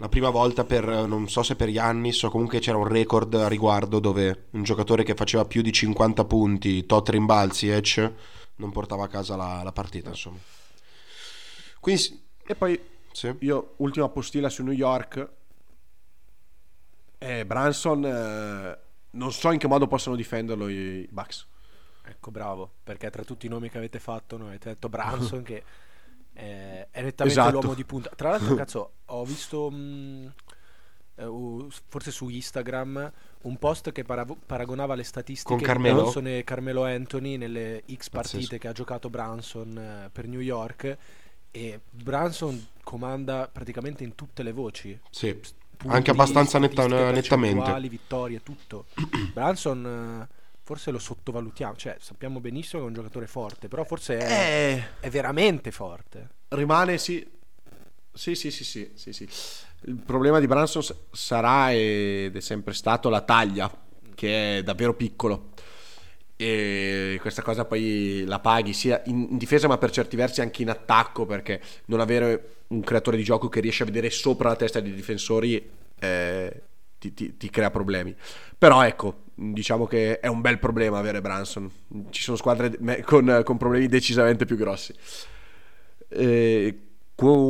la 0.00 0.08
prima 0.08 0.30
volta 0.30 0.64
per, 0.64 0.86
non 0.86 1.28
so 1.28 1.42
se 1.42 1.56
per 1.56 1.70
Giannis 1.70 2.22
o 2.22 2.30
comunque 2.30 2.58
c'era 2.58 2.78
un 2.78 2.88
record 2.88 3.34
a 3.34 3.48
riguardo 3.48 3.98
dove 3.98 4.46
un 4.52 4.62
giocatore 4.62 5.02
che 5.02 5.14
faceva 5.14 5.44
più 5.44 5.60
di 5.60 5.72
50 5.72 6.24
punti, 6.24 6.86
tot 6.86 7.10
rimbalzi, 7.10 7.68
Edge, 7.68 8.14
non 8.56 8.70
portava 8.70 9.04
a 9.04 9.08
casa 9.08 9.36
la, 9.36 9.60
la 9.62 9.72
partita, 9.72 10.08
insomma. 10.08 10.38
Quindi, 11.80 12.22
E 12.46 12.54
poi 12.54 12.80
sì. 13.12 13.34
io, 13.40 13.74
ultima 13.78 14.08
postilla 14.08 14.48
su 14.48 14.62
New 14.62 14.72
York. 14.72 15.28
Eh, 17.22 17.44
Branson, 17.44 18.02
eh, 18.04 18.78
non 19.10 19.30
so 19.32 19.50
in 19.52 19.58
che 19.58 19.66
modo 19.66 19.86
possono 19.86 20.16
difenderlo 20.16 20.68
i 20.68 21.06
Bucks. 21.10 21.46
Ecco, 22.02 22.30
bravo, 22.30 22.70
perché 22.82 23.10
tra 23.10 23.22
tutti 23.24 23.44
i 23.44 23.48
nomi 23.50 23.68
che 23.68 23.76
avete 23.76 23.98
fatto, 24.00 24.36
noi 24.38 24.48
avete 24.48 24.70
detto 24.70 24.88
Branson 24.88 25.42
che 25.44 25.62
è, 26.32 26.88
è 26.90 27.02
nettamente 27.02 27.38
Esatto. 27.38 27.50
l'uomo 27.60 27.74
di 27.74 27.84
punta. 27.84 28.10
Tra 28.16 28.30
l'altro, 28.30 28.54
cazzo, 28.56 28.92
ho 29.04 29.24
visto 29.24 29.70
mh, 29.70 30.32
eh, 31.16 31.24
u- 31.26 31.68
forse 31.88 32.10
su 32.10 32.28
Instagram 32.30 33.12
un 33.42 33.58
post 33.58 33.92
che 33.92 34.02
para- 34.02 34.24
paragonava 34.24 34.94
le 34.94 35.04
statistiche 35.04 35.48
Con 35.50 35.58
di 35.58 35.64
Carmelo? 35.64 36.00
Branson 36.02 36.26
e 36.26 36.42
Carmelo 36.44 36.84
Anthony 36.84 37.36
nelle 37.36 37.82
X 37.86 38.08
Pazzesco. 38.08 38.10
partite 38.12 38.58
che 38.58 38.68
ha 38.68 38.72
giocato 38.72 39.10
Branson 39.10 39.76
eh, 39.76 40.08
per 40.10 40.26
New 40.26 40.40
York 40.40 40.96
e 41.50 41.80
Branson 41.90 42.66
comanda 42.82 43.48
praticamente 43.52 44.04
in 44.04 44.14
tutte 44.14 44.42
le 44.42 44.52
voci 44.52 44.98
Sì. 45.10 45.38
Punti, 45.80 45.96
Anche 45.96 46.10
abbastanza 46.10 46.58
netta- 46.58 46.86
nettamente. 47.10 47.88
vittorie, 47.88 48.42
tutto. 48.42 48.84
Branson 49.32 50.28
eh, 50.30 50.34
forse 50.62 50.90
lo 50.90 50.98
sottovalutiamo, 50.98 51.74
cioè 51.76 51.96
sappiamo 51.98 52.38
benissimo 52.40 52.82
che 52.82 52.86
è 52.86 52.90
un 52.90 52.94
giocatore 52.94 53.26
forte, 53.26 53.68
però 53.68 53.84
forse 53.84 54.18
è, 54.18 54.30
Eh, 54.30 54.84
è 55.00 55.10
veramente 55.10 55.70
forte. 55.70 56.28
rimane 56.48 56.98
sì. 56.98 57.26
Sì, 58.12 58.34
sì, 58.34 58.50
sì, 58.50 58.64
sì, 58.64 58.90
sì, 58.94 59.12
sì. 59.12 59.28
Il 59.82 59.94
problema 59.94 60.40
di 60.40 60.46
Branson 60.46 60.82
sarà 61.12 61.72
ed 61.72 62.36
è 62.36 62.40
sempre 62.40 62.74
stato 62.74 63.08
la 63.08 63.22
taglia, 63.22 63.70
che 64.14 64.58
è 64.58 64.62
davvero 64.62 64.94
piccolo. 64.94 65.50
E 66.42 67.18
questa 67.20 67.42
cosa 67.42 67.66
poi 67.66 68.24
la 68.26 68.38
paghi 68.38 68.72
sia 68.72 69.02
in, 69.04 69.36
difesa, 69.36 69.68
ma 69.68 69.76
per 69.76 69.90
certi 69.90 70.16
versi 70.16 70.40
anche 70.40 70.62
in 70.62 70.70
attacco, 70.70 71.26
perché 71.26 71.60
non 71.86 72.00
avere 72.00 72.62
un 72.68 72.80
creatore 72.80 73.18
di 73.18 73.22
gioco 73.22 73.50
che 73.50 73.60
riesce 73.60 73.82
a 73.82 73.86
vedere 73.86 74.08
sopra 74.08 74.48
la 74.48 74.56
testa 74.56 74.80
dei 74.80 74.94
difensori 74.94 75.70
eh, 75.98 76.62
ti, 76.98 77.12
ti- 77.12 77.36
ti 77.36 77.50
crea 77.50 77.68
problemi. 77.68 78.16
Però 78.56 78.82
ecco, 78.82 79.24
diciamo 79.34 79.86
che 79.86 80.18
è 80.18 80.28
un 80.28 80.40
bel 80.40 80.58
problema 80.58 80.96
avere 80.96 81.20
Branson. 81.20 81.70
Ci 82.08 82.22
sono 82.22 82.38
squadre 82.38 82.74
con, 83.02 83.42
con 83.44 83.58
problemi 83.58 83.86
decisamente 83.86 84.46
più 84.46 84.56
grossi. 84.56 84.94
Eh, 86.08 86.78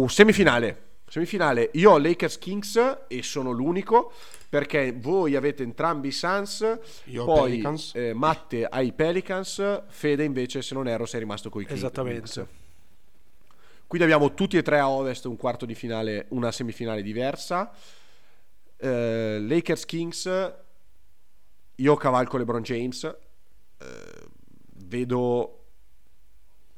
semifinale. 0.08 0.88
Semifinale, 1.06 1.70
io 1.74 1.92
ho 1.92 1.98
Lakers 1.98 2.38
Kings 2.38 2.98
e 3.06 3.22
sono 3.22 3.52
l'unico 3.52 4.12
perché 4.50 4.92
voi 4.92 5.36
avete 5.36 5.62
entrambi 5.62 6.08
i 6.08 6.12
Suns, 6.12 6.78
Io 7.04 7.24
poi 7.24 7.64
eh, 7.92 8.12
Matte 8.12 8.66
ha 8.66 8.80
i 8.82 8.92
Pelicans, 8.92 9.84
Fede 9.86 10.24
invece 10.24 10.60
se 10.60 10.74
non 10.74 10.88
erro 10.88 11.06
sei 11.06 11.20
rimasto 11.20 11.48
con 11.50 11.62
i 11.62 11.64
Kings. 11.66 11.80
Esattamente. 11.80 12.48
Quindi 13.86 14.08
abbiamo 14.08 14.34
tutti 14.34 14.56
e 14.56 14.62
tre 14.62 14.80
a 14.80 14.90
ovest 14.90 15.26
un 15.26 15.36
quarto 15.36 15.66
di 15.66 15.76
finale, 15.76 16.26
una 16.30 16.50
semifinale 16.50 17.00
diversa. 17.02 17.72
Eh, 18.76 19.38
Lakers 19.40 19.84
Kings, 19.84 20.52
io 21.76 21.94
cavalco 21.94 22.36
LeBron 22.36 22.62
James, 22.62 23.04
eh, 23.04 23.16
vedo 24.84 25.64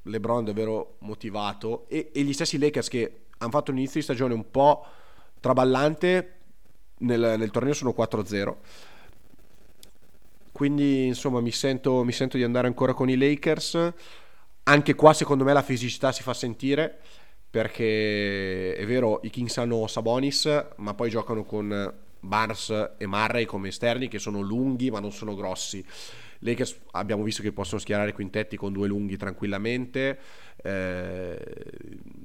LeBron 0.02 0.44
davvero 0.44 0.96
motivato 1.00 1.86
e, 1.88 2.10
e 2.12 2.22
gli 2.22 2.34
stessi 2.34 2.58
Lakers 2.58 2.88
che 2.88 3.20
hanno 3.38 3.50
fatto 3.50 3.70
un 3.70 3.78
inizio 3.78 4.00
di 4.00 4.04
stagione 4.04 4.34
un 4.34 4.50
po' 4.50 4.84
traballante, 5.40 6.41
nel, 7.02 7.36
nel 7.38 7.50
torneo 7.50 7.74
sono 7.74 7.94
4-0. 7.96 8.56
Quindi 10.52 11.06
insomma 11.06 11.40
mi 11.40 11.50
sento, 11.50 12.04
mi 12.04 12.12
sento 12.12 12.36
di 12.36 12.42
andare 12.44 12.66
ancora 12.66 12.94
con 12.94 13.08
i 13.08 13.16
Lakers. 13.16 13.92
Anche 14.64 14.94
qua 14.94 15.12
secondo 15.12 15.44
me 15.44 15.52
la 15.52 15.62
fisicità 15.62 16.12
si 16.12 16.22
fa 16.22 16.34
sentire 16.34 16.98
perché 17.50 18.74
è 18.76 18.86
vero 18.86 19.20
i 19.24 19.30
Kings 19.30 19.58
hanno 19.58 19.86
Sabonis 19.86 20.66
ma 20.76 20.94
poi 20.94 21.10
giocano 21.10 21.44
con 21.44 21.92
Barnes 22.20 22.92
e 22.96 23.06
Murray 23.06 23.44
come 23.44 23.68
esterni 23.68 24.08
che 24.08 24.18
sono 24.18 24.40
lunghi 24.40 24.90
ma 24.90 25.00
non 25.00 25.10
sono 25.10 25.34
grossi. 25.34 25.84
Lakers 26.38 26.80
abbiamo 26.92 27.22
visto 27.22 27.42
che 27.42 27.52
possono 27.52 27.80
schierare 27.80 28.12
quintetti 28.12 28.56
con 28.56 28.72
due 28.72 28.86
lunghi 28.86 29.16
tranquillamente. 29.16 30.18
Eh, 30.62 31.38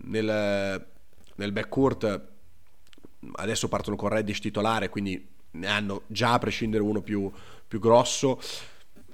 nel, 0.03 0.86
nel 1.36 1.51
backcourt 1.51 2.36
adesso 3.36 3.67
partono 3.67 3.95
con 3.95 4.09
Reddish 4.09 4.39
titolare, 4.39 4.89
quindi 4.89 5.28
ne 5.51 5.67
hanno 5.67 6.03
già 6.07 6.34
a 6.34 6.39
prescindere 6.39 6.84
uno 6.84 7.01
più, 7.01 7.32
più 7.67 7.80
grosso. 7.80 8.39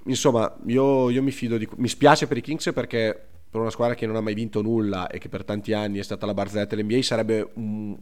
Insomma, 0.06 0.54
io, 0.66 1.10
io 1.10 1.22
mi 1.22 1.30
fido 1.30 1.56
di... 1.56 1.68
Mi 1.76 1.88
spiace 1.88 2.26
per 2.26 2.36
i 2.36 2.40
Kings 2.42 2.70
perché 2.74 3.28
per 3.48 3.60
una 3.60 3.70
squadra 3.70 3.94
che 3.94 4.06
non 4.06 4.16
ha 4.16 4.20
mai 4.20 4.34
vinto 4.34 4.60
nulla 4.62 5.06
e 5.08 5.18
che 5.18 5.28
per 5.28 5.44
tanti 5.44 5.72
anni 5.72 5.98
è 5.98 6.02
stata 6.02 6.26
la 6.26 6.34
barzelletta 6.34 6.74
dell'NBA 6.74 7.02
sarebbe 7.02 7.50
un- 7.54 7.96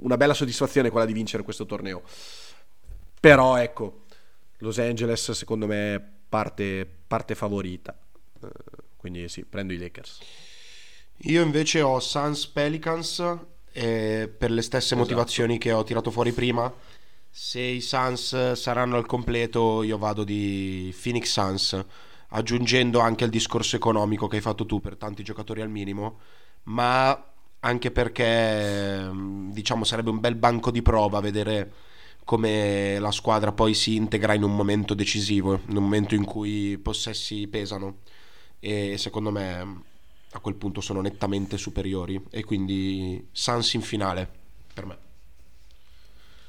una 0.00 0.16
bella 0.16 0.34
soddisfazione 0.34 0.90
quella 0.90 1.06
di 1.06 1.12
vincere 1.12 1.42
questo 1.42 1.66
torneo. 1.66 2.02
Però 3.20 3.56
ecco, 3.56 4.04
Los 4.58 4.78
Angeles 4.78 5.32
secondo 5.32 5.66
me 5.66 6.02
parte, 6.28 6.88
parte 7.06 7.34
favorita. 7.34 7.96
Eh, 8.42 8.48
Quindi 8.96 9.28
sì, 9.28 9.44
prendo 9.44 9.72
i 9.72 9.78
Lakers. 9.78 10.18
Io 11.22 11.42
invece 11.42 11.82
ho 11.82 11.98
Suns 11.98 12.46
Pelicans 12.46 13.36
e 13.78 14.28
per 14.28 14.50
le 14.50 14.62
stesse 14.62 14.94
Esatto. 14.94 15.00
motivazioni 15.00 15.56
che 15.56 15.70
ho 15.70 15.84
tirato 15.84 16.10
fuori 16.10 16.32
prima. 16.32 16.72
Se 17.30 17.60
i 17.60 17.80
Suns 17.80 18.52
saranno 18.52 18.96
al 18.96 19.06
completo, 19.06 19.84
io 19.84 19.98
vado 19.98 20.24
di 20.24 20.92
Phoenix 21.00 21.30
Suns, 21.30 21.84
aggiungendo 22.30 22.98
anche 22.98 23.22
il 23.24 23.30
discorso 23.30 23.76
economico 23.76 24.26
che 24.26 24.36
hai 24.36 24.42
fatto 24.42 24.66
tu 24.66 24.80
per 24.80 24.96
tanti 24.96 25.22
giocatori 25.22 25.60
al 25.60 25.70
minimo, 25.70 26.18
ma 26.64 27.24
anche 27.60 27.90
perché 27.92 29.08
mm, 29.12 29.50
diciamo 29.52 29.84
sarebbe 29.84 30.10
un 30.10 30.20
bel 30.20 30.34
banco 30.34 30.70
di 30.72 30.82
prova 30.82 31.20
vedere 31.20 31.72
come 32.24 32.98
la 32.98 33.10
squadra 33.12 33.52
poi 33.52 33.74
si 33.74 33.94
integra 33.96 34.34
in 34.34 34.42
un 34.42 34.54
momento 34.54 34.94
decisivo, 34.94 35.60
in 35.68 35.76
un 35.76 35.82
momento 35.84 36.14
in 36.14 36.24
cui 36.24 36.70
i 36.72 36.78
possessi 36.78 37.46
pesano 37.46 37.98
e 38.60 38.96
secondo 38.98 39.30
me 39.30 39.82
a 40.38 40.40
quel 40.40 40.54
punto 40.54 40.80
sono 40.80 41.00
nettamente 41.00 41.58
superiori 41.58 42.22
e 42.30 42.44
quindi 42.44 43.28
Suns 43.32 43.74
in 43.74 43.82
finale 43.82 44.28
per 44.72 44.86
me. 44.86 44.98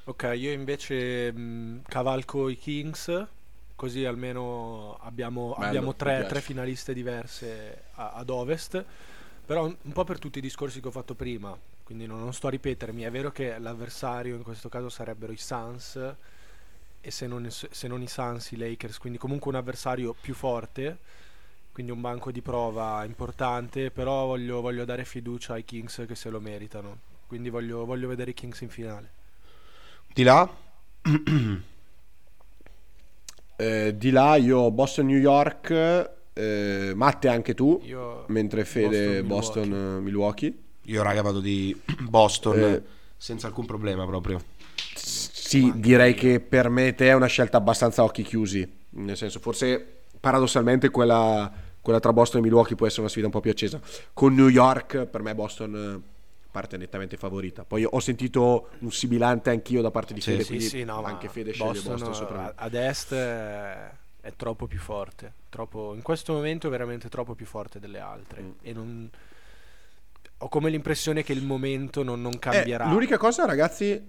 Ok, 0.04 0.32
io 0.36 0.52
invece 0.52 1.32
mh, 1.32 1.84
cavalco 1.88 2.50
i 2.50 2.58
Kings, 2.58 3.28
così 3.76 4.06
almeno 4.06 4.98
abbiamo, 5.02 5.54
Bello, 5.56 5.56
abbiamo 5.56 5.96
tre, 5.96 6.26
tre 6.26 6.42
finaliste 6.42 6.94
diverse 6.96 7.84
a- 7.94 8.14
ad 8.14 8.30
ovest, 8.30 8.84
però 9.46 9.66
un, 9.66 9.78
un 9.84 9.92
po' 9.92 10.04
per 10.06 10.18
tutti 10.18 10.40
i 10.40 10.42
discorsi 10.42 10.82
che 10.82 10.88
ho 10.88 10.92
fatto 10.92 11.14
prima, 11.14 11.56
quindi 11.84 12.08
non, 12.08 12.20
non 12.20 12.34
sto 12.34 12.48
a 12.48 12.50
ripetermi, 12.50 13.04
è 13.04 13.12
vero 13.12 13.32
che 13.32 13.60
l'avversario 13.60 14.36
in 14.36 14.42
questo 14.42 14.68
caso 14.68 14.90
sarebbero 14.90 15.32
i 15.32 15.38
Suns 15.38 16.16
e 17.02 17.12
se 17.12 17.28
non, 17.28 17.48
se 17.50 17.88
non 17.88 18.02
i 18.02 18.08
Suns 18.08 18.52
i 18.52 18.58
Lakers, 18.58 18.98
quindi 18.98 19.18
comunque 19.20 19.52
un 19.52 19.58
avversario 19.58 20.14
più 20.14 20.34
forte, 20.34 21.00
quindi 21.80 21.96
un 21.96 22.02
banco 22.02 22.30
di 22.30 22.42
prova 22.42 23.06
importante, 23.06 23.90
però 23.90 24.26
voglio, 24.26 24.60
voglio 24.60 24.84
dare 24.84 25.06
fiducia 25.06 25.54
ai 25.54 25.64
Kings 25.64 26.04
che 26.06 26.14
se 26.14 26.30
lo 26.30 26.42
meritano, 26.42 26.98
quindi 27.26 27.50
voglio, 27.50 27.86
voglio 27.86 28.10
vedere 28.10 28.32
i 28.32 28.34
Kings 28.34 28.60
in 28.60 28.68
finale. 28.68 29.10
Di 30.14 30.24
là 30.24 30.50
Eh, 33.56 33.96
di 33.98 34.10
là 34.10 34.36
io 34.36 34.72
Boston 34.72 35.06
New 35.06 35.18
York, 35.18 35.72
eh, 36.34 36.92
Matte 36.96 37.28
anche 37.30 37.54
tu, 37.54 37.82
Io 37.84 38.26
mentre 38.28 38.66
Fede 38.66 39.22
Boston, 39.24 39.70
Boston, 39.70 39.98
eh, 39.98 40.02
Milwaukee. 40.02 40.58
io 40.84 41.02
raga 41.02 41.22
vado 41.22 41.40
di 41.40 41.78
Boston 42.10 42.60
Eh. 42.62 42.84
senza 43.16 43.48
alcun 43.48 43.66
problema 43.66 44.06
proprio. 44.06 44.42
Sì, 44.96 45.72
direi 45.76 46.14
che 46.14 46.42
per 46.42 46.68
me 46.70 46.94
te 46.96 47.08
è 47.08 47.14
una 47.14 47.28
scelta 47.28 47.56
abbastanza 47.58 48.02
a 48.02 48.06
occhi 48.06 48.24
chiusi, 48.24 48.70
nel 48.92 49.16
senso 49.16 49.40
forse 49.40 49.94
paradossalmente 50.20 50.90
quella, 50.90 51.52
quella 51.82 52.00
tra 52.00 52.14
Boston 52.14 52.42
e 52.42 52.44
Milwaukee 52.44 52.76
può 52.76 52.86
essere 52.86 53.02
una 53.02 53.10
sfida 53.10 53.26
un 53.28 53.32
po' 53.32 53.40
più 53.40 53.52
accesa. 53.52 53.80
Con 54.14 54.34
New 54.36 54.48
York 54.48 55.06
per 55.06 55.22
me 55.22 55.34
Boston 55.34 56.04
eh, 56.04 56.18
parte 56.52 56.78
nettamente 56.78 57.18
favorita. 57.18 57.64
Poi 57.64 57.86
ho 57.86 58.00
sentito 58.00 58.70
un 58.80 58.92
sibilante 58.92 59.50
anch'io 59.50 59.82
da 59.82 59.92
parte 59.92 60.14
di 60.14 60.22
Sì, 60.22 60.32
Fede, 60.32 60.44
sì, 60.44 60.48
quindi 60.48 60.66
sì, 60.66 60.84
no, 60.84 61.04
anche 61.04 61.30
Fede 61.30 61.52
sceglie 61.52 61.72
Boston, 61.72 61.94
Boston, 61.94 62.14
sopra 62.16 62.54
ad 62.56 62.74
est 62.74 63.14
è, 63.14 63.92
è 64.22 64.34
troppo 64.36 64.68
più 64.68 64.80
forte. 64.80 65.34
Troppo, 65.50 65.94
in 65.96 66.02
questo 66.02 66.34
momento 66.34 66.68
è 66.68 66.70
veramente 66.70 67.10
troppo 67.10 67.34
più 67.36 67.46
forte 67.46 67.80
delle 67.80 68.00
altre. 68.00 68.42
Mm. 68.42 68.52
E 68.62 68.74
non, 68.74 69.10
ho 70.38 70.50
come 70.50 70.70
l'impressione 70.70 71.24
che 71.24 71.34
il 71.34 71.44
momento 71.44 72.04
non, 72.04 72.22
non 72.22 72.38
cambierà. 72.40 72.86
Eh, 72.86 72.90
l'unica 72.90 73.18
cosa, 73.18 73.46
ragazzi, 73.46 74.02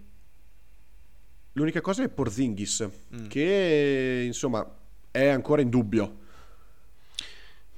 l'unica 1.53 1.81
cosa 1.81 2.03
è 2.03 2.09
Porzingis, 2.09 2.89
Mm. 3.14 3.27
che 3.27 4.23
insomma 4.27 4.66
è 5.11 5.27
ancora 5.27 5.62
in 5.62 5.71
dubbio. 5.71 6.18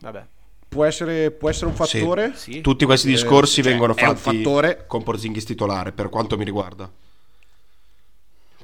Vabbè, 0.03 0.27
può 0.69 0.85
essere, 0.85 1.31
può 1.31 1.49
essere 1.49 1.67
un 1.67 1.75
Sì. 1.75 1.99
fattore. 1.99 2.35
Sì. 2.35 2.61
Tutti 2.61 2.85
questi 2.85 3.07
Eh, 3.09 3.11
discorsi 3.13 3.63
cioè, 3.63 3.71
vengono 3.71 3.95
fatti 3.95 4.43
fattore. 4.43 4.85
con 4.87 5.03
Porzingis 5.03 5.45
titolare, 5.45 5.93
per 5.93 6.09
quanto 6.09 6.37
mi 6.37 6.45
riguarda. 6.45 6.91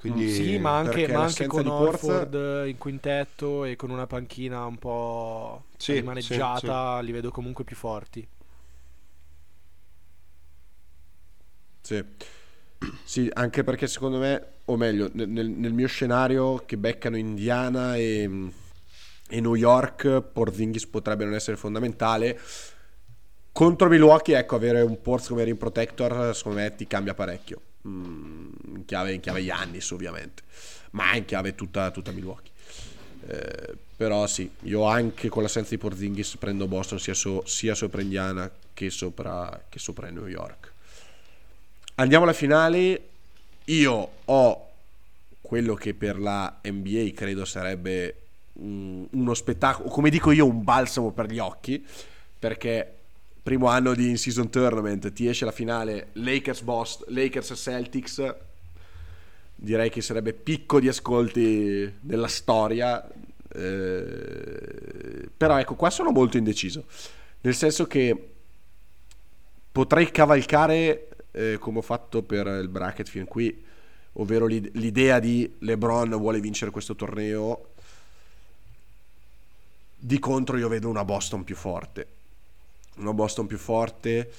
Quindi 0.01 0.29
Sì, 0.29 0.59
ma 0.59 0.77
anche, 0.79 1.09
ma 1.09 1.23
anche 1.23 1.47
con 1.47 1.67
Orford 1.67 2.67
in 2.67 2.79
quintetto 2.79 3.65
e 3.65 3.75
con 3.77 3.91
una 3.91 4.07
panchina 4.07 4.65
un 4.65 4.77
po' 4.79 5.65
Sì, 5.77 5.93
rimaneggiata, 5.95 7.01
li 7.01 7.13
vedo 7.13 7.31
comunque 7.31 7.65
più 7.65 7.77
forti. 7.77 8.27
Sì. 11.83 12.05
Sì, 13.05 13.29
anche 13.33 13.65
perché 13.65 13.87
secondo 13.87 14.19
me, 14.19 14.47
o 14.67 14.77
meglio, 14.77 15.11
nel, 15.15 15.29
nel- 15.29 15.49
nel 15.49 15.73
mio 15.73 15.87
scenario 15.89 16.63
che 16.67 16.77
beccano 16.77 17.17
Indiana 17.17 17.97
e, 17.97 18.29
e 19.29 19.41
New 19.41 19.55
York, 19.55 20.23
Porzingis 20.23 20.87
potrebbe 20.87 21.25
non 21.25 21.35
essere 21.35 21.57
fondamentale. 21.57 22.39
Contro 23.53 23.89
Milwaukee, 23.89 24.37
ecco, 24.37 24.57
avere 24.57 24.81
un 24.81 25.01
Porz 25.01 25.29
come 25.29 25.45
rim 25.45 25.57
protector, 25.57 26.35
secondo 26.35 26.61
me 26.61 26.75
ti 26.75 26.87
cambia 26.87 27.15
parecchio. 27.15 27.61
Mm, 27.87 28.51
in, 28.77 28.85
chiave, 28.85 29.13
in 29.13 29.21
chiave 29.21 29.45
Giannis, 29.45 29.91
ovviamente, 29.91 30.43
ma 30.93 31.15
in 31.15 31.25
chiave 31.25 31.55
tutta, 31.55 31.91
tutta 31.91 32.11
Milwaukee. 32.13 32.51
Eh, 33.27 33.77
però 33.97 34.27
sì, 34.27 34.49
io 34.63 34.85
anche 34.85 35.29
con 35.29 35.43
l'assenza 35.43 35.71
di 35.71 35.79
Porzingis 35.79 36.37
prendo 36.37 36.69
Boston 36.69 36.99
sia, 36.99 37.15
so- 37.15 37.43
sia 37.47 37.75
sopra 37.75 38.01
Indiana 38.01 38.51
che 38.73 38.91
sopra, 38.91 39.65
che 39.69 39.79
sopra 39.79 40.09
New 40.09 40.27
York. 40.27 40.73
Andiamo 41.97 42.25
alla 42.25 42.33
finale. 42.33 43.09
Io 43.65 44.11
ho 44.25 44.71
quello 45.41 45.75
che 45.75 45.95
per 45.95 46.19
la 46.19 46.61
NBA 46.63 47.11
credo 47.15 47.45
sarebbe 47.45 48.28
uno 48.59 49.35
spettacolo, 49.35 49.89
come 49.89 50.11
dico 50.11 50.31
io, 50.31 50.47
un 50.47 50.63
balsamo 50.63 51.13
per 51.13 51.31
gli 51.31 51.39
occhi, 51.39 51.85
perché 52.39 52.95
primo 53.43 53.69
anno 53.69 53.95
di 53.95 54.09
in-season 54.11 54.51
tournament 54.51 55.13
ti 55.13 55.27
esce 55.27 55.45
la 55.45 55.53
finale 55.53 56.09
Lakers 56.15 56.63
Boston, 56.63 57.15
Lakers 57.15 57.53
Celtics. 57.55 58.35
Direi 59.55 59.91
che 59.91 60.03
sarebbe 60.03 60.35
picco 60.35 60.81
di 60.81 60.89
ascolti 60.89 61.93
della 62.01 62.29
storia. 62.29 63.09
eh, 63.55 65.29
però 65.37 65.59
ecco, 65.59 65.75
qua 65.75 65.91
sono 65.91 66.11
molto 66.11 66.37
indeciso. 66.37 66.85
Nel 67.41 67.55
senso 67.55 67.87
che 67.87 68.31
potrei 69.73 70.11
cavalcare 70.11 71.09
eh, 71.33 71.57
come 71.59 71.79
ho 71.79 71.83
fatto 71.83 72.23
per 72.23 72.47
il 72.47 72.69
bracket 72.69 73.09
fin 73.09 73.25
qui, 73.25 73.65
ovvero 74.15 74.47
l'id- 74.47 74.71
l'idea 74.75 75.19
di 75.19 75.55
LeBron 75.61 76.11
vuole 76.19 76.41
vincere 76.41 76.71
questo 76.71 76.95
torneo. 76.95 77.68
Di 79.99 80.19
contro 80.19 80.57
io 80.57 80.69
vedo 80.69 80.89
una 80.89 81.05
Boston 81.05 81.45
più 81.45 81.57
forte. 81.57 82.07
Una 82.97 83.13
Boston 83.13 83.47
più 83.47 83.59
forte 83.59 84.33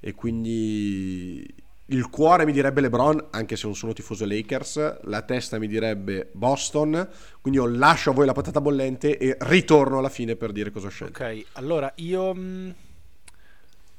e 0.00 0.14
quindi 0.14 1.54
il 1.86 2.08
cuore 2.08 2.44
mi 2.46 2.52
direbbe 2.52 2.80
LeBron, 2.80 3.26
anche 3.30 3.56
se 3.56 3.66
non 3.66 3.74
sono 3.74 3.92
tifoso 3.92 4.24
Lakers, 4.24 5.02
la 5.02 5.22
testa 5.22 5.58
mi 5.58 5.68
direbbe 5.68 6.28
Boston, 6.32 7.08
quindi 7.40 7.60
io 7.60 7.66
lascio 7.66 8.10
a 8.10 8.12
voi 8.14 8.26
la 8.26 8.32
patata 8.32 8.60
bollente 8.60 9.18
e 9.18 9.36
ritorno 9.40 9.98
alla 9.98 10.08
fine 10.08 10.36
per 10.36 10.52
dire 10.52 10.70
cosa 10.70 10.86
ho 10.86 10.90
scelto. 10.90 11.22
Ok, 11.22 11.44
allora 11.52 11.92
io 11.96 12.34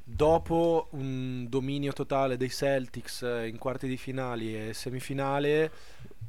dopo 0.02 0.88
un 0.90 1.46
dominio 1.48 1.92
totale 1.92 2.36
dei 2.36 2.50
Celtics 2.50 3.22
eh, 3.22 3.48
in 3.48 3.58
quarti 3.58 3.86
di 3.86 3.96
finali 3.96 4.68
e 4.68 4.74
semifinale, 4.74 5.70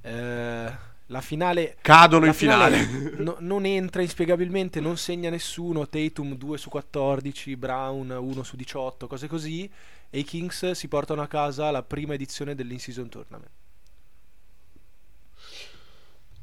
eh, 0.01 0.71
la 1.07 1.21
finale 1.21 1.77
Cadono 1.81 2.21
la 2.21 2.27
in 2.27 2.33
finale. 2.33 3.13
no- 3.17 3.37
non 3.39 3.65
entra 3.65 4.01
inspiegabilmente, 4.01 4.79
non 4.79 4.97
segna 4.97 5.29
nessuno, 5.29 5.87
Tatum 5.87 6.35
2 6.35 6.57
su 6.57 6.69
14, 6.69 7.55
Brown 7.55 8.09
1 8.09 8.43
su 8.43 8.55
18, 8.55 9.07
cose 9.07 9.27
così, 9.27 9.69
e 10.09 10.19
i 10.19 10.23
Kings 10.23 10.71
si 10.71 10.87
portano 10.87 11.21
a 11.21 11.27
casa 11.27 11.69
la 11.71 11.83
prima 11.83 12.13
edizione 12.13 12.55
dell'in-season 12.55 13.09
tournament. 13.09 13.51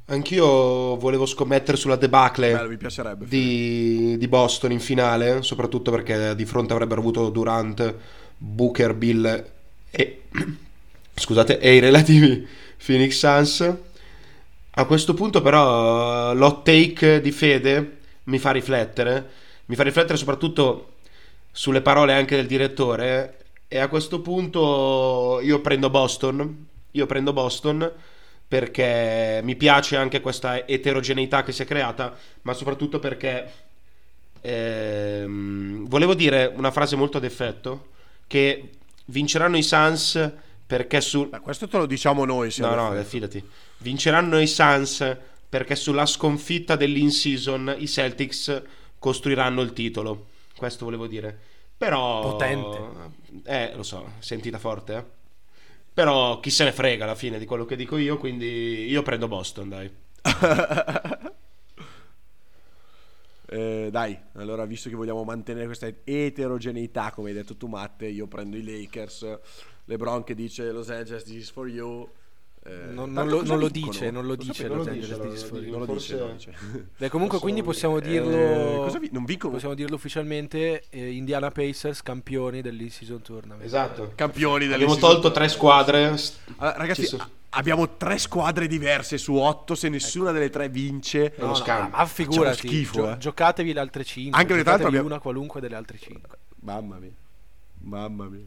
Anch'io 0.05 0.97
volevo 0.97 1.25
scommettere 1.25 1.77
sulla 1.77 1.95
debacle 1.95 2.51
Bello, 2.51 2.69
mi 2.69 2.77
piacerebbe. 2.77 3.25
di, 3.25 4.17
di 4.17 4.27
Boston 4.27 4.73
in 4.73 4.81
finale, 4.81 5.41
soprattutto 5.41 5.91
perché 5.91 6.35
di 6.35 6.45
fronte 6.45 6.73
avrebbero 6.73 6.99
avuto 6.99 7.29
Durant, 7.29 7.95
Booker, 8.37 8.93
Bill 8.95 9.51
e, 9.89 10.21
scusate, 11.15 11.57
e 11.57 11.75
i 11.75 11.79
relativi 11.79 12.45
Phoenix 12.85 13.17
Suns. 13.17 13.75
A 14.75 14.85
questo 14.85 15.13
punto 15.13 15.41
però 15.41 16.33
l'hot 16.33 16.63
take 16.63 17.21
di 17.21 17.31
Fede 17.31 17.97
mi 18.23 18.39
fa 18.39 18.49
riflettere, 18.49 19.29
mi 19.65 19.75
fa 19.75 19.83
riflettere 19.83 20.17
soprattutto 20.17 20.93
sulle 21.51 21.81
parole 21.81 22.13
anche 22.13 22.35
del 22.35 22.47
direttore 22.47 23.37
e 23.67 23.77
a 23.77 23.87
questo 23.87 24.21
punto 24.21 25.39
io 25.43 25.61
prendo 25.61 25.91
Boston, 25.91 26.67
io 26.89 27.05
prendo 27.05 27.33
Boston 27.33 27.91
perché 28.47 29.41
mi 29.43 29.55
piace 29.55 29.95
anche 29.95 30.21
questa 30.21 30.67
eterogeneità 30.67 31.43
che 31.43 31.51
si 31.51 31.61
è 31.61 31.65
creata, 31.65 32.17
ma 32.41 32.53
soprattutto 32.53 32.97
perché 32.97 33.51
ehm, 34.41 35.87
volevo 35.87 36.15
dire 36.15 36.51
una 36.55 36.71
frase 36.71 36.95
molto 36.95 37.17
ad 37.17 37.25
effetto 37.25 37.89
che 38.25 38.69
vinceranno 39.05 39.57
i 39.57 39.63
Suns 39.63 40.31
perché 40.73 41.01
su 41.01 41.29
Beh, 41.29 41.39
questo 41.39 41.67
te 41.67 41.77
lo 41.77 41.85
diciamo 41.85 42.25
noi. 42.25 42.49
se 42.49 42.63
No, 42.63 42.73
no, 42.73 42.97
eh, 42.97 43.03
fidati. 43.03 43.47
Vinceranno 43.77 44.39
i 44.39 44.47
Suns 44.47 45.17
perché 45.47 45.75
sulla 45.75 46.07
sconfitta 46.07 46.75
dell'in-season 46.75 47.75
i 47.77 47.87
Celtics 47.87 48.59
costruiranno 48.97 49.61
il 49.61 49.71
titolo. 49.71 50.29
Questo 50.55 50.85
volevo 50.85 51.05
dire. 51.05 51.39
Però 51.77 52.21
Potente. 52.21 52.79
Eh, 53.43 53.73
lo 53.75 53.83
so, 53.83 54.13
sentita 54.17 54.57
forte, 54.57 54.95
eh. 54.95 55.03
Però 55.93 56.39
chi 56.39 56.49
se 56.49 56.63
ne 56.63 56.71
frega 56.71 57.03
alla 57.03 57.13
fine 57.13 57.37
di 57.37 57.45
quello 57.45 57.65
che 57.65 57.75
dico 57.75 57.97
io, 57.97 58.17
quindi 58.17 58.87
io 58.89 59.03
prendo 59.03 59.27
Boston, 59.27 59.69
dai. 59.69 59.91
Eh, 63.53 63.89
dai, 63.91 64.17
allora 64.33 64.65
visto 64.65 64.89
che 64.89 64.95
vogliamo 64.95 65.23
mantenere 65.23 65.67
questa 65.67 65.87
eterogeneità, 66.03 67.11
come 67.11 67.29
hai 67.29 67.35
detto 67.35 67.55
tu 67.55 67.67
Matte, 67.67 68.07
io 68.07 68.25
prendo 68.25 68.57
i 68.57 68.63
Lakers, 68.63 69.39
LeBron 69.85 70.23
che 70.23 70.35
dice 70.35 70.71
Los 70.71 70.89
Angeles 70.89 71.23
this 71.23 71.33
is 71.35 71.49
for 71.51 71.67
you. 71.67 72.07
Eh, 72.65 72.93
Non, 72.93 73.11
non 73.11 73.27
lo, 73.27 73.43
non 73.43 73.59
lo 73.59 73.67
dice, 73.67 74.09
non 74.09 74.25
lo 74.25 74.35
dice 74.37 74.69
non 74.69 74.77
lo 74.77 74.83
Angeles 74.89 75.19
dice, 75.19 75.19
This 75.27 75.33
is 75.33 75.41
lo 75.41 75.47
for 75.49 75.61
you. 75.63 75.71
Non 75.71 75.79
lo 75.81 75.85
Forse- 75.85 76.13
dice, 76.13 76.25
lo 76.25 76.31
dice. 76.33 76.53
Beh, 76.97 77.09
comunque 77.09 77.39
quindi 77.39 77.61
possiamo 77.61 77.97
Eh, 77.97 78.01
dirlo 78.01 78.83
cosa 78.83 78.99
vi- 78.99 79.09
non 79.11 79.25
vincono? 79.25 79.51
Possiamo 79.53 79.73
dirlo 79.73 79.95
ufficialmente 79.97 80.83
eh, 80.89 81.11
Indiana 81.11 81.51
Pacers 81.51 82.01
campioni 82.01 82.61
dell'in-season 82.61 83.21
tournament. 83.21 83.65
Esatto. 83.65 84.13
Campioni 84.15 84.71
Abbiamo 84.71 84.95
tolto 84.95 85.31
tre 85.33 85.49
squadre. 85.49 86.05
Allora, 86.55 86.77
ragazzi, 86.77 87.05
so- 87.05 87.27
abbiamo 87.49 87.97
tre 87.97 88.17
squadre 88.17 88.67
diverse 88.67 89.17
su 89.17 89.35
otto. 89.35 89.75
Se 89.75 89.89
nessuna 89.89 90.31
delle 90.31 90.49
tre 90.49 90.69
vince, 90.69 91.33
No, 91.39 91.47
no, 91.47 91.55
scambio. 91.55 91.97
ma 91.97 92.05
figurati, 92.05 92.67
schifo, 92.67 92.93
gio- 92.93 93.11
eh. 93.11 93.17
giocatevi 93.17 93.73
le 93.73 93.79
altre 93.81 94.05
5. 94.05 94.31
Anche 94.39 94.47
perché 94.47 94.61
tra 94.63 94.71
l'altro 94.71 94.87
abbiamo- 94.87 95.07
una 95.07 95.19
qualunque 95.19 95.59
delle 95.59 95.75
altre 95.75 95.97
5. 95.97 96.37
Mamma 96.61 96.97
mia, 96.97 97.11
mamma 97.81 98.25
mia. 98.29 98.45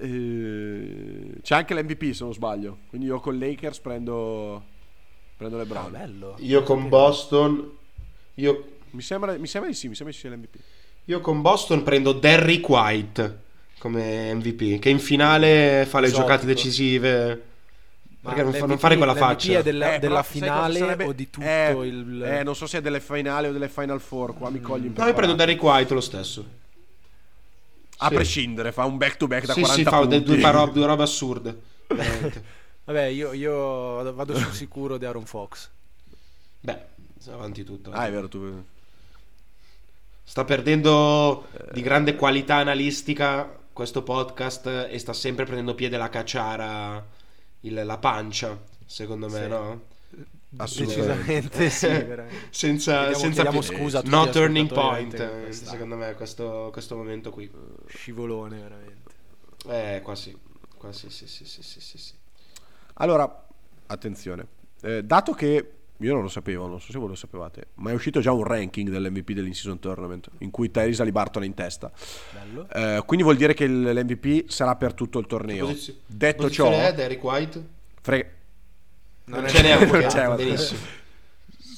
Eh, 0.00 1.40
c'è 1.42 1.54
anche 1.54 1.74
l'MVP 1.74 2.12
se 2.12 2.24
non 2.24 2.32
sbaglio. 2.32 2.78
Quindi 2.88 3.06
io 3.08 3.20
con 3.20 3.38
Lakers 3.38 3.80
prendo, 3.80 4.62
prendo 5.36 5.56
Ah, 5.56 5.60
LeBron. 5.60 5.90
bello. 5.90 6.34
Io 6.38 6.62
con 6.62 6.88
Boston. 6.88 7.76
Io, 8.34 8.64
mi, 8.90 9.02
sembra, 9.02 9.36
mi 9.36 9.46
sembra 9.46 9.70
di 9.70 9.76
sì, 9.76 9.88
mi 9.88 9.94
sembra 9.94 10.14
di 10.14 10.20
sì 10.20 10.28
l'MVP. 10.28 10.56
io 11.06 11.20
con 11.20 11.40
Boston 11.42 11.82
prendo 11.82 12.12
Derrick 12.12 12.68
White 12.68 13.42
come 13.78 14.34
MVP, 14.34 14.78
che 14.78 14.88
in 14.90 14.98
finale 14.98 15.84
fa 15.88 16.00
le 16.00 16.06
Esotico. 16.06 16.26
giocate 16.28 16.46
decisive. 16.46 17.42
Ma 18.20 18.30
Perché 18.32 18.42
non, 18.42 18.52
fa- 18.52 18.66
non 18.66 18.78
fare 18.78 18.96
quella 18.96 19.14
faccia? 19.14 19.58
è 19.58 19.62
della, 19.62 19.94
Eh, 19.94 19.98
della 20.00 20.22
finale 20.24 20.78
sarebbe? 20.78 21.04
o 21.04 21.12
di 21.12 21.30
tutto 21.30 21.46
Eh, 21.46 21.86
il... 21.86 22.22
eh, 22.22 22.42
non 22.42 22.56
so 22.56 22.66
se 22.66 22.78
è 22.78 22.80
delle 22.80 23.00
finali 23.00 23.46
o 23.46 23.52
delle 23.52 23.68
Final 23.68 24.00
Four. 24.00 24.34
Qua 24.34 24.50
mi 24.50 24.60
cogli 24.60 24.90
No, 24.94 25.06
io 25.06 25.14
prendo. 25.14 25.34
Derrick 25.36 25.62
White 25.62 25.94
lo 25.94 26.00
stesso. 26.00 26.44
A 28.00 28.08
sì. 28.08 28.14
prescindere, 28.14 28.70
fa 28.72 28.84
un 28.84 28.96
back 28.96 29.16
to 29.16 29.26
back 29.26 29.46
da 29.46 29.52
sì, 29.54 29.60
40 29.60 29.82
sì, 29.82 29.88
fa 29.96 30.00
punti. 30.00 30.22
due, 30.22 30.38
paro- 30.38 30.66
due 30.70 30.86
robe 30.86 31.02
assurde. 31.02 31.60
Vabbè, 32.84 33.04
io, 33.04 33.32
io 33.32 33.94
vado- 33.94 34.14
vado 34.14 34.36
sul 34.36 34.52
sicuro 34.52 34.96
di 34.98 35.04
Aaron 35.04 35.26
Fox. 35.26 35.68
Beh, 36.60 36.78
avanti 37.30 37.64
tutto. 37.64 37.90
Ah, 37.90 38.06
è 38.06 38.10
vero, 38.10 38.28
tu. 38.28 38.64
Sta 40.22 40.44
perdendo 40.44 41.48
di 41.72 41.80
grande 41.82 42.14
qualità 42.14 42.56
analistica 42.56 43.50
questo 43.72 44.02
podcast 44.02 44.86
e 44.90 44.98
sta 44.98 45.12
sempre 45.12 45.44
prendendo 45.44 45.74
piede 45.74 45.96
la 45.96 46.08
cacciara, 46.08 47.04
il- 47.60 47.82
la 47.84 47.98
pancia, 47.98 48.58
secondo 48.86 49.28
me, 49.28 49.42
Sì. 49.42 49.48
no? 49.48 49.80
Assolutamente. 50.56 51.48
Decisamente 51.58 51.70
sì. 51.70 51.86
Senza, 52.50 52.92
Chiediamo- 53.10 53.14
senza 53.18 53.42
chiediamo 53.42 53.60
scusa 53.60 54.00
no 54.06 54.28
turning 54.30 54.72
point, 54.72 55.48
secondo 55.50 55.96
me, 55.96 56.14
questo, 56.14 56.70
questo 56.72 56.96
momento 56.96 57.30
qui. 57.30 57.50
Scivolone, 57.86 58.58
veramente. 58.58 59.10
Eh, 59.68 60.00
qua 60.02 60.14
sì. 60.14 60.36
Qua 60.76 60.92
sì, 60.92 61.10
sì, 61.10 61.26
sì, 61.26 61.44
sì, 61.44 61.62
sì, 61.62 61.98
sì. 61.98 62.12
Allora, 62.94 63.46
attenzione. 63.86 64.46
Eh, 64.82 65.02
dato 65.04 65.32
che 65.32 65.72
io 66.00 66.12
non 66.14 66.22
lo 66.22 66.28
sapevo, 66.28 66.66
non 66.68 66.80
so 66.80 66.92
se 66.92 66.98
voi 66.98 67.08
lo 67.08 67.14
sapevate, 67.16 67.66
ma 67.74 67.90
è 67.90 67.94
uscito 67.94 68.20
già 68.20 68.30
un 68.32 68.44
ranking 68.44 68.88
dell'MVP 68.88 69.32
dell'in-season 69.32 69.80
tournament 69.80 70.28
in 70.38 70.50
cui 70.52 70.70
Tyrese 70.70 71.02
Alibarton 71.02 71.42
è 71.42 71.46
in 71.46 71.54
testa. 71.54 71.90
Bello. 72.32 72.68
Eh, 72.70 73.02
quindi 73.04 73.24
vuol 73.24 73.36
dire 73.36 73.52
che 73.54 73.64
il- 73.64 73.82
l'MVP 73.82 74.48
sarà 74.48 74.76
per 74.76 74.94
tutto 74.94 75.18
il 75.18 75.26
torneo. 75.26 75.66
Posizio- 75.66 75.94
Detto 76.06 76.48
ciò, 76.48 76.70
è 76.70 76.94
Derek 76.94 77.22
White? 77.22 77.66
fre- 78.00 78.36
Non, 79.28 79.48
ce 79.48 79.62
n'è 79.62 79.74
un 79.76 79.88
Non 79.88 80.36
benissimo. 80.36 80.80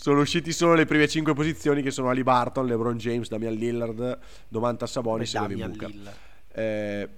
sono 0.01 0.21
usciti 0.21 0.53
solo 0.53 0.75
le 0.75 0.87
prime 0.87 1.07
5 1.09 1.35
posizioni 1.35 1.83
che 1.83 1.91
sono 1.91 2.09
Ali 2.09 2.23
Barton, 2.23 2.67
LeBron 2.67 2.97
James, 2.97 3.29
Damian 3.29 3.55
Lillard, 3.55 4.19
Domantas 4.49 4.91
Sabonis 4.91 5.35
e 5.35 5.39
Devin 5.41 5.67
Booker. 5.69 5.89
Lillard. 5.89 6.17
Eh, 6.53 7.09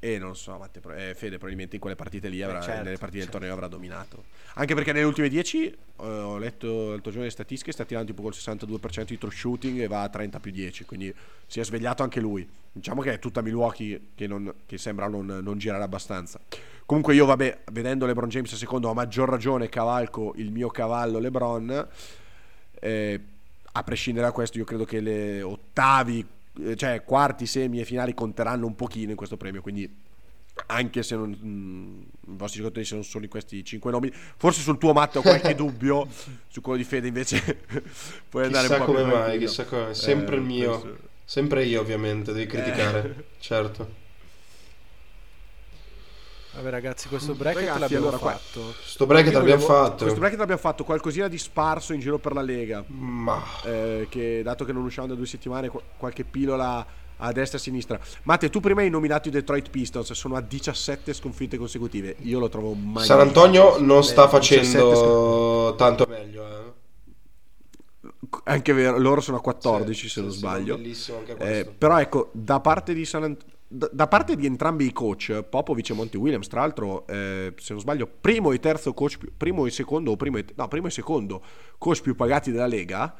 e 0.00 0.18
non 0.18 0.36
so, 0.36 0.56
Matte, 0.58 0.80
eh, 0.96 1.14
Fede 1.14 1.36
probabilmente 1.38 1.74
in 1.74 1.80
quelle 1.80 1.96
partite 1.96 2.28
lì, 2.28 2.40
avrà, 2.40 2.60
certo, 2.60 2.84
nelle 2.84 2.98
partite 2.98 3.22
certo. 3.22 3.38
del 3.38 3.48
torneo 3.48 3.52
avrà 3.52 3.66
dominato. 3.66 4.24
Anche 4.54 4.74
perché 4.74 4.92
nelle 4.92 5.04
ultime 5.04 5.28
10 5.28 5.66
eh, 5.66 5.76
ho 5.96 6.38
letto 6.38 6.90
l'altro 6.90 7.10
giorno 7.10 7.24
le 7.24 7.30
statistiche, 7.30 7.72
sta 7.72 7.84
tirando 7.84 8.08
tipo 8.08 8.22
col 8.22 8.32
62% 8.32 9.04
di 9.06 9.18
true 9.18 9.32
shooting 9.32 9.80
e 9.80 9.88
va 9.88 10.02
a 10.02 10.08
30 10.08 10.38
più 10.38 10.52
10, 10.52 10.84
quindi 10.84 11.12
si 11.46 11.58
è 11.58 11.64
svegliato 11.64 12.04
anche 12.04 12.20
lui. 12.20 12.48
Diciamo 12.70 13.02
che 13.02 13.14
è 13.14 13.18
tutta 13.18 13.40
Milwaukee 13.40 14.00
che, 14.14 14.28
non- 14.28 14.54
che 14.66 14.78
sembra 14.78 15.08
non, 15.08 15.26
non 15.26 15.58
girare 15.58 15.82
abbastanza. 15.82 16.38
Comunque 16.86 17.14
io, 17.14 17.26
vabbè, 17.26 17.62
vedendo 17.72 18.06
LeBron 18.06 18.28
James 18.28 18.54
secondo, 18.54 18.88
a 18.88 18.94
maggior 18.94 19.28
ragione 19.28 19.68
cavalco 19.68 20.32
il 20.36 20.52
mio 20.52 20.68
cavallo 20.68 21.18
LeBron. 21.18 21.88
Eh, 22.80 23.20
a 23.72 23.82
prescindere 23.82 24.26
da 24.26 24.32
questo, 24.32 24.58
io 24.58 24.64
credo 24.64 24.84
che 24.84 25.00
le 25.00 25.42
ottavi, 25.42 26.26
cioè 26.76 27.02
quarti, 27.04 27.46
semi 27.46 27.80
e 27.80 27.84
finali 27.84 28.14
conteranno 28.14 28.66
un 28.66 28.74
pochino 28.74 29.10
in 29.10 29.16
questo 29.16 29.36
premio. 29.36 29.60
Quindi, 29.60 30.06
anche 30.66 31.02
se 31.02 31.14
non, 31.16 31.30
mm, 31.40 32.00
i 32.32 32.36
vostri 32.36 32.60
giocatori 32.60 32.84
sono 32.84 33.02
solo 33.02 33.26
questi 33.28 33.64
cinque 33.64 33.90
nomi, 33.90 34.10
forse 34.12 34.60
sul 34.60 34.78
tuo 34.78 34.92
Matteo 34.92 35.20
ho 35.20 35.24
qualche 35.24 35.54
dubbio, 35.56 36.06
su 36.48 36.60
quello 36.60 36.78
di 36.78 36.84
Fede 36.84 37.06
invece 37.08 37.40
puoi 38.28 38.44
andare 38.44 38.66
Chissà 38.66 38.80
un 38.80 38.86
po' 38.86 38.92
come 38.92 39.04
più 39.04 39.12
mai, 39.16 39.38
chissà 39.38 39.64
come- 39.64 39.94
sempre 39.94 40.36
il 40.36 40.42
mio. 40.42 40.80
questo- 40.80 41.06
Sempre 41.28 41.64
io, 41.66 41.82
ovviamente, 41.82 42.32
devi 42.32 42.46
criticare. 42.46 43.14
Eh. 43.18 43.24
Certo. 43.38 44.06
Vabbè 46.58 46.70
ragazzi, 46.70 47.06
questo 47.06 47.34
bracket 47.34 47.60
Ragazzi, 47.60 47.78
l'abbiamo 47.80 48.06
allora 48.08 48.18
qua- 48.20 48.32
fatto. 48.32 48.74
Sto 48.84 49.06
bracket 49.06 49.32
l'abbiamo 49.32 49.62
fatto. 49.62 50.02
Questo 50.02 50.18
bracket 50.18 50.38
l'abbiamo 50.40 50.60
fatto 50.60 50.82
qualcosina 50.82 51.28
di 51.28 51.38
sparso 51.38 51.92
in 51.92 52.00
giro 52.00 52.18
per 52.18 52.32
la 52.32 52.42
Lega. 52.42 52.82
Ma 52.88 53.40
eh, 53.64 54.06
che 54.10 54.42
dato 54.42 54.64
che 54.64 54.72
non 54.72 54.82
usciamo 54.82 55.06
da 55.06 55.14
due 55.14 55.26
settimane, 55.26 55.68
qu- 55.68 55.80
qualche 55.96 56.24
pillola 56.24 56.84
a 57.20 57.32
destra 57.32 57.58
e 57.58 57.60
a 57.60 57.62
sinistra. 57.62 58.00
Matte, 58.24 58.50
tu 58.50 58.58
prima 58.58 58.80
hai 58.80 58.90
nominato 58.90 59.28
i 59.28 59.30
Detroit 59.30 59.70
Pistons, 59.70 60.10
sono 60.14 60.34
a 60.34 60.40
17 60.40 61.12
sconfitte 61.12 61.56
consecutive. 61.58 62.16
Io 62.22 62.40
lo 62.40 62.48
trovo 62.48 62.72
mai. 62.74 63.04
San 63.04 63.20
Antonio 63.20 63.78
non 63.78 64.02
sta 64.02 64.26
17 64.26 64.66
facendo 64.66 65.74
tanto 65.76 66.06
meglio. 66.08 66.44
Eh. 66.44 66.66
Anche 68.44 68.72
vero, 68.72 68.98
loro 68.98 69.20
sono 69.20 69.36
a 69.36 69.40
14 69.40 70.00
Sì, 70.08 70.08
se 70.08 70.20
non 70.22 70.32
sì, 70.32 70.38
sbaglio. 70.38 70.76
bellissimo 70.76 71.18
anche 71.18 71.32
Eh, 71.32 71.36
questo. 71.36 71.74
però 71.78 72.00
ecco, 72.00 72.30
da 72.32 72.58
parte 72.60 72.92
di 72.94 73.04
San 73.04 73.22
Ant- 73.22 73.44
da, 73.68 74.08
parte 74.08 74.34
di 74.34 74.46
entrambi 74.46 74.86
i 74.86 74.92
coach, 74.92 75.42
Popovic 75.42 75.90
e 75.90 75.94
Monty 75.94 76.16
Williams, 76.16 76.48
tra 76.48 76.60
l'altro, 76.60 77.06
eh, 77.06 77.52
se 77.56 77.72
non 77.74 77.82
sbaglio, 77.82 78.06
primo 78.06 78.52
e 78.52 78.58
terzo 78.58 78.94
coach, 78.94 79.18
più- 79.18 79.30
primo 79.36 79.66
e 79.66 79.70
secondo, 79.70 80.16
primo 80.16 80.38
e, 80.38 80.44
no, 80.56 80.68
primo 80.68 80.86
e 80.86 80.90
secondo 80.90 81.42
coach 81.76 82.00
più 82.00 82.14
pagati 82.14 82.50
della 82.50 82.66
Lega, 82.66 83.14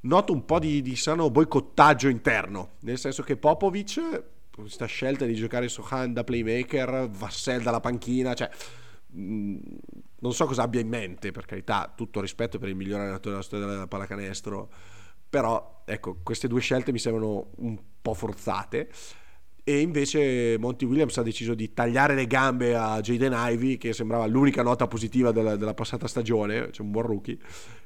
noto 0.00 0.32
un 0.32 0.44
po' 0.44 0.58
di, 0.58 0.82
di 0.82 0.96
sano 0.96 1.30
boicottaggio 1.30 2.08
interno, 2.08 2.72
nel 2.80 2.98
senso 2.98 3.22
che 3.22 3.36
Popovic, 3.36 4.22
questa 4.50 4.86
scelta 4.86 5.24
di 5.24 5.34
giocare 5.34 5.68
Sohan 5.68 6.12
da 6.12 6.24
playmaker, 6.24 7.08
Vassell 7.08 7.62
dalla 7.62 7.80
panchina, 7.80 8.34
cioè 8.34 8.50
mh, 9.06 9.56
non 10.18 10.34
so 10.34 10.46
cosa 10.46 10.62
abbia 10.62 10.80
in 10.80 10.88
mente, 10.88 11.30
per 11.30 11.46
carità, 11.46 11.92
tutto 11.94 12.20
rispetto 12.20 12.58
per 12.58 12.68
il 12.68 12.74
miglior 12.74 13.00
allenatore 13.00 13.30
della 13.30 13.42
storia 13.42 13.66
della 13.66 13.86
pallacanestro, 13.86 14.68
però 15.28 15.82
ecco, 15.84 16.18
queste 16.24 16.48
due 16.48 16.60
scelte 16.60 16.90
mi 16.90 16.98
sembrano 16.98 17.52
un 17.58 17.78
po' 18.02 18.14
forzate. 18.14 18.90
E 19.70 19.78
invece 19.82 20.56
Monty 20.58 20.84
Williams 20.84 21.16
ha 21.18 21.22
deciso 21.22 21.54
di 21.54 21.72
tagliare 21.72 22.16
le 22.16 22.26
gambe 22.26 22.74
a 22.74 23.00
Jaden 23.00 23.32
Ivey, 23.36 23.76
che 23.76 23.92
sembrava 23.92 24.26
l'unica 24.26 24.62
nota 24.64 24.88
positiva 24.88 25.30
della, 25.30 25.54
della 25.54 25.74
passata 25.74 26.08
stagione, 26.08 26.72
cioè 26.72 26.84
un 26.84 26.90
buon 26.90 27.06
rookie. 27.06 27.38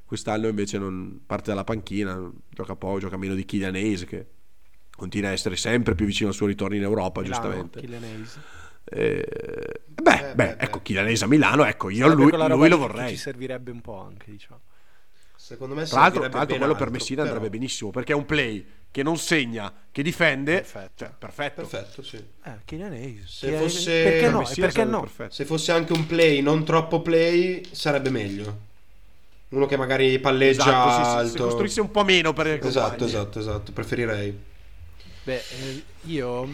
Quest'anno 0.06 0.48
invece 0.48 0.78
non 0.78 1.20
parte 1.26 1.50
dalla 1.50 1.64
panchina, 1.64 2.30
gioca 2.48 2.74
poco, 2.74 3.00
gioca 3.00 3.18
meno 3.18 3.34
di 3.34 3.44
Kylian 3.44 3.74
Hayes, 3.74 4.04
che 4.06 4.26
continua 4.96 5.28
a 5.28 5.32
essere 5.32 5.56
sempre 5.56 5.94
più 5.94 6.06
vicino 6.06 6.30
al 6.30 6.34
suo 6.34 6.46
ritorno 6.46 6.74
in 6.74 6.82
Europa, 6.82 7.20
Milano, 7.20 7.42
giustamente. 7.42 7.80
Hayes. 7.80 8.38
Eh, 8.84 9.26
beh, 9.86 10.12
Eh, 10.12 10.22
beh, 10.22 10.34
beh, 10.34 10.56
ecco. 10.58 10.80
Kylian 10.80 11.04
Hayes 11.04 11.22
a 11.22 11.26
Milano, 11.26 11.64
ecco, 11.66 11.90
io 11.90 12.08
lui, 12.14 12.30
lui 12.30 12.68
lo 12.70 12.78
vorrei. 12.78 13.10
Ci 13.10 13.16
servirebbe 13.18 13.70
un 13.70 13.82
po' 13.82 14.00
anche, 14.00 14.30
diciamo. 14.30 14.60
Secondo 15.36 15.74
me 15.74 15.84
Tra 15.84 16.00
l'altro, 16.00 16.20
tra 16.28 16.38
l'altro 16.38 16.56
quello 16.56 16.72
per 16.72 16.82
altro, 16.84 16.90
Messina 16.98 17.22
però- 17.22 17.34
andrebbe 17.34 17.58
benissimo, 17.58 17.90
perché 17.90 18.12
è 18.12 18.16
un 18.16 18.24
play 18.24 18.64
che 18.94 19.02
non 19.02 19.18
segna, 19.18 19.72
che 19.90 20.04
difende, 20.04 20.58
Perfetto. 20.58 20.92
cioè, 21.04 21.10
perfetto. 21.18 21.66
Perfetto, 21.66 22.02
sì. 22.04 22.16
Eh, 22.44 22.52
Kylian 22.64 22.92
Hayes. 22.92 23.28
Se 23.38 23.50
Che- 23.50 23.56
fosse- 23.56 24.02
Perché 24.04 24.20
per 24.20 24.30
no? 24.30 24.42
Perché 24.54 24.84
no? 24.84 25.08
Se 25.30 25.44
fosse 25.44 25.72
anche 25.72 25.92
un 25.92 26.06
play, 26.06 26.40
non 26.42 26.64
troppo 26.64 27.02
play, 27.02 27.60
sarebbe 27.72 28.10
meglio. 28.10 28.56
Uno 29.48 29.66
che 29.66 29.76
magari 29.76 30.16
palleggia 30.20 30.62
Esatto, 30.62 30.90
sì, 30.90 30.96
sì, 30.96 31.10
se 31.10 31.16
alto. 31.16 31.44
costruisse 31.46 31.80
un 31.80 31.90
po' 31.90 32.04
meno 32.04 32.32
per 32.32 32.46
i 32.46 32.60
Esatto, 32.64 33.04
esatto, 33.04 33.40
esatto. 33.40 33.72
Preferirei. 33.72 34.38
Beh, 35.24 35.34
eh, 35.38 35.82
io 36.02 36.48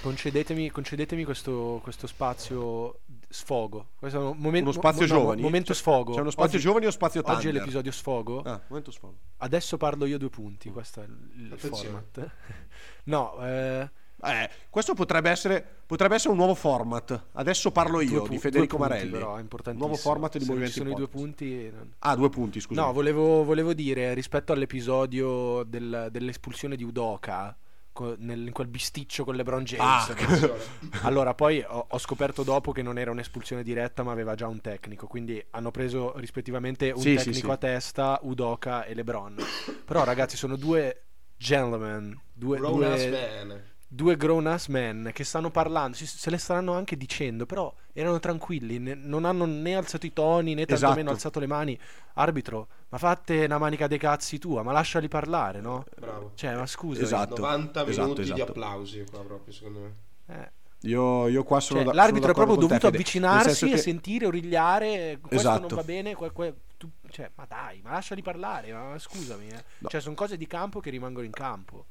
concedetemi, 0.00 0.70
concedetemi 0.70 1.24
questo, 1.24 1.78
questo 1.82 2.06
spazio 2.06 3.00
sfogo. 3.32 3.88
Questo 3.98 4.18
è 4.18 4.22
un 4.22 4.36
momento, 4.38 4.70
Uno 4.70 4.78
spazio 4.78 5.06
mo- 5.06 5.12
no, 5.12 5.18
giovani? 5.20 5.42
momento 5.42 5.72
C'è- 5.72 5.78
sfogo. 5.78 6.14
C'è 6.14 6.20
uno 6.20 6.30
spazio 6.30 6.56
Oggi- 6.58 6.66
giovani 6.66 6.86
o 6.86 6.90
spazio 6.90 7.20
Oggi 7.20 7.30
è 7.30 7.34
Thunder? 7.34 7.54
l'episodio 7.54 7.92
sfogo. 7.92 8.42
Ah, 8.42 8.60
momento 8.68 8.90
sfogo. 8.90 9.16
Adesso 9.38 9.76
parlo 9.76 10.06
io 10.06 10.18
due 10.18 10.30
punti. 10.30 10.70
Questo 10.70 11.00
è 11.00 11.04
il, 11.04 11.52
Attenzione. 11.52 12.04
format. 12.12 12.30
No, 13.04 13.36
eh, 13.44 13.90
Eh, 14.24 14.48
questo 14.70 14.94
potrebbe 14.94 15.30
essere, 15.30 15.66
potrebbe 15.84 16.14
essere 16.14 16.30
un 16.30 16.36
nuovo 16.36 16.54
format. 16.54 17.24
Adesso 17.32 17.72
parlo 17.72 18.00
io 18.00 18.22
pu- 18.22 18.28
di 18.28 18.38
Federico 18.38 18.76
punti, 18.76 18.92
Marelli. 18.92 19.10
Però, 19.10 19.36
è. 19.36 19.78
Nuovo 19.80 19.96
format 19.96 20.38
di 20.38 20.44
ci 20.44 20.72
sono 20.78 20.90
i 20.90 20.94
due 20.94 21.08
punti. 21.08 21.68
non- 21.74 21.92
Ah, 21.98 22.14
due 22.14 22.28
punti, 22.28 22.60
scusa. 22.60 22.80
No, 22.82 22.92
volevo, 22.92 23.42
volevo 23.42 23.72
dire 23.74 24.14
rispetto 24.14 24.52
all'episodio 24.52 25.64
del- 25.64 26.06
dell'espulsione 26.12 26.76
di 26.76 26.84
Udoka 26.84 27.56
co- 27.92 28.14
nel- 28.18 28.46
in 28.46 28.52
quel 28.52 28.66
bisticcio 28.66 29.24
con 29.24 29.34
LeBron 29.34 29.64
James. 29.64 30.08
Ah, 30.08 30.14
no? 30.18 30.54
Allora, 31.02 31.34
poi 31.34 31.64
ho, 31.66 31.86
ho 31.88 31.98
scoperto 31.98 32.42
dopo 32.42 32.72
che 32.72 32.82
non 32.82 32.98
era 32.98 33.10
un'espulsione 33.10 33.62
diretta, 33.62 34.02
ma 34.02 34.12
aveva 34.12 34.34
già 34.34 34.46
un 34.46 34.60
tecnico. 34.60 35.06
Quindi 35.06 35.44
hanno 35.50 35.70
preso 35.70 36.12
rispettivamente 36.18 36.90
un 36.90 37.00
Sì, 37.00 37.16
sì, 37.18 37.24
tecnico 37.24 37.46
sì. 37.48 37.52
a 37.52 37.56
testa, 37.56 38.18
Udoka 38.22 38.84
e 38.84 38.94
LeBron. 38.94 39.36
Però, 39.84 40.04
ragazzi, 40.04 40.36
sono 40.36 40.56
due 40.56 41.02
gentlemen, 41.36 42.18
due, 42.32 42.58
ass 42.58 43.08
due. 43.08 43.71
Due 43.94 44.16
grown 44.16 44.46
ass 44.46 44.68
men 44.68 45.10
che 45.12 45.22
stanno 45.22 45.50
parlando, 45.50 45.96
si- 45.96 46.06
se 46.06 46.30
le 46.30 46.38
staranno 46.38 46.72
anche 46.72 46.96
dicendo, 46.96 47.44
però 47.44 47.72
erano 47.92 48.18
tranquilli, 48.20 48.78
ne- 48.78 48.94
non 48.94 49.26
hanno 49.26 49.44
né 49.44 49.76
alzato 49.76 50.06
i 50.06 50.12
toni 50.14 50.54
né 50.54 50.64
tantomeno 50.64 50.94
Esatto. 50.98 51.10
alzato 51.10 51.40
le 51.40 51.46
mani. 51.46 51.78
Arbitro, 52.14 52.68
ma 52.88 52.96
fatte 52.98 53.44
una 53.44 53.58
manica 53.58 53.86
dei 53.86 53.98
cazzi 53.98 54.38
tua, 54.38 54.62
ma 54.62 54.72
lasciali 54.72 55.08
parlare, 55.08 55.60
no? 55.60 55.84
Bravo. 55.98 56.32
Cioè, 56.34 56.54
ma 56.56 56.64
scusa. 56.66 57.02
Esatto. 57.02 57.36
90 57.36 57.86
esatto, 57.86 58.02
minuti 58.08 58.22
di 58.22 58.30
esatto. 58.32 58.50
applausi 58.50 59.04
qua 59.10 59.20
proprio, 59.24 59.52
secondo 59.52 59.78
me. 59.80 59.94
Eh. 60.26 60.50
Io, 60.88 61.28
io 61.28 61.44
qua 61.44 61.60
sono 61.60 61.80
Cioè, 61.80 61.88
da- 61.90 61.94
l'arbitro 61.94 62.32
sono 62.32 62.32
è 62.32 62.34
proprio 62.34 62.54
te, 62.56 62.60
dovuto 62.66 62.86
Fede. 62.86 62.96
avvicinarsi 62.96 63.48
senso 63.50 63.66
e 63.66 63.70
che- 63.70 63.76
sentire, 63.76 64.26
origliare. 64.26 65.18
Questo 65.20 65.36
Esatto. 65.48 65.66
non 65.68 65.76
va 65.76 65.84
bene. 65.84 66.16
que- 66.16 66.32
que- 66.32 66.54
tu- 66.76 66.90
cioè, 67.10 67.30
ma 67.36 67.44
dai, 67.46 67.80
ma 67.84 67.90
lasciali 67.92 68.22
parlare. 68.22 68.72
Ma 68.72 68.98
scusami, 68.98 69.46
eh. 69.48 69.64
No. 69.78 69.88
Cioè, 69.88 70.00
sono 70.00 70.14
cose 70.16 70.36
di 70.36 70.46
campo 70.48 70.80
che 70.80 70.90
rimangono 70.90 71.24
in 71.26 71.30
campo. 71.32 71.84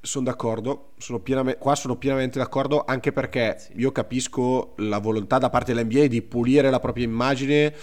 Sono 0.00 0.24
d'accordo, 0.24 0.92
sono 0.98 1.20
piename- 1.20 1.56
qua 1.56 1.74
sono 1.74 1.96
pienamente 1.96 2.38
d'accordo 2.38 2.84
anche 2.84 3.12
perché 3.12 3.56
Sì. 3.58 3.72
io 3.76 3.92
capisco 3.92 4.74
la 4.78 4.98
volontà 4.98 5.38
da 5.38 5.50
parte 5.50 5.72
dell'NBA 5.72 6.06
di 6.06 6.22
pulire 6.22 6.70
la 6.70 6.78
propria 6.80 7.04
immagine, 7.04 7.74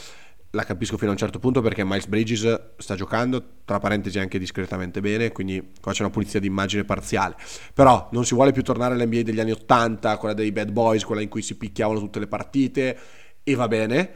la 0.52 0.64
capisco 0.64 0.96
fino 0.98 1.10
a 1.10 1.14
un 1.14 1.18
certo 1.20 1.40
punto 1.40 1.62
perché 1.62 1.84
Miles 1.84 2.08
Bridges 2.08 2.70
sta 2.78 2.96
giocando, 2.96 3.44
tra 3.66 3.80
parentesi 3.80 4.18
anche 4.20 4.40
discretamente 4.40 5.02
bene, 5.02 5.32
quindi 5.32 5.72
qua 5.82 5.92
c'è 5.92 6.02
una 6.02 6.12
pulizia 6.12 6.40
di 6.40 6.48
immagine 6.48 6.84
parziale. 6.86 7.36
Però 7.74 8.08
non 8.12 8.26
si 8.26 8.34
vuole 8.34 8.52
più 8.52 8.64
tornare 8.64 8.94
all'NBA 8.96 9.22
degli 9.24 9.40
anni 9.40 9.52
80, 9.52 10.18
quella 10.18 10.34
dei 10.34 10.52
bad 10.52 10.72
boys, 10.72 11.04
quella 11.04 11.22
in 11.22 11.30
cui 11.30 11.42
si 11.42 11.58
picchiavano 11.58 12.00
tutte 12.00 12.20
le 12.20 12.28
partite 12.28 12.98
e 13.44 13.56
va 13.56 13.68
bene. 13.68 14.14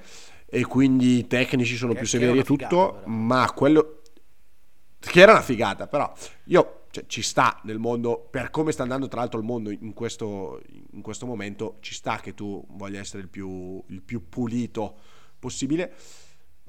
E 0.48 0.64
quindi 0.66 1.18
i 1.20 1.28
tecnici 1.28 1.76
sono 1.76 1.94
Che- 1.94 2.00
più 2.00 2.08
severi 2.08 2.40
e 2.40 2.44
tutto, 2.44 2.66
figata, 2.68 3.02
ma 3.08 3.52
quello 3.54 4.02
che 5.00 5.20
era 5.22 5.32
una 5.34 5.42
figata, 5.42 5.88
però 5.88 6.12
io 6.46 6.81
cioè, 6.92 7.06
ci 7.08 7.22
sta 7.22 7.60
nel 7.64 7.80
mondo, 7.80 8.28
per 8.30 8.50
come 8.50 8.72
sta 8.72 8.84
andando 8.84 9.08
tra 9.08 9.22
l'altro 9.22 9.40
il 9.40 9.46
mondo 9.46 9.72
in 9.72 9.94
questo, 9.94 10.62
in 10.92 11.02
questo 11.02 11.26
momento, 11.26 11.78
ci 11.80 11.94
sta 11.94 12.20
che 12.20 12.34
tu 12.34 12.64
voglia 12.70 13.00
essere 13.00 13.22
il 13.22 13.30
più, 13.30 13.82
il 13.88 14.02
più 14.02 14.30
pulito 14.30 14.98
possibile. 15.40 15.94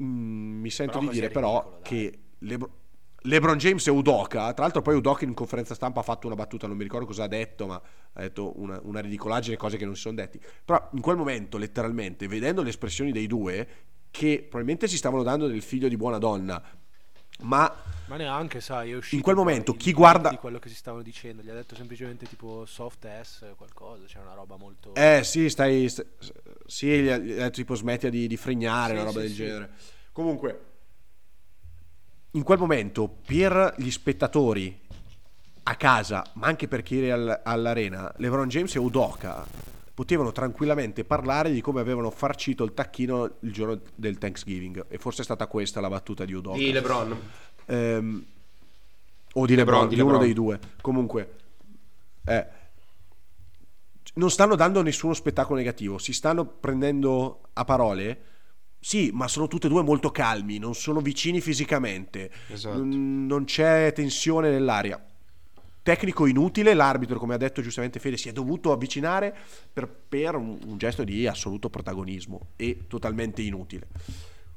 Mm, 0.01 0.61
mi 0.61 0.71
sento 0.71 0.99
Però 0.99 1.11
di 1.11 1.15
dire 1.15 1.29
però 1.29 1.59
ridicolo, 1.59 1.81
che 1.83 2.19
Lebro- 2.39 2.81
LeBron 3.25 3.57
James 3.57 3.87
e 3.87 3.91
Udoka, 3.91 4.53
tra 4.53 4.65
l'altro 4.65 4.83
poi 4.83 4.97
Udoka 4.97 5.25
in 5.25 5.35
conferenza 5.35 5.75
stampa 5.75 6.01
ha 6.01 6.03
fatto 6.03 6.27
una 6.27 6.35
battuta, 6.35 6.67
non 6.67 6.77
mi 6.77 6.83
ricordo 6.83 7.07
cosa 7.07 7.25
ha 7.25 7.29
detto, 7.29 7.67
ma 7.67 7.81
ha 8.13 8.21
detto 8.21 8.59
una, 8.61 8.81
una 8.83 9.01
ridicolaggine, 9.01 9.57
cose 9.57 9.77
che 9.77 9.85
non 9.85 9.95
si 9.95 10.03
sono 10.03 10.17
detti. 10.17 10.41
Però 10.65 10.89
in 10.93 11.01
quel 11.01 11.17
momento, 11.17 11.57
letteralmente, 11.57 12.27
vedendo 12.27 12.63
le 12.63 12.71
espressioni 12.71 13.13
dei 13.13 13.29
due, 13.29 13.69
che 14.11 14.39
probabilmente 14.41 14.89
si 14.89 14.97
stavano 14.97 15.23
dando 15.23 15.47
del 15.47 15.63
figlio 15.63 15.89
di 15.89 15.97
buona 15.97 16.19
donna, 16.19 16.63
ma 17.43 17.73
Ma 18.07 18.17
neanche, 18.17 18.61
sai, 18.61 18.91
è 18.91 18.97
uscito 18.97 19.17
In 19.17 19.23
quel 19.23 19.37
momento 19.37 19.75
chi 19.75 19.93
guarda- 19.93 20.29
di 20.31 20.37
quello 20.37 20.59
che 20.59 20.69
si 20.69 20.75
stavano 20.75 21.03
dicendo, 21.03 21.41
gli 21.43 21.49
ha 21.49 21.55
detto 21.55 21.75
semplicemente 21.75 22.27
tipo 22.27 22.65
soft 22.67 23.07
S 23.23 23.45
qualcosa, 23.57 24.05
c'è 24.07 24.19
una 24.19 24.35
roba 24.35 24.57
molto 24.57 24.95
Eh 24.95 25.23
sì, 25.25 25.49
stai. 25.49 25.89
st- 25.89 26.05
sì, 26.67 26.89
gli 27.03 27.09
ha 27.09 27.19
detto 27.19 27.51
tipo 27.51 27.75
smetti 27.75 28.11
di, 28.11 28.27
di 28.27 28.37
fregnare, 28.37 28.89
Sì, 28.93 28.95
una 29.01 29.05
roba 29.05 29.21
sì, 29.21 29.27
del 29.27 29.29
sì. 29.31 29.37
genere. 29.37 29.71
Comunque, 30.13 30.65
in 32.33 32.43
quel 32.43 32.59
momento, 32.59 33.09
per 33.09 33.75
gli 33.79 33.91
spettatori 33.91 34.81
a 35.65 35.77
casa, 35.77 36.25
ma 36.35 36.47
anche 36.49 36.67
per 36.69 36.83
chi 36.83 37.03
era 37.05 37.15
al- 37.15 37.41
all'arena, 37.45 38.13
LeBron 38.17 38.49
James 38.49 38.75
e 38.75 38.79
Udoka 38.79 39.47
potevano 39.95 40.33
tranquillamente 40.33 41.05
parlare 41.05 41.53
di 41.53 41.61
come 41.61 41.81
avevano 41.81 42.11
farcito 42.11 42.65
il 42.65 42.73
tacchino 42.75 43.37
il 43.41 43.53
giorno 43.53 43.81
del 43.95 44.19
Thanksgiving. 44.19 44.87
E 44.89 44.99
forse 44.99 45.23
è 45.23 45.25
stata 45.25 45.47
questa 45.47 45.81
la 45.81 45.89
battuta 45.89 46.25
di 46.25 46.33
Udoka. 46.33 46.57
Di 46.57 46.73
LeBron. 46.73 47.21
Ehm, 47.67 48.25
o 49.35 49.47
di 49.47 49.55
LeBron, 49.55 49.81
LeBron, 49.83 49.89
di, 49.89 49.95
di 49.95 50.01
uno 50.01 50.11
LeBron. 50.13 50.27
dei 50.27 50.35
due. 50.35 50.61
Comunque, 50.81 51.35
eh, 52.27 52.47
non 54.15 54.31
stanno 54.31 54.57
dando 54.57 54.83
nessuno 54.83 55.15
spettacolo 55.15 55.59
negativo, 55.59 55.99
si 55.99 56.13
stanno 56.13 56.45
prendendo 56.47 57.41
a 57.55 57.65
parole. 57.65 58.25
Sì, 58.79 59.11
ma 59.13 59.29
sono 59.29 59.47
tutti 59.47 59.67
e 59.67 59.69
due 59.69 59.83
molto 59.83 60.11
calmi, 60.11 60.59
non 60.59 60.75
sono 60.75 61.01
vicini 61.01 61.41
fisicamente, 61.41 62.31
Esatto. 62.49 62.79
non, 62.79 63.27
non 63.27 63.45
c'è 63.45 63.93
tensione 63.95 64.51
nell'aria. 64.51 65.01
Tecnico 65.83 66.27
inutile, 66.27 66.75
l'arbitro, 66.75 67.19
come 67.19 67.35
ha 67.35 67.39
detto 67.39 67.61
giustamente 67.61 67.99
Fede, 67.99 68.17
si 68.17 68.29
è 68.29 68.33
dovuto 68.33 68.71
avvicinare 68.71 69.35
per, 69.73 69.89
per 69.89 70.37
un, 70.37 70.59
un 70.65 70.79
gesto 70.79 71.03
di 71.03 71.27
assoluto 71.27 71.71
protagonismo 71.71 72.51
e 72.57 72.85
totalmente 72.87 73.43
inutile. 73.43 73.89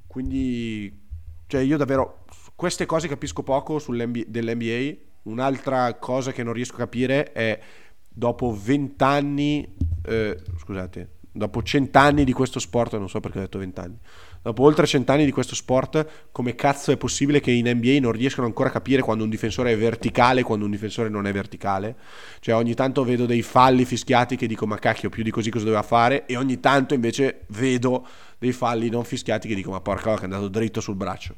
Quindi, 0.05 1.01
cioè, 1.47 1.61
io 1.61 1.77
davvero 1.77 2.25
queste 2.55 2.85
cose 2.85 3.07
capisco 3.07 3.43
poco 3.43 3.81
dell'NBA. 3.87 5.03
Un'altra 5.23 5.95
cosa 5.95 6.31
che 6.31 6.43
non 6.43 6.53
riesco 6.53 6.75
a 6.75 6.79
capire 6.79 7.31
è 7.31 7.59
dopo 8.07 8.55
20 8.55 9.03
anni, 9.03 9.75
eh, 10.03 10.39
scusate, 10.59 11.09
dopo 11.31 11.61
100 11.61 11.97
anni 11.97 12.23
di 12.23 12.31
questo 12.31 12.59
sport, 12.59 12.95
non 12.97 13.09
so 13.09 13.19
perché 13.19 13.39
ho 13.39 13.41
detto 13.41 13.57
20 13.57 13.79
anni, 13.79 13.97
dopo 14.45 14.61
oltre 14.61 14.85
100 14.85 15.11
anni 15.11 15.25
di 15.25 15.31
questo 15.31 15.55
sport, 15.55 16.27
come 16.31 16.53
cazzo 16.53 16.91
è 16.91 16.97
possibile 16.97 17.39
che 17.39 17.49
in 17.49 17.67
NBA 17.67 17.97
non 17.99 18.11
riescano 18.11 18.45
ancora 18.45 18.69
a 18.69 18.71
capire 18.71 19.01
quando 19.01 19.23
un 19.23 19.29
difensore 19.31 19.71
è 19.71 19.77
verticale 19.77 20.41
e 20.41 20.43
quando 20.43 20.65
un 20.65 20.71
difensore 20.71 21.09
non 21.09 21.25
è 21.25 21.31
verticale? 21.31 21.95
Cioè 22.41 22.53
ogni 22.53 22.75
tanto 22.75 23.03
vedo 23.03 23.25
dei 23.25 23.41
falli 23.41 23.85
fischiati 23.85 24.35
che 24.35 24.45
dico 24.45 24.67
ma 24.67 24.77
cacchio 24.77 25.09
più 25.09 25.23
di 25.23 25.31
così 25.31 25.49
cosa 25.49 25.63
doveva 25.63 25.81
fare 25.81 26.27
e 26.27 26.37
ogni 26.37 26.59
tanto 26.59 26.93
invece 26.93 27.45
vedo 27.47 28.05
dei 28.37 28.51
falli 28.51 28.87
non 28.87 29.03
fischiati 29.03 29.47
che 29.47 29.55
dico 29.55 29.71
ma 29.71 29.81
porca 29.81 30.11
vacca, 30.11 30.21
è 30.21 30.25
andato 30.25 30.47
dritto 30.47 30.79
sul 30.79 30.95
braccio. 30.95 31.37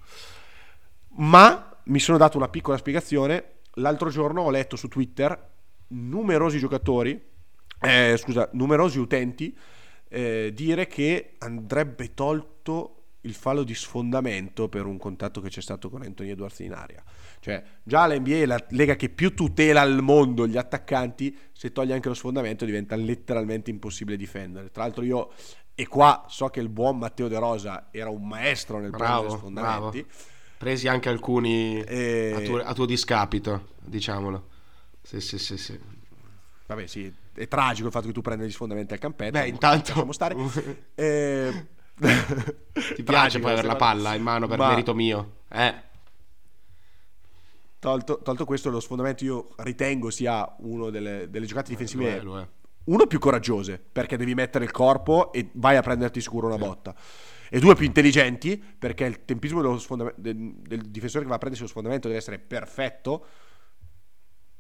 Ma 1.20 1.78
mi 1.86 2.00
sono 2.00 2.18
dato 2.18 2.36
una 2.36 2.50
piccola 2.50 2.76
spiegazione. 2.76 3.60
L'altro 3.76 4.10
giorno 4.10 4.42
ho 4.42 4.50
letto 4.50 4.76
su 4.76 4.90
Twitter 4.90 5.56
numerosi 5.88 6.60
giocatori, 6.60 7.18
eh, 7.80 8.18
scusa, 8.18 8.50
numerosi 8.52 9.00
utenti 9.00 9.58
eh, 10.10 10.52
dire 10.54 10.88
che 10.88 11.36
andrebbe 11.38 12.14
tolto 12.14 12.97
il 13.22 13.34
fallo 13.34 13.64
di 13.64 13.74
sfondamento 13.74 14.70
per 14.70 14.86
un 14.86 14.98
contatto 14.98 15.42
che 15.42 15.50
c'è 15.50 15.62
stato 15.62 15.90
con 15.90 16.02
Anthony 16.04 16.30
Edwards 16.30 16.60
in 16.60 16.74
aria. 16.74 17.04
Cioè, 17.40 17.64
già 17.84 18.06
la 18.06 18.18
NBA 18.18 18.36
è 18.36 18.46
la 18.46 18.66
lega 18.70 18.96
che 18.96 19.10
più 19.10 19.34
tutela 19.34 19.82
al 19.82 20.02
mondo 20.02 20.48
gli 20.48 20.58
attaccanti, 20.58 21.36
se 21.52 21.72
toglie 21.72 21.94
anche 21.94 22.08
lo 22.08 22.14
sfondamento 22.14 22.66
diventa 22.66 22.96
letteralmente 22.96 23.70
impossibile 23.70 24.18
difendere. 24.18 24.72
Tra 24.72 24.84
l'altro 24.84 25.04
io, 25.04 25.32
e 25.76 25.88
qua 25.88 26.26
so 26.28 26.48
che 26.48 26.60
il 26.60 26.70
buon 26.70 26.98
Matteo 26.98 27.28
De 27.28 27.38
Rosa 27.38 27.90
era 27.92 28.10
un 28.10 28.28
maestro 28.28 28.80
nel 28.80 28.92
prendere 28.92 29.22
Bravo, 29.22 29.38
sfondamenti. 29.38 30.06
Presi 30.58 30.88
anche 30.88 31.10
alcuni 31.10 31.82
E- 31.84 32.34
a, 32.36 32.40
tuo, 32.42 32.58
a 32.64 32.74
tuo 32.74 32.86
discapito, 32.86 33.74
diciamolo. 33.84 34.48
Sì, 35.02 35.22
sì, 35.22 35.38
sì, 35.38 35.58
sì. 35.58 35.80
Vabbè, 36.66 36.88
sì, 36.88 37.14
è 37.34 37.48
tragico 37.48 37.88
il 37.88 37.94
fatto 37.94 38.08
che 38.08 38.14
tu 38.14 38.22
prenda 38.22 38.44
gli 38.44 38.52
sfondamenti 38.52 38.94
al 38.94 39.00
campetto. 39.00 39.32
Beh, 39.32 39.48
intanto- 39.48 39.90
lasciamo 39.90 40.12
stare. 40.12 40.36
Eh, 40.96 41.68
Ti 42.00 43.04
piace 43.04 43.40
poi 43.40 43.52
avere 43.52 43.68
la 43.68 43.76
palla 43.76 44.14
in 44.14 44.22
mano 44.22 44.48
per 44.48 44.58
Ma- 44.58 44.70
merito 44.70 44.94
mio? 44.94 45.38
Eh, 45.50 45.86
Tolto, 47.80 48.20
tolto 48.24 48.44
questo, 48.46 48.72
lo 48.72 48.80
sfondamento 48.80 49.24
io 49.24 49.50
ritengo 49.58 50.10
sia 50.10 50.56
uno 50.60 50.90
delle, 50.90 51.30
delle 51.30 51.46
giocate 51.46 51.70
lo 51.70 51.78
difensive 51.78 52.18
è, 52.18 52.22
lo 52.24 52.40
è. 52.40 52.48
uno 52.86 53.06
più 53.06 53.20
coraggiose 53.20 53.80
perché 53.92 54.18
devi 54.18 54.34
mettere 54.34 54.66
il 54.66 54.72
corpo 54.72 55.32
e 55.32 55.50
vai 55.54 55.76
a 55.76 55.82
prenderti 55.82 56.20
sicuro 56.20 56.48
una 56.48 56.58
botta 56.58 56.96
e 57.50 57.60
due 57.60 57.76
più 57.76 57.86
intelligenti 57.86 58.58
perché 58.58 59.06
il 59.06 59.24
tempismo 59.26 59.62
del, 59.62 60.56
del 60.58 60.82
difensore 60.90 61.24
che 61.24 61.30
va 61.30 61.36
a 61.36 61.38
prendersi 61.38 61.64
lo 61.64 61.70
sfondamento 61.70 62.08
deve 62.08 62.20
essere 62.20 62.40
perfetto 62.40 63.26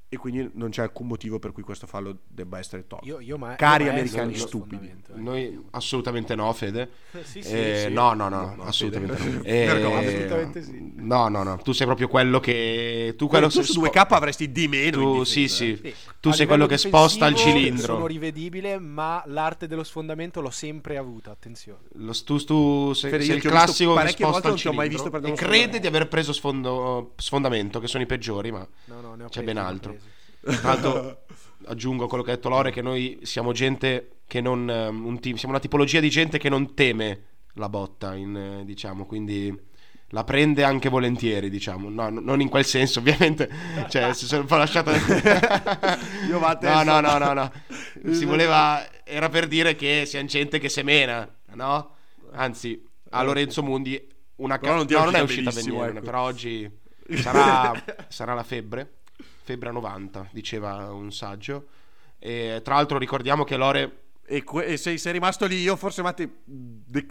e 0.10 0.16
quindi 0.16 0.49
non 0.53 0.70
c'è 0.70 0.84
alcun 0.84 1.05
motivo 1.08 1.38
per 1.38 1.51
cui 1.51 1.64
questo 1.64 1.86
fallo 1.86 2.20
debba 2.28 2.60
essere 2.60 2.88
tolto 2.88 3.05
Io, 3.05 3.20
io 3.20 3.38
ma- 3.38 3.55
Cari 3.55 3.84
io 3.86 3.89
americani 3.91 4.36
stupidi. 4.36 4.89
Noi 5.16 5.66
assolutamente 5.72 6.34
no, 6.36 6.51
Fede. 6.53 6.89
Sì, 7.28 7.41
sì, 7.41 7.51
Eh, 7.51 7.84
sì. 7.88 7.93
No, 7.93 8.14
no, 8.14 8.30
no, 8.30 8.41
No, 8.41 8.55
no, 8.55 8.64
assolutamente 8.64 9.16
Fede. 9.18 9.36
no. 9.38 9.41
Eh, 9.43 9.66
Vergogna. 9.66 10.08
Assolutamente 10.08 10.64
sì. 10.64 10.91
No, 10.95 11.28
no, 11.28 11.43
no. 11.43 11.58
Tu 11.58 11.72
sei 11.74 11.86
proprio 11.88 12.08
quello 12.08 12.39
che. 12.39 13.16
Tu 13.18 13.28
quello 13.28 13.49
tu 13.49 13.58
che 13.60 13.64
su 13.66 13.74
spo- 13.74 13.88
2K 13.88 14.05
avresti 14.14 14.51
di 14.51 14.68
meno 14.68 14.91
Tu, 15.01 15.12
difesa, 15.20 15.26
sì, 15.32 15.47
sì. 15.47 15.80
Sì. 15.82 15.93
Tu 16.20 16.30
A 16.30 16.34
sei 16.34 16.45
quello 16.45 16.68
che 16.68 16.78
sposta 16.78 17.28
il 17.28 17.36
cilindro. 17.36 17.95
Sono 17.95 18.08
rivedibile, 18.08 18.80
ma 18.80 19.22
l'arte 19.26 19.68
dello 19.68 19.84
sfondamento 19.84 20.39
l'ho 20.41 20.49
sempre 20.51 20.97
avuta, 20.97 21.32
attenzione. 21.32 21.80
Lo, 21.93 22.14
tu, 22.24 22.38
tu 22.38 22.93
sei, 22.93 23.12
Fede, 23.12 23.24
sei 23.26 23.36
il 23.38 23.41
classico 23.41 23.93
che 23.95 24.08
sposta 24.10 24.47
il 24.49 24.55
cilindro 24.55 25.22
e 25.22 25.34
crede 25.34 25.80
di 25.80 25.88
aver 25.88 26.08
preso 26.08 26.32
sfondo- 26.34 27.14
sfondamento, 27.18 27.80
che 27.80 27.88
sono 27.88 28.03
i 28.03 28.05
peggiori, 28.05 28.51
ma 28.51 28.66
No, 28.86 29.16
no, 29.16 29.28
C'è 29.30 29.43
ben 29.43 29.58
altro. 29.58 29.97
Tra 30.56 30.70
l'altro 30.74 31.26
aggiungo 31.66 32.08
quello 32.08 32.24
che 32.24 32.32
ha 32.32 32.36
detto 32.36 32.50
Lore 32.50 32.72
che 32.72 32.82
noi 32.82 33.20
siamo 33.24 33.52
gente 33.52 34.20
che 34.28 34.41
non 34.41 34.70
ehm, 34.70 35.06
un 35.06 35.20
team- 35.20 35.38
siamo 35.38 35.54
una 35.54 35.62
tipologia 35.62 36.00
di 36.00 36.10
gente 36.10 36.38
che 36.38 36.50
non 36.50 36.74
teme 36.74 37.24
la 37.54 37.70
botta 37.70 38.16
in, 38.16 38.36
eh, 38.36 38.66
diciamo 38.66 39.06
quindi 39.06 39.54
la 40.12 40.24
prende 40.24 40.64
anche 40.64 40.88
volentieri 40.89 41.50
diciamo. 41.50 41.89
No, 41.89 42.10
no- 42.10 42.22
non 42.22 42.39
in 42.41 42.50
quel 42.50 42.66
senso 42.66 43.00
ovviamente. 43.00 43.50
Cioè 43.89 44.14
si 44.14 44.26
sono 44.26 44.41
un 44.41 44.48
po' 44.48 44.56
lasciato 44.56 44.91
Io 46.28 46.39
va 46.39 46.58
a 46.60 46.84
no 46.84 47.00
no 47.00 47.18
no 47.18 47.18
no. 47.18 47.34
No 47.34 48.14
si 48.14 48.26
voleva 48.26 48.86
era 49.04 49.30
per 49.30 49.48
dire 49.48 49.76
che 49.76 50.04
siamo 50.06 50.28
gente 50.28 50.60
che 50.60 50.70
semena 50.70 51.28
no? 51.54 51.95
Anzi 52.32 52.82
a 53.10 53.24
Lorenzo 53.24 53.64
Mundi 53.64 54.16
una 54.38 54.60
è 54.60 54.68
no, 54.68 54.84
non 54.84 55.16
è 55.16 55.20
uscita 55.22 55.50
benissimo 55.50 55.84
ecco. 55.86 56.02
però 56.02 56.22
oggi 56.22 56.70
sarà, 57.16 57.72
sarà 58.08 58.34
la 58.34 58.43
febbre 58.43 58.97
febbre 59.48 59.70
a 59.70 59.72
90 59.72 60.28
diceva 60.32 60.91
un 60.91 61.10
saggio 61.14 61.68
e 62.20 62.60
tra 62.66 62.76
l'altro 62.76 62.98
ricordiamo 62.98 63.45
che 63.45 63.56
Lore 63.56 64.02
E, 64.30 64.43
que- 64.43 64.66
e 64.66 64.76
sei, 64.76 64.98
sei 64.98 65.14
rimasto 65.14 65.45
lì, 65.45 65.62
io 65.62 65.78
forse 65.78 66.02
Matti 66.02 66.30
de- 66.43 67.06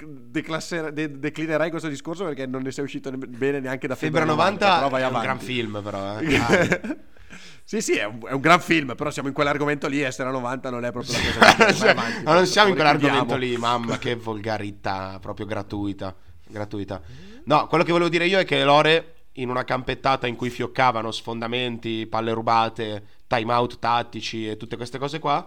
de- 0.93 1.19
declinerai 1.19 1.71
questo 1.71 1.89
discorso 1.89 2.25
perché 2.25 2.45
non 2.47 2.61
ne 2.61 2.71
sei 2.71 2.85
uscito 2.85 3.11
ne- 3.11 3.17
bene 3.17 3.59
neanche 3.59 3.87
da 3.89 3.95
Febbre 3.95 4.21
a 4.21 4.27
Febbre 4.27 4.37
90 4.45 4.75
però 4.83 4.97
è 4.97 5.01
un 5.01 5.05
avanti. 5.07 5.25
gran 5.27 5.39
film 5.39 5.81
però 5.83 6.19
eh. 6.21 6.37
Ah, 6.37 6.97
sì, 7.65 7.81
sì, 7.81 7.95
è 7.97 8.05
un, 8.05 8.21
è 8.29 8.33
un 8.33 8.41
gran 8.43 8.61
film, 8.61 8.95
però 8.95 9.11
siamo 9.11 9.29
in 9.29 9.35
quell'argomento 9.35 9.89
lì, 9.89 10.01
essere 10.03 10.29
a 10.29 10.33
90 10.33 10.69
non 10.69 10.85
è 10.85 10.93
proprio 10.93 11.15
la 11.41 11.57
cosa 11.57 11.91
avanti, 11.97 12.23
ma 12.23 12.35
non 12.35 12.47
siamo 12.47 12.69
in 12.69 12.75
quell'argomento 12.75 13.37
lì 13.37 13.57
mamma 13.57 13.97
che 13.97 14.15
volgarità 14.15 15.19
proprio 15.19 15.47
gratuita 15.47 16.15
gratuita 16.49 17.01
no 17.47 17.67
quello 17.67 17.83
che 17.83 17.91
volevo 17.93 18.11
dire 18.11 18.27
io 18.27 18.39
è 18.39 18.45
che 18.45 18.63
Lore 18.63 19.15
in 19.37 19.49
una 19.49 19.65
campettata 19.65 20.27
in 20.27 20.37
cui 20.37 20.51
fioccavano 20.51 21.11
sfondamenti 21.11 22.07
palle 22.07 22.33
rubate 22.33 23.07
time 23.27 23.53
out 23.53 23.79
tattici 23.79 24.49
e 24.49 24.57
tutte 24.57 24.77
queste 24.77 24.99
cose 24.99 25.19
qua 25.19 25.47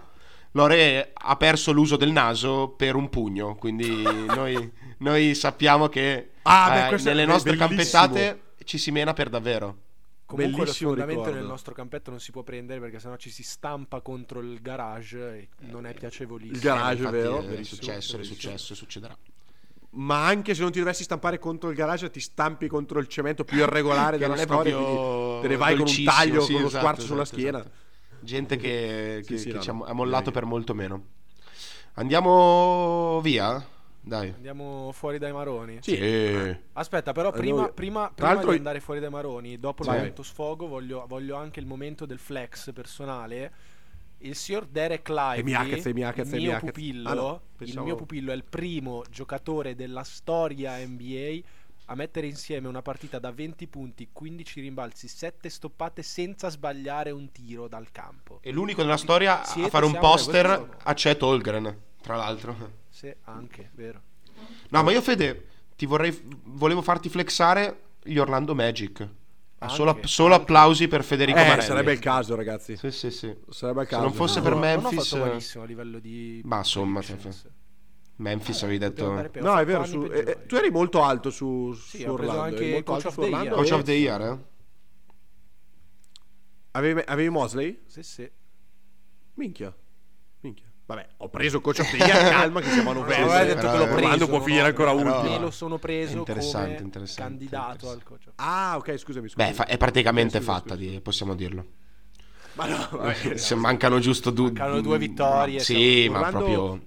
Lore 0.53 1.11
ha 1.13 1.35
perso 1.37 1.71
l'uso 1.71 1.95
del 1.95 2.11
naso 2.11 2.69
per 2.69 2.95
un 2.95 3.07
pugno, 3.09 3.55
quindi 3.55 4.01
noi, 4.33 4.71
noi 4.99 5.35
sappiamo 5.35 5.87
che 5.89 6.31
Ah, 6.43 6.87
beh, 6.89 6.95
eh, 6.95 7.01
nelle 7.03 7.25
nostre 7.25 7.55
bellissimo. 7.55 7.67
campettate 7.67 8.41
ci 8.63 8.79
si 8.79 8.89
mena 8.89 9.13
per 9.13 9.29
davvero. 9.29 9.77
Comunque 10.25 10.61
Bellissimo 10.63 10.89
lo 10.91 10.95
sfondamento 10.95 11.21
ricordo. 11.21 11.39
nel 11.39 11.47
nostro 11.47 11.73
campetto 11.73 12.09
non 12.09 12.19
si 12.19 12.31
può 12.31 12.41
prendere 12.43 12.79
perché 12.79 12.99
sennò 12.99 13.15
ci 13.17 13.29
si 13.29 13.43
stampa 13.43 14.01
contro 14.01 14.39
il 14.41 14.59
garage 14.61 15.19
e 15.19 15.47
non 15.71 15.85
è 15.85 15.93
piacevolissimo. 15.93 16.55
Il 16.55 16.61
garage, 16.61 16.97
Infatti 17.03 17.15
vero? 17.17 17.47
È 17.47 17.63
successo, 17.63 18.17
è 18.17 18.23
successo, 18.23 18.75
succederà. 18.75 19.17
Ma 19.91 20.25
anche 20.27 20.53
se 20.53 20.61
non 20.61 20.71
ti 20.71 20.79
dovessi 20.79 21.03
stampare 21.03 21.39
contro 21.39 21.69
il 21.69 21.75
garage, 21.75 22.09
ti 22.11 22.19
stampi 22.19 22.67
contro 22.67 22.99
il 22.99 23.07
cemento 23.07 23.43
più 23.43 23.57
irregolare 23.61 24.17
della 24.17 24.37
storia, 24.37 24.77
te 25.41 25.47
ne 25.47 25.57
vai 25.57 25.75
con 25.75 25.87
un 25.87 26.03
taglio, 26.03 26.41
sì, 26.41 26.53
con 26.53 26.61
lo 26.61 26.67
esatto, 26.67 26.83
squarcio 26.83 27.05
sulla 27.05 27.21
esatto, 27.23 27.37
schiena. 27.37 27.59
esatto. 27.59 27.75
Gente 28.21 28.57
che, 28.57 29.21
Sì, 29.23 29.31
che- 29.33 29.37
sì, 29.37 29.47
che 29.49 29.53
no, 29.55 29.61
ci 29.61 29.69
ha 29.69 29.73
no, 29.73 29.83
ha 29.85 29.93
mollato 29.93 30.29
direi 30.29 30.33
per 30.41 30.45
molto 30.45 30.73
meno. 30.75 31.05
Andiamo 31.93 33.19
via? 33.21 33.65
Dai. 34.01 34.29
Andiamo 34.29 34.91
fuori 34.93 35.17
dai 35.17 35.31
maroni. 35.33 35.79
Sì. 35.81 35.93
Aspetta, 36.73 37.11
però 37.11 37.31
Andiamo 37.31 37.31
prima, 37.31 37.61
via. 37.63 37.73
prima, 37.73 38.11
prima 38.13 38.43
di 38.43 38.57
andare 38.57 38.79
fuori 38.79 38.99
dai 38.99 39.09
maroni, 39.09 39.59
dopo 39.59 39.83
il 39.83 39.89
momento 39.89 40.23
sfogo, 40.23 40.67
voglio, 40.67 41.05
voglio 41.07 41.35
anche 41.35 41.59
il 41.59 41.65
momento 41.65 42.05
del 42.05 42.19
flex 42.19 42.71
personale. 42.73 43.51
Il 44.19 44.35
signor 44.35 44.65
Derek 44.67 45.07
Lively, 45.09 45.39
E 45.39 45.43
Miakez, 45.43 45.85
e 45.85 45.93
Miakez, 45.93 46.27
il 46.27 46.33
e 46.33 46.37
mio 46.37 46.49
Miakez. 46.51 46.71
pupillo, 46.71 47.09
Ah, 47.09 47.13
no, 47.13 47.33
il 47.33 47.57
pensavo- 47.57 47.85
mio 47.85 47.95
pupillo 47.95 48.31
è 48.31 48.35
il 48.35 48.43
primo 48.43 49.03
giocatore 49.09 49.75
della 49.75 50.03
storia 50.03 50.77
NBA 50.85 51.39
a 51.85 51.95
mettere 51.95 52.27
insieme 52.27 52.67
una 52.67 52.81
partita 52.81 53.17
da 53.17 53.31
20 53.31 53.65
punti, 53.67 54.09
15 54.11 54.61
rimbalzi, 54.61 55.07
7 55.07 55.49
stoppate 55.49 56.03
senza 56.03 56.49
sbagliare 56.49 57.11
un 57.11 57.31
tiro 57.31 57.67
dal 57.67 57.91
campo. 57.91 58.39
E 58.41 58.51
l'unico 58.51 58.81
nella 58.81 58.97
storia 58.97 59.41
a 59.41 59.45
Siete- 59.45 59.69
fare 59.69 59.85
un 59.85 59.97
poster 59.97 60.77
a 60.83 60.93
Chet 60.93 61.21
Holgren, 61.23 61.77
tra 62.01 62.15
l'altro. 62.15 62.73
Sì, 62.89 63.11
anche, 63.23 63.71
vero. 63.73 64.01
No, 64.69 64.83
ma 64.83 64.91
io 64.91 65.01
Fede, 65.01 65.47
ti 65.75 65.85
vorrei 65.85 66.15
volevo 66.43 66.81
farti 66.81 67.09
flexare 67.09 67.81
gli 68.03 68.17
Orlando 68.17 68.53
Magic. 68.53 69.07
Ah, 69.61 69.65
Anche, 69.65 69.75
solo, 69.75 69.99
solo 70.03 70.35
applausi 70.35 70.87
per 70.87 71.03
Federico 71.03 71.37
Eh, 71.37 71.43
Marelli. 71.45 71.61
sarebbe 71.67 71.91
il 71.91 71.99
caso, 71.99 72.33
ragazzi. 72.35 72.77
Sì, 72.77 72.91
sì, 72.91 73.11
sì. 73.11 73.35
Sarebbe 73.49 73.81
il 73.81 73.87
Se 73.87 73.93
caso. 73.93 74.03
non 74.07 74.13
fosse 74.13 74.41
per 74.41 74.53
No, 74.53 74.59
Memphis, 74.59 74.83
Non 74.91 74.97
ho 74.97 75.01
fatto 75.03 75.15
eh, 75.17 75.27
malissimo 75.29 75.63
a 75.63 75.67
livello 75.67 75.99
di... 75.99 76.41
Ma 76.45 76.57
insomma, 76.59 76.99
predictions. 77.01 77.45
Memphis 78.15 78.63
avevi 78.63 78.79
Potevo 78.79 79.15
detto 79.21 79.41
No, 79.41 79.57
è 79.57 79.65
vero, 79.65 79.83
su- 79.85 80.03
eh, 80.11 80.45
tu 80.45 80.55
eri 80.55 80.69
molto 80.71 81.03
alto 81.03 81.29
su, 81.29 81.73
Sì, 81.73 81.99
su 81.99 82.09
Orlando. 82.09 82.41
anche 82.41 82.83
Coach 82.83 83.05
alto 83.05 83.07
of 83.09 83.13
su 83.13 83.19
the 83.19 83.25
Orlando. 83.25 83.45
Year. 83.49 83.55
Coach 83.57 83.71
of 83.71 83.83
the 83.83 83.91
Year, 83.93 84.21
eh? 84.21 84.37
Avevi, 86.71 87.01
avevi 87.05 87.29
Mosley? 87.29 87.81
Sì, 87.85 88.03
sì. 88.03 88.29
Minchia. 89.35 89.75
Vabbè, 90.89 91.07
ho 91.17 91.29
preso 91.29 91.61
Coach 91.61 91.81
of 91.81 91.91
the 91.91 91.97
Year, 91.97 92.29
calma 92.31 92.61
che 92.61 92.71
siamo 92.71 92.89
a 92.89 92.93
novembre. 92.93 93.19
Non 93.19 93.29
ho 93.29 93.43
detto 93.43 93.55
però, 93.57 93.71
che 93.73 93.77
l'ho 93.77 93.83
preso. 93.83 93.95
Orlando 93.99 94.27
può 94.27 94.37
no, 94.39 94.43
finire 94.43 94.65
ancora 94.65 94.91
però 94.95 95.07
ultimo. 95.07 95.31
Me 95.33 95.39
lo 95.39 95.51
sono 95.51 95.77
preso 95.77 96.17
Interessante, 96.17 96.73
come 96.73 96.79
interessante, 96.85 97.21
candidato 97.21 97.71
interessante. 97.73 98.03
al 98.03 98.03
coach. 98.03 98.33
Ah, 98.37 98.75
ok, 98.77 98.97
scusami, 98.97 99.29
scusami. 99.29 99.49
Beh, 99.49 99.53
fa- 99.55 99.65
è 99.67 99.77
praticamente 99.77 100.39
scusa, 100.39 100.51
fatta, 100.51 100.73
scusa. 100.75 100.89
di- 100.89 100.99
possiamo 101.01 101.35
dirlo. 101.35 101.65
Ma 102.53 102.65
no, 102.65 102.87
vabbè. 102.89 103.37
Se 103.37 103.53
mancano 103.53 103.99
giusto 103.99 104.31
due... 104.31 104.45
Mancano 104.45 104.81
due 104.81 104.97
vittorie, 104.97 105.59
Sì, 105.59 106.09
ma 106.09 106.27
proprio... 106.27 106.79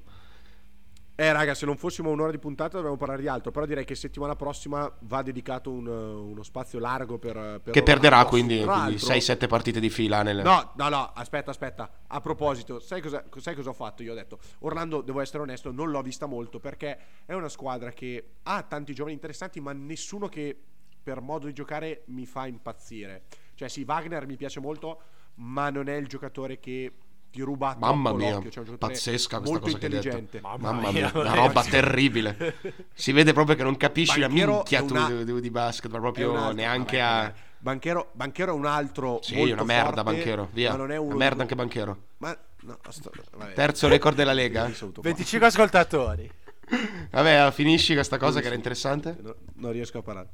Eh, 1.15 1.31
raga, 1.31 1.55
se 1.55 1.67
non 1.67 1.77
fossimo 1.77 2.11
un'ora 2.11 2.31
di 2.31 2.39
puntata 2.39 2.77
dovremmo 2.77 2.97
parlare 2.97 3.21
di 3.21 3.29
altro. 3.29 3.51
Però 3.51 3.67
direi 3.67 3.85
che 3.85 3.95
settimana 3.95 4.35
prossima 4.35 4.91
va 5.01 5.23
dedicato 5.23 5.71
un, 5.71 5.87
uh, 5.87 6.31
uno 6.31 6.43
spazio 6.43 6.79
largo 6.79 7.19
per. 7.19 7.61
per 7.63 7.73
Che 7.73 7.83
perderà 7.83 8.25
quindi, 8.25 8.63
quindi 8.63 8.67
l'altro- 8.67 9.09
6-7 9.09 9.47
partite 9.47 9.81
di 9.81 9.91
fila 9.91 10.23
nel... 10.23 10.43
No, 10.43 10.73
no, 10.77 10.89
no, 10.89 11.11
aspetta, 11.15 11.51
aspetta. 11.51 11.91
A 12.07 12.21
proposito, 12.21 12.81
sai 12.81 13.03
cosa, 13.03 13.23
sai 13.37 13.55
cosa 13.55 13.71
ho 13.71 13.75
fatto? 13.75 14.03
Io 14.03 14.13
ho 14.13 14.17
detto, 14.17 14.39
Orlando, 14.61 15.03
devo 15.03 15.21
essere 15.21 15.43
onesto, 15.43 15.71
non 15.71 15.91
l'ho 15.91 16.01
vista 16.01 16.27
molto 16.27 16.59
perché 16.59 16.99
è 17.27 17.35
una 17.35 17.51
squadra 17.51 17.91
che 17.91 18.37
ha 18.45 18.63
tanti 18.63 18.95
giovani 18.95 19.15
interessanti, 19.15 19.61
ma 19.61 19.73
nessuno 19.73 20.29
che 20.29 20.57
per 21.03 21.21
modo 21.21 21.47
di 21.47 21.53
giocare 21.53 22.05
mi 22.07 22.25
fa 22.25 22.47
impazzire. 22.47 23.25
Cioè, 23.55 23.69
sì, 23.69 23.85
Wagner 23.87 24.27
mi 24.27 24.37
piace 24.37 24.61
molto, 24.61 25.01
ma 25.35 25.69
non 25.69 25.89
è 25.89 25.95
il 25.95 26.07
giocatore 26.07 26.59
che 26.59 26.93
ti 27.33 27.41
ruba 27.41 27.75
Mamma 27.79 28.13
mia. 28.13 28.27
Cioè, 28.27 28.35
è 28.35 28.37
un 28.37 28.51
giocatore 28.51 28.77
pazzesca 28.77 29.39
questa 29.39 29.51
molto 29.59 29.65
cosa 29.67 29.79
che 29.79 29.87
hai 29.87 29.93
detto. 29.93 30.07
intelligente. 30.17 30.41
Mamma 30.43 30.73
mia, 30.81 30.91
mia, 30.93 31.11
una 31.15 31.35
roba 31.35 31.65
terribile. 31.65 32.57
Si 32.95 33.11
vede 33.13 33.33
proprio 33.33 33.57
che 33.57 33.63
non 33.65 33.77
capisci 33.77 34.21
Banchero 34.21 34.51
la 34.51 34.55
minchia 34.57 34.83
una- 34.83 35.23
di, 35.25 35.41
di- 35.41 35.51
basket, 35.51 35.91
ma 35.91 35.99
proprio 35.99 36.37
altro- 36.37 36.53
neanche 36.53 36.99
vabbè, 36.99 37.25
a... 37.25 37.35
Banchero, 37.59 38.11
Banchero 38.13 38.53
è 38.53 38.57
un 38.57 38.67
altro. 38.67 39.21
Sì, 39.23 39.37
molto 39.37 39.55
una 39.55 39.65
merda 39.65 40.03
forte, 40.03 40.03
Banchero, 40.03 40.49
via. 40.53 40.71
Ma 40.73 40.77
non 40.77 40.91
è 40.93 40.97
uno 40.97 41.09
Una 41.09 41.17
merda 41.17 41.35
di- 41.37 41.41
anche 41.43 41.55
Banchero. 41.55 41.97
Ma 42.19 42.39
no, 42.63 42.79
sto- 42.91 43.11
vabbè. 43.37 43.53
Terzo 43.55 43.89
record 43.89 44.15
della 44.17 44.33
Lega. 44.33 44.67
Mi 44.67 44.75
saluto 44.75 45.01
qua. 45.01 45.11
25 45.11 45.47
ascoltatori. 45.49 46.31
Vabbè, 47.11 47.51
finisci 47.53 47.93
questa 47.95 48.17
cosa 48.19 48.41
che 48.41 48.47
era 48.47 48.55
interessante. 48.55 49.17
No, 49.21 49.35
non 49.57 49.73
riesco 49.73 49.99
a 49.99 50.03
parlare. 50.03 50.29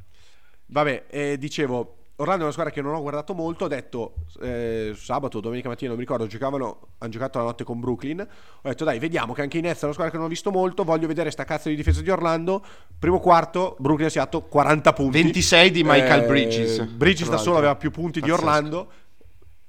Vabbè, 0.66 1.06
eh, 1.08 1.38
dicevo, 1.38 1.97
Orlando 2.20 2.40
è 2.42 2.44
una 2.44 2.52
squadra 2.52 2.72
che 2.72 2.82
non 2.82 2.94
ho 2.94 3.00
guardato 3.00 3.32
molto. 3.32 3.64
Ho 3.64 3.68
detto 3.68 4.14
eh, 4.40 4.92
sabato, 4.96 5.38
domenica 5.40 5.68
mattina, 5.68 5.90
non 5.90 5.98
mi 5.98 6.04
ricordo, 6.04 6.26
giocavano, 6.26 6.78
hanno 6.98 7.10
giocato 7.12 7.38
la 7.38 7.44
notte 7.44 7.62
con 7.62 7.78
Brooklyn. 7.78 8.20
Ho 8.20 8.68
detto, 8.68 8.84
dai, 8.84 8.98
vediamo 8.98 9.32
che 9.34 9.42
anche 9.42 9.58
i 9.58 9.60
Nets 9.60 9.80
è 9.80 9.84
una 9.84 9.92
squadra 9.92 10.10
che 10.12 10.18
non 10.18 10.26
ho 10.26 10.30
visto 10.30 10.50
molto. 10.50 10.82
Voglio 10.82 11.06
vedere 11.06 11.30
sta 11.30 11.44
cazzo 11.44 11.68
di 11.68 11.76
difesa 11.76 12.00
di 12.02 12.10
Orlando. 12.10 12.64
Primo 12.98 13.20
quarto, 13.20 13.76
Brooklyn 13.78 14.08
ha 14.08 14.10
segnato 14.10 14.42
40 14.42 14.92
punti. 14.92 15.22
26 15.22 15.70
di 15.70 15.84
Michael 15.84 16.22
Eh, 16.22 16.26
Bridges. 16.26 16.84
Bridges 16.86 17.28
da 17.28 17.36
solo 17.36 17.56
aveva 17.58 17.76
più 17.76 17.90
punti 17.92 18.20
di 18.20 18.28
Pazzesco. 18.28 18.46
Orlando. 18.46 18.88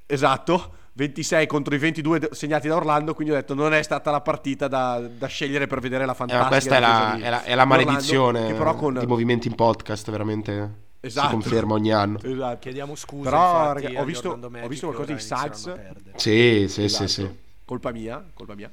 Esatto. 0.06 0.74
26 0.94 1.48
contro 1.48 1.76
i 1.76 1.78
22 1.78 2.20
de- 2.20 2.30
segnati 2.32 2.68
da 2.68 2.76
Orlando, 2.76 3.14
quindi 3.14 3.32
ho 3.34 3.38
detto 3.38 3.54
non 3.54 3.74
è 3.74 3.82
stata 3.84 4.12
la 4.12 4.20
partita 4.20 4.68
da, 4.68 5.00
da 5.00 5.28
scegliere 5.28 5.66
per 5.66 5.80
vedere 5.80 6.06
la 6.06 6.12
Eh, 6.12 6.16
fantastica 6.16 6.44
ma 6.44 6.50
questa 6.50 6.76
è 6.76 6.80
la, 6.82 7.14
di- 7.16 7.22
è 7.22 7.30
la- 7.30 7.44
è 7.44 7.56
la 7.56 7.64
di 7.64 7.70
Orlando, 7.72 7.86
maledizione 7.86 8.48
che 8.48 8.54
però 8.54 8.76
con 8.76 8.98
di 9.00 9.06
movimenti 9.06 9.48
in 9.48 9.56
podcast, 9.56 10.10
veramente. 10.12 10.88
Esatto. 11.02 11.28
Si 11.28 11.34
conferma 11.34 11.74
ogni 11.74 11.92
anno. 11.94 12.20
Esatto. 12.22 12.60
Chiediamo 12.60 12.96
scusa. 12.96 13.30
Però, 13.30 13.60
infatti, 13.70 13.86
raga, 13.86 14.02
ho 14.02 14.06
visto- 14.06 14.30
ho 14.32 14.68
visto 14.68 14.88
qualcosa 14.88 15.14
di 15.14 15.20
Suggs. 15.20 15.74
Sì, 16.16 16.66
sì, 16.68 16.84
Esatto. 16.84 17.08
sì, 17.08 17.22
sì. 17.22 17.38
Colpa 17.66 17.92
mia, 17.92 18.24
colpa 18.34 18.56
mia. 18.56 18.70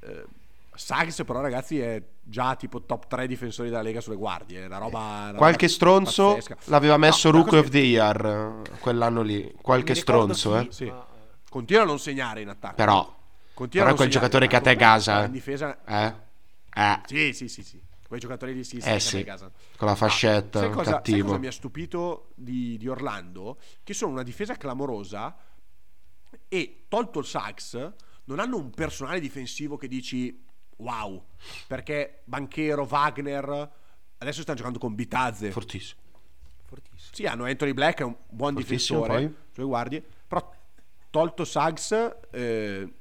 Eh, 0.00 0.24
Suggs 0.74 1.22
però 1.24 1.40
ragazzi 1.40 1.78
è 1.78 2.02
già 2.20 2.56
tipo 2.56 2.82
top 2.82 3.06
3 3.06 3.26
difensori 3.28 3.68
della 3.68 3.82
Lega 3.82 4.00
sulle 4.00 4.16
guardie, 4.16 4.64
una 4.66 4.78
roba 4.78 4.98
una 5.28 5.32
Qualche 5.36 5.66
roba 5.66 5.72
stronzo 5.72 6.28
pazzesca. 6.34 6.56
l'aveva 6.64 6.96
messo 6.96 7.30
No, 7.30 7.36
Rookie 7.38 7.58
of 7.58 7.68
the 7.68 7.78
Year 7.78 8.62
eh, 8.66 8.78
quell'anno 8.80 9.22
lì. 9.22 9.54
Qualche 9.60 9.94
stronzo, 9.94 10.58
chi, 10.58 10.66
eh. 10.66 10.72
Sì. 10.72 10.84
ma- 10.86 11.06
Continua 11.48 11.82
a 11.82 11.86
non 11.86 12.00
segnare 12.00 12.40
in 12.40 12.48
attacco. 12.48 12.74
Però, 12.74 13.16
Continua 13.54 13.84
però 13.84 13.84
a 13.84 13.84
è 13.84 13.86
non 13.86 13.96
quel 13.96 14.10
segnare 14.10 14.10
giocatore 14.10 14.44
in 14.46 14.50
che 14.50 14.56
a 14.56 14.60
te 14.60 14.76
gasa, 14.76 15.18
In 15.20 15.24
eh. 15.24 15.30
difesa 15.30 15.78
Eh? 15.84 16.14
Eh, 16.76 17.00
Sì, 17.06 17.32
sì, 17.32 17.48
sì, 17.48 17.62
sì. 17.62 17.80
Quei 18.14 18.20
giocatori 18.20 18.62
sì, 18.62 18.80
sì, 18.80 18.88
Eh 18.88 19.00
sì. 19.00 19.24
con 19.76 19.88
la 19.88 19.96
fascetta, 19.96 20.60
Sai 20.60 20.70
cosa, 20.70 20.84
sai 20.84 20.92
cattivo. 20.94 21.26
cosa 21.26 21.38
mi 21.38 21.48
ha 21.48 21.50
stupito 21.52 22.30
di, 22.36 22.76
di 22.78 22.86
Orlando? 22.86 23.58
Che 23.82 23.92
sono 23.92 24.12
una 24.12 24.22
difesa 24.22 24.54
clamorosa 24.56 25.36
e 26.46 26.84
tolto 26.86 27.18
il 27.18 27.24
Sachs 27.24 27.92
non 28.26 28.38
hanno 28.38 28.56
un 28.56 28.70
personale 28.70 29.18
difensivo 29.18 29.76
che 29.76 29.88
dici 29.88 30.44
wow, 30.76 31.26
perché 31.66 32.20
Banchero, 32.24 32.86
Wagner 32.88 33.70
adesso 34.18 34.42
stanno 34.42 34.58
giocando 34.58 34.78
con 34.78 34.94
Bitazze. 34.94 35.50
Fortissimo. 35.50 36.00
Fortissimo. 36.66 37.10
Sì, 37.14 37.26
hanno 37.26 37.46
Anthony 37.46 37.72
Black, 37.72 37.98
è 37.98 38.04
un 38.04 38.14
buon 38.28 38.54
Fortissimo, 38.54 39.00
difensore, 39.00 39.26
poi. 39.26 39.36
sulle 39.54 39.66
guardie, 39.66 40.04
però 40.28 40.52
tolto 41.10 41.44
Suggs 41.44 42.16
eh, 42.30 42.92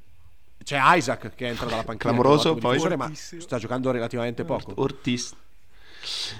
c'è 0.64 0.80
Isaac 0.96 1.34
che 1.36 1.48
entra 1.48 1.66
dalla 1.66 1.84
panchina. 1.84 2.14
Clamoroso, 2.14 2.56
poi. 2.56 2.78
difensore, 2.78 2.96
ma 2.96 3.12
sta 3.14 3.58
giocando 3.58 3.92
relativamente 3.92 4.44
poco. 4.44 4.74
Ortiz. 4.78 5.34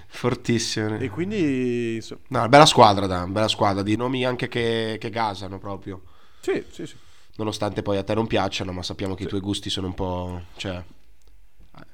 Fortissimo. 0.08 0.98
E 0.98 1.10
quindi 1.10 1.96
insomma, 1.96 2.22
No, 2.28 2.50
bella 2.50 2.66
squadra, 2.66 3.08
Dan, 3.08 3.32
bella 3.32 3.48
squadra. 3.48 3.82
Di 3.82 3.96
nomi 3.96 4.26
anche 4.26 4.48
che, 4.48 4.98
che 5.00 5.10
gasano 5.10 5.58
proprio. 5.60 6.02
sì, 6.42 6.64
sì, 6.72 6.86
sì. 6.86 6.96
Nonostante 7.36 7.82
poi 7.82 7.98
a 7.98 8.04
te 8.04 8.14
non 8.14 8.28
piacciono, 8.28 8.72
ma 8.72 8.84
sappiamo 8.84 9.16
che 9.16 9.24
i 9.24 9.28
tuoi 9.28 9.40
gusti 9.40 9.70
sono 9.70 9.88
un 9.88 9.94
po'. 9.96 10.42
Cioè. 10.56 10.84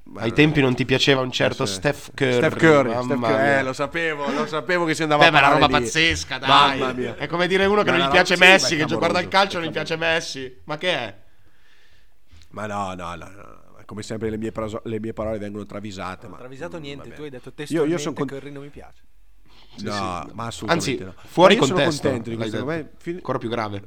Ma 0.04 0.22
ai 0.22 0.34
tempi 0.34 0.60
non 0.60 0.76
ti 0.76 0.84
piaceva 0.86 1.22
un 1.22 1.32
certo 1.32 1.66
Sì. 1.66 1.76
Steph 1.76 2.12
Curry. 2.16 2.34
Steph 2.34 2.58
Curry, 2.58 3.04
Steph 3.04 3.20
Curry, 3.20 3.48
eh, 3.60 3.64
lo 3.64 3.74
sapevo, 3.74 4.30
lo 4.32 4.46
sapevo 4.48 4.84
che 4.86 4.96
si 4.96 5.04
andava 5.04 5.22
Beh, 5.22 5.28
a 5.30 5.32
ma 5.32 5.38
è 5.40 5.42
una 5.44 5.54
roba 5.60 5.78
lì. 5.78 5.84
pazzesca, 5.84 6.38
dai. 6.40 6.80
Mamma 6.80 6.94
mia. 6.94 7.16
È 7.16 7.28
come 7.28 7.48
dire 7.48 7.66
uno 7.66 7.84
che 7.84 7.92
Ma 7.92 7.98
non 7.98 8.08
gli 8.08 8.12
piace 8.12 8.36
sì, 8.36 8.42
Messi, 8.42 8.76
che 8.76 8.86
guarda 8.86 9.20
il 9.22 9.28
calcio 9.30 9.60
non 9.60 9.68
gli 9.68 9.72
piace 9.72 9.96
Messi. 9.96 10.62
Ma 10.66 10.78
che 10.78 10.92
è? 10.92 11.16
Ma 12.52 12.66
no, 12.66 12.93
no, 12.95 13.16
no, 13.16 13.26
no. 13.30 13.68
Come 13.86 14.04
sempre 14.04 14.30
le 14.30 14.38
mie, 14.38 14.52
praso- 14.52 14.82
le 14.86 15.00
mie 15.00 15.14
parole 15.14 15.39
vengono 15.39 15.66
travisate. 15.66 16.24
Non 16.24 16.32
ma 16.32 16.36
ho 16.38 16.39
travisato 16.39 16.78
niente, 16.78 17.06
vabbè. 17.06 17.16
tu 17.16 17.22
hai 17.24 17.30
detto 17.32 17.50
Io- 17.50 17.54
testualmente 17.56 17.91
io 17.95 17.97
son 18.02 18.14
con- 18.14 18.28
che 18.28 18.36
Curry 18.36 18.52
non 18.52 18.64
mi 18.64 18.70
piace. 18.70 19.02
No, 19.82 20.24
sì. 20.28 20.34
ma 20.34 20.45
assolutamente 20.45 20.91
Anzi, 20.91 21.04
no. 21.04 21.14
fuori 21.26 21.56
Ma 21.56 21.60
io 21.62 21.66
sono 21.68 21.80
contesto. 21.80 22.02
contento 22.04 22.30
di 22.30 22.36
questo. 22.36 22.64
detto. 22.66 22.95
fin- 23.00 23.16
Ancora 23.16 23.38
più 23.39 23.50
grave. 23.50 23.84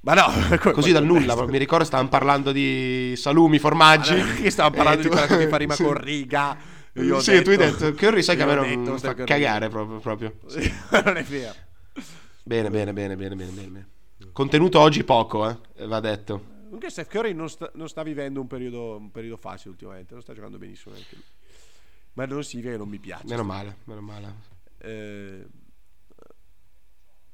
Ma 0.00 0.14
no, 0.14 0.24
Così 0.72 0.90
dal 0.92 1.04
nulla, 1.04 1.46
mi 1.46 1.58
ricordo 1.58 1.84
stavamo 1.84 2.08
parlando 2.08 2.50
di 2.52 3.12
salumi, 3.16 3.58
formaggi. 3.60 4.14
Che 4.42 4.50
stavo 4.50 4.70
parlando 4.74 5.02
di 5.02 5.08
tu- 5.08 5.12
quella 5.16 5.26
che 5.36 5.48
fa 5.48 5.56
rima 5.58 5.74
Sì. 5.74 5.82
con 5.84 5.94
riga. 5.94 6.56
Io 6.94 7.20
Sì, 7.20 7.40
tu 7.42 7.50
hai 7.50 7.56
detto- 7.56 7.84
detto 7.90 7.96
Curry 7.96 8.22
sai 8.22 8.34
che 8.36 8.42
a 8.42 8.46
me 8.46 8.52
io 8.54 8.74
non 8.76 8.84
detto, 8.84 8.98
fa 8.98 9.14
cagare 9.14 9.68
proprio, 9.68 9.98
proprio. 9.98 10.32
Sì, 10.46 10.72
non 11.04 11.16
è 11.18 11.22
vero. 11.22 11.54
Bene, 12.42 12.68
bene, 12.70 12.92
bene, 12.92 13.14
bene, 13.14 13.34
bene, 13.36 13.50
bene. 13.52 13.88
Contenuto 14.32 14.80
oggi 14.80 15.04
poco, 15.04 15.48
eh, 15.76 15.86
va 15.86 16.00
detto. 16.00 16.49
Comunque 16.70 16.90
Steph 16.90 17.08
Curry 17.08 17.32
non 17.32 17.50
sta, 17.50 17.68
non 17.74 17.88
sta 17.88 18.04
vivendo 18.04 18.40
un 18.40 18.46
periodo, 18.46 18.96
un 18.96 19.10
periodo 19.10 19.36
facile 19.36 19.70
ultimamente, 19.70 20.14
non 20.14 20.22
sta 20.22 20.32
giocando 20.34 20.56
benissimo 20.56 20.94
neanche 20.94 21.16
lui. 21.16 21.24
Ma 22.12 22.26
non 22.26 22.44
significa 22.44 22.74
che 22.74 22.78
non 22.78 22.88
mi 22.88 23.00
piace. 23.00 23.24
Meno 23.26 23.42
male, 23.42 23.78
meno 23.86 24.00
male. 24.00 24.34
Eh, 24.78 25.48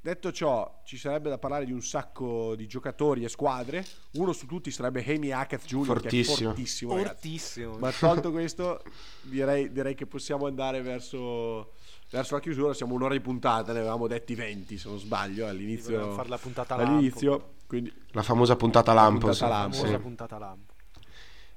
detto 0.00 0.32
ciò, 0.32 0.80
ci 0.86 0.96
sarebbe 0.96 1.28
da 1.28 1.36
parlare 1.36 1.66
di 1.66 1.72
un 1.72 1.82
sacco 1.82 2.56
di 2.56 2.66
giocatori 2.66 3.24
e 3.24 3.28
squadre. 3.28 3.84
Uno 4.12 4.32
su 4.32 4.46
tutti 4.46 4.70
sarebbe 4.70 5.04
Amy 5.06 5.32
Hackett 5.32 5.66
Jr. 5.66 6.00
che 6.00 6.08
è 6.08 6.22
Fortissimo. 6.22 6.48
fortissimo. 6.48 6.96
Fortissimo. 6.96 7.76
Ma 7.76 7.92
tolto 7.92 8.30
questo, 8.30 8.82
direi, 9.20 9.70
direi 9.70 9.94
che 9.94 10.06
possiamo 10.06 10.46
andare 10.46 10.80
verso, 10.80 11.74
verso 12.08 12.36
la 12.36 12.40
chiusura. 12.40 12.72
Siamo 12.72 12.94
un'ora 12.94 13.12
di 13.12 13.20
puntata, 13.20 13.74
ne 13.74 13.80
avevamo 13.80 14.06
detti 14.06 14.34
20 14.34 14.78
se 14.78 14.88
non 14.88 14.98
sbaglio 14.98 15.46
all'inizio. 15.46 15.90
volevamo 15.90 16.14
fare 16.14 16.30
la 16.30 16.38
puntata 16.38 16.74
all'inizio. 16.74 17.55
Quindi, 17.66 17.92
La 18.12 18.22
famosa 18.22 18.56
puntata 18.56 18.92
lampo, 18.92 19.26
puntata 19.26 19.34
sì, 19.34 19.50
lampo. 19.50 19.76
famosa 19.76 19.96
sì, 19.96 20.02
puntata 20.02 20.38
lampo. 20.38 20.72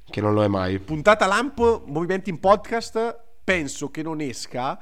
che 0.10 0.22
non 0.22 0.34
lo 0.34 0.44
è 0.44 0.48
mai. 0.48 0.80
puntata 0.80 1.26
lampo, 1.28 1.84
movimenti 1.86 2.30
in 2.30 2.40
podcast 2.40 3.20
penso 3.44 3.90
che 3.92 4.02
non 4.04 4.22
esca 4.22 4.80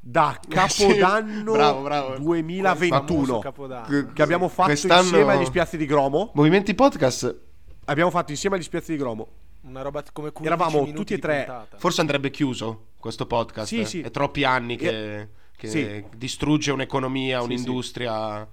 da 0.00 0.38
Capodanno 0.48 1.52
bravo, 1.52 1.82
bravo. 1.82 2.18
2021 2.18 3.24
Famoso 3.24 3.38
Capodanno. 3.40 4.12
che 4.14 4.22
abbiamo 4.22 4.48
fatto 4.48 4.68
Quest'anno- 4.68 5.02
insieme 5.02 5.32
agli 5.34 5.44
spiazzi 5.44 5.76
di 5.76 5.86
Gromo. 5.86 6.30
Movimenti 6.34 6.74
podcast, 6.74 7.38
Abbiamo 7.86 8.10
fatto 8.10 8.30
insieme 8.30 8.56
agli 8.56 8.62
spiazzi 8.62 8.92
di 8.92 8.98
Gromo. 8.98 9.28
Una 9.62 9.82
roba 9.82 10.02
come 10.12 10.32
15 10.32 10.46
Eravamo 10.46 10.92
tutti 10.92 11.12
e 11.14 11.18
tre- 11.18 11.44
puntata. 11.44 11.76
forse 11.76 12.00
andrebbe 12.00 12.30
chiuso 12.30 12.86
questo 12.98 13.26
podcast. 13.26 13.66
Sì, 13.68 13.80
eh. 13.80 13.84
sì. 13.84 14.00
È 14.00 14.10
troppi 14.10 14.44
anni 14.44 14.76
che, 14.76 15.28
che 15.56 15.68
Sì. 15.68 16.04
distrugge 16.16 16.70
un'economia, 16.72 17.40
Sì, 17.40 17.44
un'industria 17.44 18.48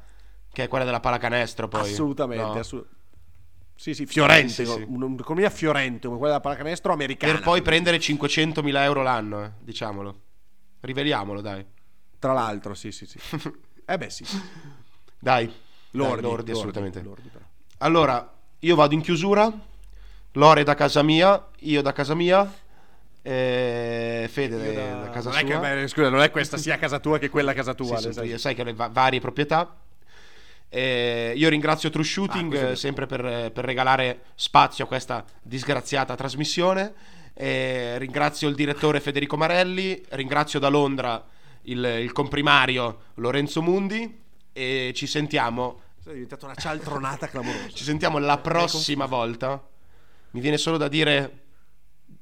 che 0.57 0.63
è 0.63 0.67
quella 0.67 0.85
della 0.85 0.99
pallacanestro 0.99 1.67
poi. 1.67 1.81
Assolutamente. 1.81 2.43
No. 2.43 2.53
assu- 2.53 2.83
sì, 3.75 3.93
sì, 3.93 4.07
fiorente. 4.07 4.49
Sì, 4.49 4.65
sì, 4.65 4.71
sì. 4.71 4.85
un- 4.87 5.03
Un'economia 5.03 5.51
fiorente 5.51 6.07
come 6.07 6.17
quella 6.17 6.33
della 6.33 6.43
pallacanestro 6.43 6.91
americana. 6.93 7.33
Per 7.33 7.43
poi 7.43 7.61
prendere 7.61 7.99
500.000 7.99 8.83
euro 8.83 9.03
l'anno, 9.03 9.43
eh, 9.43 9.51
diciamolo. 9.59 10.19
Riveliamolo, 10.79 11.41
dai. 11.41 11.63
Tra 12.17 12.33
l'altro, 12.33 12.73
sì, 12.73 12.91
sì, 12.91 13.05
sì. 13.05 13.19
eh 13.85 13.97
beh, 13.99 14.09
sì. 14.09 14.25
Dai. 15.19 15.45
Lordi, 15.91 16.21
Dai, 16.21 16.21
lordi, 16.21 16.51
assolutamente. 16.51 17.01
lordi. 17.03 17.29
Allora, 17.77 18.33
io 18.57 18.75
vado 18.75 18.95
in 18.95 19.01
chiusura. 19.01 19.51
Lore 20.31 20.63
da 20.63 20.73
casa 20.73 21.03
mia, 21.03 21.49
io 21.59 21.83
da 21.83 21.93
casa 21.93 22.15
mia. 22.15 22.51
Fede 23.21 24.73
da, 24.73 25.01
da- 25.03 25.09
casa 25.11 25.29
Non 25.29 25.37
è 25.37 25.41
sua. 25.41 25.59
che, 25.59 25.75
beh, 25.75 25.87
scusa, 25.87 26.09
non 26.09 26.21
è 26.21 26.31
questa 26.31 26.57
sia 26.57 26.77
casa 26.79 26.97
tua 26.99 27.19
che 27.19 27.29
quella 27.29 27.53
casa 27.53 27.75
tua. 27.75 27.97
sì, 27.97 28.37
sai 28.39 28.55
che 28.55 28.63
le 28.63 28.73
va- 28.73 28.87
varie 28.87 29.19
proprietà. 29.19 29.81
E 30.69 31.33
io 31.35 31.49
ringrazio 31.49 31.89
True 31.89 32.03
Shooting 32.03 32.53
Ah, 32.53 32.69
eh, 32.69 32.75
sempre 32.75 33.05
per, 33.05 33.51
per 33.51 33.63
regalare 33.63 34.23
spazio 34.35 34.83
a 34.85 34.87
questa 34.87 35.23
disgraziata 35.41 36.15
trasmissione. 36.15 36.93
E 37.33 37.97
ringrazio 37.99 38.49
il 38.49 38.55
direttore 38.55 38.99
Federico 38.99 39.37
Marelli, 39.37 40.01
ringrazio 40.09 40.59
da 40.59 40.69
Londra 40.69 41.23
il, 41.63 41.83
il 42.01 42.11
comprimario 42.11 43.01
Lorenzo 43.15 43.61
Mundi 43.61 44.25
e 44.51 44.91
ci 44.95 45.05
sentiamo, 45.05 45.81
È 46.03 46.11
diventata 46.11 46.45
una 46.45 46.55
cialtronata 46.55 47.27
clamorosa. 47.27 47.67
ci 47.69 47.83
sentiamo 47.83 48.17
la 48.17 48.37
prossima 48.39 49.05
volta. 49.05 49.63
Mi 50.31 50.41
viene 50.41 50.57
solo 50.57 50.77
da 50.77 50.87
dire 50.87 51.43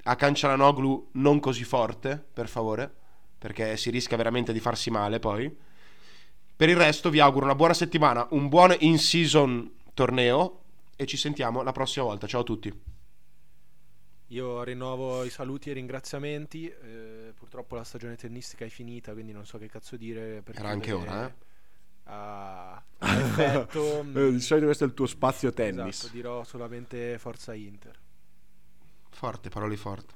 a 0.04 0.16
Cancialanoglu 0.16 1.10
non 1.14 1.40
così 1.40 1.64
forte, 1.64 2.24
per 2.34 2.48
favore, 2.48 2.94
perché 3.38 3.78
si 3.78 3.90
rischia 3.90 4.18
veramente 4.18 4.52
di 4.54 4.60
farsi 4.60 4.92
male 4.92 5.20
poi. 5.20 5.56
Per 6.58 6.70
il 6.70 6.78
resto 6.78 7.10
vi 7.10 7.20
auguro 7.20 7.44
una 7.44 7.56
buona 7.56 7.74
settimana, 7.74 8.26
un 8.30 8.48
buon 8.48 8.74
in-season 8.80 9.74
torneo 9.94 10.62
e 10.96 11.06
ci 11.06 11.18
sentiamo 11.18 11.62
la 11.64 11.74
prossima 11.74 12.06
volta. 12.06 12.28
Ciao 12.28 12.42
a 12.42 12.44
tutti. 12.46 12.82
Io 14.28 14.64
rinnovo 14.64 15.24
i 15.26 15.30
saluti 15.30 15.68
e 15.68 15.72
i 15.74 15.76
ringraziamenti. 15.76 16.68
eh, 16.70 17.34
purtroppo 17.36 17.76
la 17.76 17.84
stagione 17.84 18.16
tennistica 18.16 18.64
è 18.64 18.70
finita, 18.70 19.12
quindi 19.12 19.34
non 19.34 19.46
so 19.46 19.58
che 19.58 19.68
cazzo 19.68 19.98
dire. 19.98 20.44
Era 20.54 20.70
anche 20.70 20.94
ora, 20.94 21.28
eh. 21.28 21.34
A, 22.06 22.76
a 22.76 22.84
effetto. 23.20 24.00
Eh, 24.00 24.32
di 24.32 24.40
solito 24.40 24.68
questo 24.68 24.86
è 24.86 24.88
il 24.88 24.94
tuo 24.94 25.08
spazio 25.08 25.52
tennis. 25.52 26.00
Esatto, 26.00 26.14
dirò 26.14 26.44
solamente 26.46 27.18
Forza 27.18 27.54
Inter. 27.54 28.00
Forte, 29.10 29.50
parole 29.50 29.76
forti. 29.76 30.16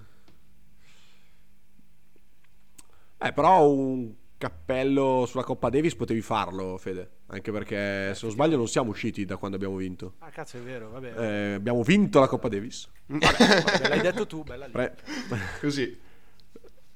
Eh, 3.17 3.33
però 3.33 3.69
un 3.69 4.13
cappello 4.39 5.25
sulla 5.27 5.43
Coppa 5.43 5.69
Davis 5.69 5.93
potevi 5.95 6.21
farlo, 6.21 6.77
Fede. 6.77 7.09
Anche 7.27 7.51
perché, 7.51 8.13
se 8.15 8.19
non 8.23 8.31
sbaglio, 8.31 8.55
non 8.55 8.67
siamo 8.67 8.89
usciti 8.89 9.25
da 9.25 9.35
quando 9.35 9.57
abbiamo 9.57 9.75
vinto. 9.75 10.13
Ah, 10.19 10.29
cazzo, 10.29 10.57
è 10.57 10.61
vero, 10.61 10.89
vabbè. 10.89 11.13
Eh, 11.15 11.53
abbiamo 11.55 11.83
vinto 11.83 12.21
la 12.21 12.27
Coppa 12.27 12.47
Davis. 12.47 12.89
Vabbè, 13.05 13.87
l'hai 13.89 13.99
detto 13.99 14.25
tu, 14.25 14.43
bella 14.43 14.65
lì. 14.65 14.71
Pre- 14.71 14.95
Così. 15.59 15.99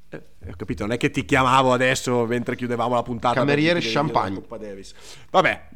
Eh, 0.10 0.24
ho 0.48 0.56
capito, 0.56 0.84
non 0.84 0.94
è 0.94 0.98
che 0.98 1.12
ti 1.12 1.26
chiamavo 1.26 1.74
adesso 1.74 2.26
mentre 2.26 2.56
chiudevamo 2.56 2.96
la 2.96 3.04
puntata. 3.04 3.36
Cameriere 3.36 3.82
champagne. 3.82 4.36
Coppa 4.36 4.58
Davis. 4.58 4.94
Vabbè, 5.30 5.70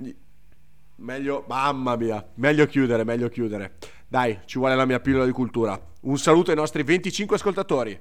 meglio, 0.95 1.43
mamma 1.49 1.97
mia, 1.97 2.26
meglio 2.36 2.65
chiudere, 2.65 3.03
meglio 3.03 3.28
chiudere. 3.28 3.76
Dai, 4.07 4.39
ci 4.45 4.57
vuole 4.57 4.76
la 4.76 4.86
mia 4.86 5.01
pillola 5.01 5.26
di 5.26 5.32
cultura. 5.32 5.78
Un 6.03 6.18
saluto 6.18 6.51
ai 6.51 6.55
nostri 6.55 6.84
25 6.84 7.36
ascoltatori. 7.36 7.99